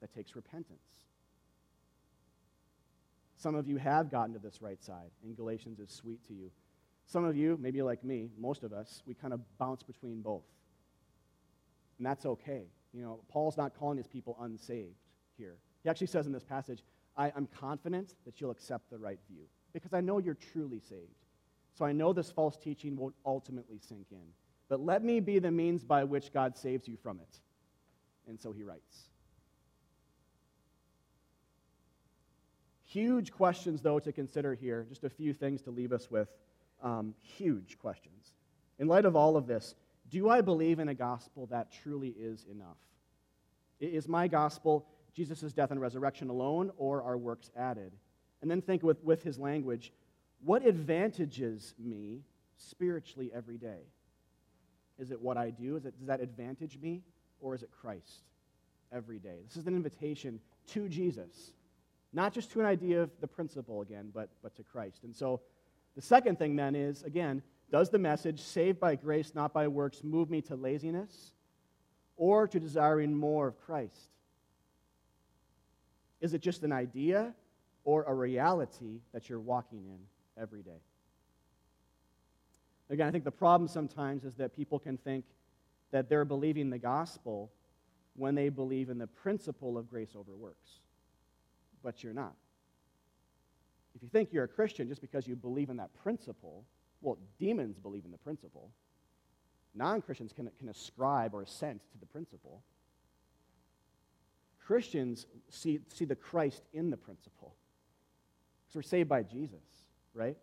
that 0.00 0.14
takes 0.14 0.34
repentance. 0.34 1.04
Some 3.36 3.54
of 3.54 3.68
you 3.68 3.76
have 3.76 4.10
gotten 4.10 4.32
to 4.32 4.40
this 4.40 4.60
right 4.62 4.82
side, 4.82 5.10
and 5.22 5.36
Galatians 5.36 5.78
is 5.78 5.90
sweet 5.90 6.26
to 6.26 6.34
you. 6.34 6.50
Some 7.06 7.24
of 7.24 7.36
you, 7.36 7.58
maybe 7.60 7.82
like 7.82 8.02
me, 8.02 8.30
most 8.38 8.64
of 8.64 8.72
us, 8.72 9.02
we 9.06 9.14
kind 9.14 9.32
of 9.32 9.40
bounce 9.58 9.82
between 9.82 10.20
both. 10.20 10.42
And 11.98 12.06
that's 12.06 12.26
okay. 12.26 12.64
You 12.92 13.02
know, 13.02 13.20
Paul's 13.28 13.56
not 13.56 13.74
calling 13.78 13.98
his 13.98 14.06
people 14.06 14.36
unsaved 14.40 14.96
here. 15.36 15.56
He 15.82 15.90
actually 15.90 16.06
says 16.06 16.26
in 16.26 16.32
this 16.32 16.44
passage, 16.44 16.82
I, 17.16 17.32
am 17.36 17.48
confident 17.60 18.14
that 18.24 18.40
you'll 18.40 18.50
accept 18.50 18.90
the 18.90 18.98
right 18.98 19.18
view 19.28 19.44
because 19.72 19.92
I 19.92 20.00
know 20.00 20.18
you're 20.18 20.38
truly 20.52 20.80
saved. 20.80 21.24
So 21.74 21.84
I 21.84 21.92
know 21.92 22.12
this 22.12 22.30
false 22.30 22.56
teaching 22.56 22.96
won't 22.96 23.14
ultimately 23.24 23.78
sink 23.78 24.06
in. 24.10 24.26
But 24.68 24.80
let 24.80 25.02
me 25.02 25.20
be 25.20 25.38
the 25.38 25.50
means 25.50 25.84
by 25.84 26.04
which 26.04 26.32
God 26.32 26.56
saves 26.56 26.88
you 26.88 26.96
from 26.96 27.20
it. 27.20 27.40
And 28.26 28.40
so 28.40 28.52
he 28.52 28.62
writes. 28.62 29.08
Huge 32.84 33.32
questions, 33.32 33.82
though, 33.82 33.98
to 33.98 34.12
consider 34.12 34.54
here. 34.54 34.86
Just 34.88 35.04
a 35.04 35.10
few 35.10 35.32
things 35.32 35.62
to 35.62 35.70
leave 35.70 35.92
us 35.92 36.10
with. 36.10 36.28
Um, 36.82 37.14
huge 37.20 37.78
questions. 37.78 38.32
In 38.78 38.88
light 38.88 39.04
of 39.04 39.14
all 39.14 39.36
of 39.36 39.46
this, 39.46 39.74
do 40.10 40.28
I 40.28 40.40
believe 40.40 40.78
in 40.78 40.88
a 40.88 40.94
gospel 40.94 41.46
that 41.46 41.72
truly 41.82 42.08
is 42.08 42.46
enough? 42.50 42.78
Is 43.80 44.08
my 44.08 44.28
gospel 44.28 44.86
Jesus' 45.14 45.52
death 45.52 45.70
and 45.70 45.80
resurrection 45.80 46.30
alone, 46.30 46.70
or 46.76 47.02
are 47.02 47.18
works 47.18 47.50
added? 47.56 47.92
And 48.40 48.50
then 48.50 48.62
think 48.62 48.82
with, 48.82 49.02
with 49.02 49.22
his 49.22 49.38
language 49.38 49.92
what 50.44 50.64
advantages 50.64 51.74
me 51.78 52.22
spiritually 52.56 53.30
every 53.34 53.58
day? 53.58 53.82
Is 54.98 55.10
it 55.10 55.20
what 55.20 55.36
I 55.36 55.50
do? 55.50 55.76
Is 55.76 55.84
it, 55.84 55.98
does 55.98 56.08
that 56.08 56.20
advantage 56.20 56.78
me, 56.80 57.02
or 57.40 57.54
is 57.54 57.62
it 57.62 57.70
Christ 57.70 58.22
every 58.92 59.18
day? 59.18 59.38
This 59.46 59.56
is 59.56 59.66
an 59.66 59.74
invitation 59.74 60.40
to 60.68 60.88
Jesus, 60.88 61.52
not 62.12 62.32
just 62.32 62.50
to 62.52 62.60
an 62.60 62.66
idea 62.66 63.02
of 63.02 63.10
the 63.20 63.26
principle 63.26 63.80
again, 63.80 64.10
but, 64.12 64.28
but 64.42 64.54
to 64.56 64.62
Christ. 64.62 65.04
And 65.04 65.14
so 65.14 65.40
the 65.94 66.02
second 66.02 66.38
thing 66.38 66.56
then 66.56 66.74
is, 66.74 67.02
again, 67.04 67.42
does 67.70 67.90
the 67.90 67.98
message, 67.98 68.40
saved 68.40 68.80
by 68.80 68.94
grace, 68.94 69.34
not 69.34 69.52
by 69.52 69.68
works, 69.68 70.02
move 70.02 70.30
me 70.30 70.40
to 70.42 70.56
laziness 70.56 71.32
or 72.16 72.48
to 72.48 72.58
desiring 72.58 73.14
more 73.14 73.48
of 73.48 73.60
Christ? 73.60 74.10
Is 76.20 76.34
it 76.34 76.40
just 76.40 76.62
an 76.62 76.72
idea 76.72 77.34
or 77.84 78.04
a 78.04 78.14
reality 78.14 79.00
that 79.12 79.28
you're 79.28 79.40
walking 79.40 79.84
in 79.86 80.42
every 80.42 80.62
day? 80.62 80.80
Again, 82.90 83.06
I 83.06 83.10
think 83.10 83.24
the 83.24 83.30
problem 83.30 83.68
sometimes 83.68 84.24
is 84.24 84.34
that 84.36 84.56
people 84.56 84.78
can 84.78 84.96
think 84.96 85.24
that 85.90 86.08
they're 86.08 86.24
believing 86.24 86.70
the 86.70 86.78
gospel 86.78 87.50
when 88.16 88.34
they 88.34 88.48
believe 88.48 88.88
in 88.88 88.98
the 88.98 89.06
principle 89.06 89.78
of 89.78 89.88
grace 89.88 90.10
over 90.16 90.34
works. 90.34 90.80
But 91.82 92.02
you're 92.02 92.14
not. 92.14 92.34
If 93.94 94.02
you 94.02 94.08
think 94.08 94.32
you're 94.32 94.44
a 94.44 94.48
Christian 94.48 94.88
just 94.88 95.00
because 95.00 95.26
you 95.26 95.36
believe 95.36 95.70
in 95.70 95.76
that 95.76 95.94
principle, 96.02 96.64
well, 97.00 97.18
demons 97.38 97.78
believe 97.78 98.04
in 98.04 98.10
the 98.10 98.18
principle. 98.18 98.70
Non 99.74 100.02
Christians 100.02 100.32
can, 100.32 100.50
can 100.58 100.68
ascribe 100.68 101.34
or 101.34 101.42
assent 101.42 101.80
to 101.92 101.98
the 101.98 102.06
principle. 102.06 102.62
Christians 104.66 105.26
see, 105.48 105.80
see 105.94 106.04
the 106.04 106.16
Christ 106.16 106.62
in 106.72 106.90
the 106.90 106.96
principle. 106.96 107.54
Because 108.66 108.76
we're 108.76 108.82
saved 108.82 109.08
by 109.08 109.22
Jesus, 109.22 109.62
right? 110.12 110.36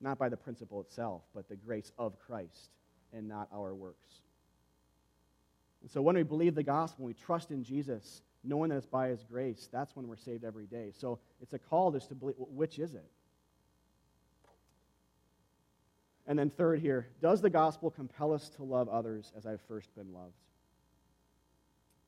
Not 0.00 0.18
by 0.18 0.28
the 0.28 0.36
principle 0.36 0.80
itself, 0.80 1.22
but 1.34 1.48
the 1.48 1.56
grace 1.56 1.90
of 1.98 2.18
Christ 2.18 2.70
and 3.12 3.26
not 3.26 3.48
our 3.52 3.74
works. 3.74 4.20
And 5.82 5.90
so 5.90 6.02
when 6.02 6.16
we 6.16 6.22
believe 6.22 6.54
the 6.54 6.62
gospel, 6.62 7.04
when 7.04 7.14
we 7.14 7.14
trust 7.14 7.50
in 7.50 7.64
Jesus, 7.64 8.22
knowing 8.44 8.70
that 8.70 8.76
it's 8.76 8.86
by 8.86 9.08
his 9.08 9.24
grace, 9.24 9.68
that's 9.72 9.96
when 9.96 10.06
we're 10.06 10.16
saved 10.16 10.44
every 10.44 10.66
day. 10.66 10.92
So 10.96 11.18
it's 11.40 11.54
a 11.54 11.58
call 11.58 11.90
just 11.90 12.08
to 12.08 12.14
believe 12.14 12.36
which 12.38 12.78
is 12.78 12.94
it? 12.94 13.10
And 16.26 16.38
then, 16.38 16.50
third, 16.50 16.80
here, 16.80 17.08
does 17.22 17.40
the 17.40 17.50
gospel 17.50 17.90
compel 17.90 18.32
us 18.32 18.48
to 18.56 18.64
love 18.64 18.88
others 18.88 19.32
as 19.36 19.46
I've 19.46 19.60
first 19.68 19.94
been 19.94 20.12
loved? 20.12 20.34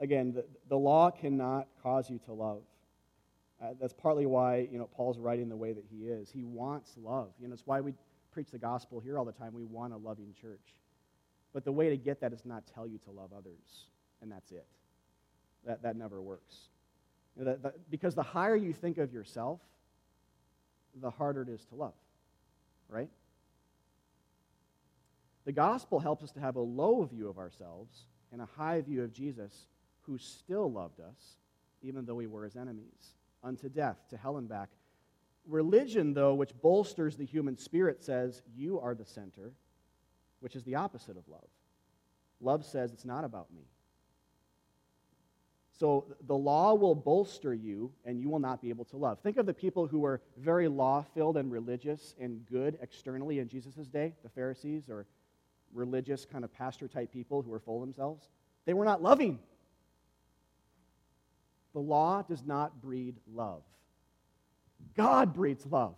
Again, 0.01 0.33
the, 0.33 0.45
the 0.69 0.77
law 0.77 1.11
cannot 1.11 1.69
cause 1.83 2.11
you 2.11 2.19
to 2.27 2.33
love. 2.33 2.63
Uh, 3.61 3.71
that's 3.81 3.93
partly 3.93 4.27
why 4.27 4.69
you 4.71 4.79
know 4.79 4.89
Paul's 4.97 5.19
writing 5.19 5.49
the 5.49 5.57
way 5.57 5.73
that 5.73 5.85
he 5.91 6.07
is. 6.07 6.31
He 6.31 6.45
wants 6.45 6.97
love. 6.97 7.31
You 7.41 7.49
know, 7.49 7.55
it's 7.55 7.67
why 7.67 7.81
we 7.81 7.95
preach 8.33 8.51
the 8.51 8.59
gospel 8.59 9.01
here 9.01 9.19
all 9.19 9.25
the 9.25 9.33
time. 9.33 9.53
We 9.53 9.65
want 9.65 9.93
a 9.93 9.97
loving 9.97 10.33
church. 10.41 10.77
But 11.53 11.65
the 11.65 11.73
way 11.73 11.89
to 11.89 11.97
get 11.97 12.21
that 12.21 12.33
is 12.33 12.45
not 12.45 12.65
tell 12.73 12.87
you 12.87 12.99
to 12.99 13.11
love 13.11 13.31
others, 13.37 13.89
and 14.23 14.31
that's 14.31 14.53
it. 14.53 14.67
That, 15.67 15.83
that 15.83 15.97
never 15.97 16.23
works. 16.23 16.55
You 17.37 17.45
know, 17.45 17.51
that, 17.51 17.63
that, 17.63 17.91
because 17.91 18.15
the 18.15 18.23
higher 18.23 18.55
you 18.55 18.73
think 18.73 18.99
of 18.99 19.13
yourself, 19.13 19.61
the 21.01 21.11
harder 21.11 21.43
it 21.43 21.49
is 21.49 21.65
to 21.67 21.75
love, 21.75 21.95
right? 22.89 23.09
The 25.49 25.53
gospel 25.53 25.99
helps 25.99 26.23
us 26.23 26.33
to 26.33 26.41
have 26.41 26.57
a 26.57 26.61
low 26.61 27.05
view 27.05 27.27
of 27.27 27.39
ourselves 27.39 28.05
and 28.33 28.43
a 28.43 28.45
high 28.45 28.83
view 28.83 29.03
of 29.03 29.15
Jesus, 29.15 29.65
who 30.03 30.19
still 30.19 30.71
loved 30.71 31.01
us, 31.01 31.39
even 31.81 32.05
though 32.05 32.17
we 32.17 32.27
were 32.27 32.45
his 32.45 32.55
enemies, 32.55 33.15
unto 33.43 33.71
death, 33.71 33.97
to 34.11 34.19
hell 34.19 34.37
and 34.37 34.47
back. 34.47 34.69
Religion, 35.47 36.13
though, 36.13 36.35
which 36.35 36.53
bolsters 36.61 37.17
the 37.17 37.25
human 37.25 37.57
spirit, 37.57 38.05
says, 38.05 38.43
You 38.55 38.79
are 38.79 38.95
the 38.95 39.07
center, 39.07 39.55
which 40.41 40.55
is 40.55 40.65
the 40.65 40.75
opposite 40.75 41.17
of 41.17 41.27
love. 41.27 41.49
Love 42.43 42.63
says, 42.67 42.93
It's 42.93 43.07
not 43.07 43.25
about 43.25 43.51
me. 43.51 43.63
So 45.79 46.15
the 46.27 46.37
law 46.37 46.75
will 46.75 46.95
bolster 46.95 47.55
you, 47.55 47.91
and 48.05 48.21
you 48.21 48.29
will 48.29 48.39
not 48.39 48.61
be 48.61 48.69
able 48.69 48.85
to 48.85 48.99
love. 48.99 49.21
Think 49.21 49.39
of 49.39 49.47
the 49.47 49.55
people 49.55 49.87
who 49.87 50.01
were 50.01 50.21
very 50.37 50.69
law 50.69 51.07
filled 51.15 51.39
and 51.39 51.51
religious 51.51 52.15
and 52.21 52.45
good 52.45 52.77
externally 52.83 53.39
in 53.39 53.49
Jesus' 53.49 53.87
day, 53.87 54.13
the 54.23 54.29
Pharisees 54.29 54.91
or 54.91 55.07
religious 55.73 56.25
kind 56.25 56.45
of 56.45 56.53
pastor 56.53 56.89
type 56.89 57.13
people 57.13 57.43
who 57.43 57.51
were 57.51 57.59
full 57.59 57.77
of 57.77 57.81
themselves. 57.83 58.29
They 58.65 58.75
were 58.75 58.85
not 58.85 59.03
loving. 59.03 59.39
The 61.73 61.81
law 61.81 62.23
does 62.23 62.45
not 62.45 62.81
breed 62.81 63.17
love. 63.33 63.63
God 64.97 65.35
breeds 65.35 65.65
love. 65.67 65.97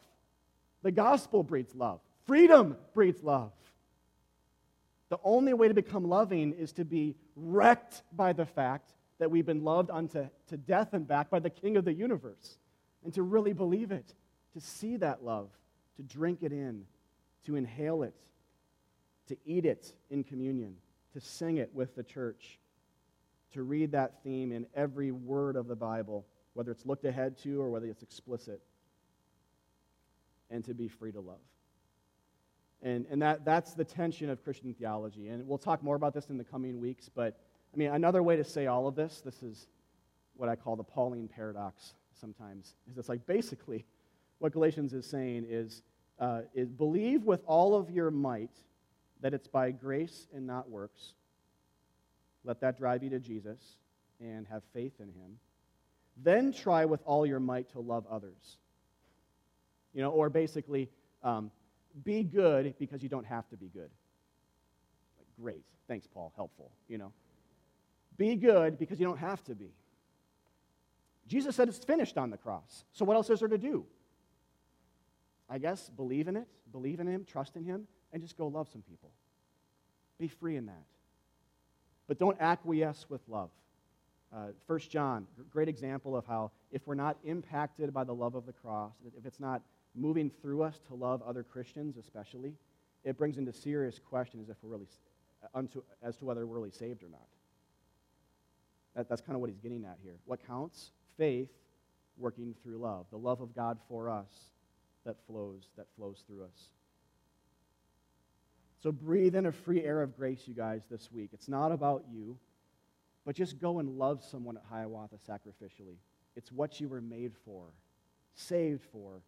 The 0.82 0.92
gospel 0.92 1.42
breeds 1.42 1.74
love. 1.74 2.00
Freedom 2.26 2.76
breeds 2.94 3.22
love. 3.22 3.52
The 5.08 5.18
only 5.24 5.54
way 5.54 5.68
to 5.68 5.74
become 5.74 6.08
loving 6.08 6.52
is 6.52 6.72
to 6.74 6.84
be 6.84 7.16
wrecked 7.34 8.02
by 8.12 8.32
the 8.32 8.46
fact 8.46 8.94
that 9.18 9.30
we've 9.30 9.46
been 9.46 9.64
loved 9.64 9.90
unto 9.90 10.28
to 10.48 10.56
death 10.56 10.92
and 10.92 11.06
back 11.06 11.30
by 11.30 11.40
the 11.40 11.50
King 11.50 11.76
of 11.76 11.84
the 11.84 11.92
universe, 11.92 12.58
and 13.04 13.12
to 13.14 13.22
really 13.22 13.52
believe 13.52 13.90
it, 13.90 14.14
to 14.54 14.60
see 14.60 14.96
that 14.98 15.24
love, 15.24 15.50
to 15.96 16.02
drink 16.02 16.38
it 16.42 16.52
in, 16.52 16.84
to 17.44 17.56
inhale 17.56 18.02
it, 18.02 18.14
to 19.28 19.36
eat 19.44 19.64
it 19.64 19.92
in 20.10 20.24
communion, 20.24 20.76
to 21.12 21.20
sing 21.20 21.58
it 21.58 21.70
with 21.74 21.94
the 21.94 22.02
church, 22.02 22.58
to 23.52 23.62
read 23.62 23.92
that 23.92 24.22
theme 24.22 24.52
in 24.52 24.66
every 24.74 25.10
word 25.10 25.56
of 25.56 25.66
the 25.66 25.76
Bible, 25.76 26.26
whether 26.54 26.70
it's 26.70 26.86
looked 26.86 27.04
ahead 27.04 27.36
to 27.38 27.60
or 27.60 27.70
whether 27.70 27.86
it's 27.86 28.02
explicit, 28.02 28.60
and 30.50 30.64
to 30.64 30.74
be 30.74 30.88
free 30.88 31.12
to 31.12 31.20
love. 31.20 31.38
And, 32.82 33.06
and 33.10 33.20
that, 33.22 33.44
that's 33.44 33.74
the 33.74 33.84
tension 33.84 34.30
of 34.30 34.42
Christian 34.42 34.74
theology. 34.74 35.28
And 35.28 35.46
we'll 35.46 35.58
talk 35.58 35.82
more 35.82 35.96
about 35.96 36.14
this 36.14 36.30
in 36.30 36.38
the 36.38 36.44
coming 36.44 36.80
weeks, 36.80 37.08
but 37.08 37.38
I 37.72 37.76
mean, 37.76 37.90
another 37.90 38.22
way 38.22 38.36
to 38.36 38.44
say 38.44 38.66
all 38.66 38.88
of 38.88 38.96
this, 38.96 39.20
this 39.20 39.42
is 39.42 39.68
what 40.36 40.48
I 40.48 40.56
call 40.56 40.76
the 40.76 40.82
Pauline 40.82 41.28
paradox 41.28 41.94
sometimes, 42.18 42.74
is 42.90 42.98
it's 42.98 43.08
like 43.08 43.26
basically 43.26 43.84
what 44.38 44.52
Galatians 44.52 44.92
is 44.94 45.06
saying 45.06 45.46
is, 45.48 45.82
uh, 46.18 46.42
is 46.54 46.70
believe 46.70 47.24
with 47.24 47.42
all 47.46 47.76
of 47.76 47.90
your 47.90 48.10
might 48.10 48.50
that 49.20 49.34
it's 49.34 49.48
by 49.48 49.70
grace 49.70 50.26
and 50.34 50.46
not 50.46 50.68
works. 50.70 51.14
Let 52.44 52.60
that 52.60 52.78
drive 52.78 53.02
you 53.02 53.10
to 53.10 53.18
Jesus 53.18 53.60
and 54.20 54.46
have 54.48 54.62
faith 54.72 54.94
in 54.98 55.08
him. 55.08 55.38
Then 56.16 56.52
try 56.52 56.84
with 56.84 57.00
all 57.04 57.26
your 57.26 57.40
might 57.40 57.70
to 57.72 57.80
love 57.80 58.06
others. 58.10 58.58
You 59.92 60.02
know, 60.02 60.10
or 60.10 60.30
basically, 60.30 60.88
um, 61.22 61.50
be 62.04 62.22
good 62.22 62.74
because 62.78 63.02
you 63.02 63.08
don't 63.08 63.26
have 63.26 63.48
to 63.50 63.56
be 63.56 63.68
good. 63.68 63.90
Like, 65.18 65.26
great. 65.40 65.64
Thanks, 65.88 66.06
Paul. 66.06 66.32
Helpful. 66.36 66.70
You 66.88 66.98
know, 66.98 67.12
be 68.16 68.36
good 68.36 68.78
because 68.78 69.00
you 69.00 69.06
don't 69.06 69.18
have 69.18 69.42
to 69.44 69.54
be. 69.54 69.72
Jesus 71.26 71.56
said 71.56 71.68
it's 71.68 71.78
finished 71.78 72.18
on 72.18 72.30
the 72.30 72.36
cross. 72.36 72.84
So 72.92 73.04
what 73.04 73.16
else 73.16 73.30
is 73.30 73.40
there 73.40 73.48
to 73.48 73.58
do? 73.58 73.84
I 75.48 75.58
guess 75.58 75.88
believe 75.88 76.28
in 76.28 76.36
it, 76.36 76.46
believe 76.70 77.00
in 77.00 77.06
him, 77.06 77.24
trust 77.24 77.56
in 77.56 77.64
him, 77.64 77.86
and 78.12 78.22
just 78.22 78.36
go 78.36 78.48
love 78.48 78.68
some 78.72 78.82
people. 78.82 79.10
Be 80.18 80.28
free 80.28 80.56
in 80.56 80.66
that. 80.66 80.84
But 82.08 82.18
don't 82.18 82.40
acquiesce 82.40 83.06
with 83.08 83.20
love. 83.28 83.50
Uh, 84.34 84.48
1 84.66 84.78
John, 84.90 85.26
great 85.50 85.68
example 85.68 86.16
of 86.16 86.24
how 86.26 86.52
if 86.70 86.86
we're 86.86 86.94
not 86.94 87.16
impacted 87.24 87.92
by 87.92 88.04
the 88.04 88.14
love 88.14 88.34
of 88.34 88.46
the 88.46 88.52
cross, 88.52 88.92
if 89.16 89.26
it's 89.26 89.40
not 89.40 89.62
moving 89.94 90.30
through 90.40 90.62
us 90.62 90.80
to 90.86 90.94
love 90.94 91.22
other 91.22 91.42
Christians 91.42 91.96
especially, 91.96 92.54
it 93.04 93.18
brings 93.18 93.38
into 93.38 93.52
serious 93.52 93.98
questions 93.98 94.48
if 94.48 94.56
we're 94.62 94.70
really, 94.70 94.86
unto, 95.54 95.82
as 96.02 96.16
to 96.18 96.24
whether 96.24 96.46
we're 96.46 96.56
really 96.56 96.70
saved 96.70 97.02
or 97.02 97.08
not. 97.08 97.26
That, 98.94 99.08
that's 99.08 99.20
kind 99.20 99.34
of 99.34 99.40
what 99.40 99.50
he's 99.50 99.58
getting 99.58 99.84
at 99.84 99.98
here. 100.02 100.16
What 100.26 100.46
counts? 100.46 100.90
Faith, 101.16 101.50
working 102.16 102.54
through 102.62 102.78
love, 102.78 103.06
the 103.10 103.18
love 103.18 103.40
of 103.40 103.54
God 103.54 103.78
for 103.88 104.10
us 104.10 104.30
that 105.04 105.16
flows, 105.26 105.68
that 105.76 105.86
flows 105.96 106.22
through 106.26 106.44
us. 106.44 106.70
So 108.82 108.90
breathe 108.90 109.34
in 109.34 109.46
a 109.46 109.52
free 109.52 109.84
air 109.84 110.02
of 110.02 110.16
grace, 110.16 110.42
you 110.46 110.54
guys, 110.54 110.82
this 110.90 111.10
week. 111.12 111.30
It's 111.32 111.48
not 111.48 111.70
about 111.70 112.04
you, 112.10 112.38
but 113.26 113.34
just 113.34 113.58
go 113.58 113.78
and 113.78 113.98
love 113.98 114.24
someone 114.24 114.56
at 114.56 114.62
Hiawatha 114.70 115.16
sacrificially. 115.28 115.96
It's 116.36 116.50
what 116.50 116.80
you 116.80 116.88
were 116.88 117.00
made 117.00 117.32
for, 117.44 117.66
saved 118.34 118.82
for, 118.92 119.20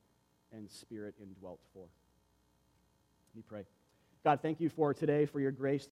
and 0.53 0.71
spirit 0.71 1.15
indwelt 1.21 1.61
for. 1.73 1.87
Let 3.35 3.37
me 3.37 3.43
pray. 3.47 3.65
God, 4.25 4.41
thank 4.41 4.61
you 4.61 4.69
for 4.69 4.95
today, 4.95 5.27
for 5.27 5.41
your 5.41 5.51
grace. 5.51 5.81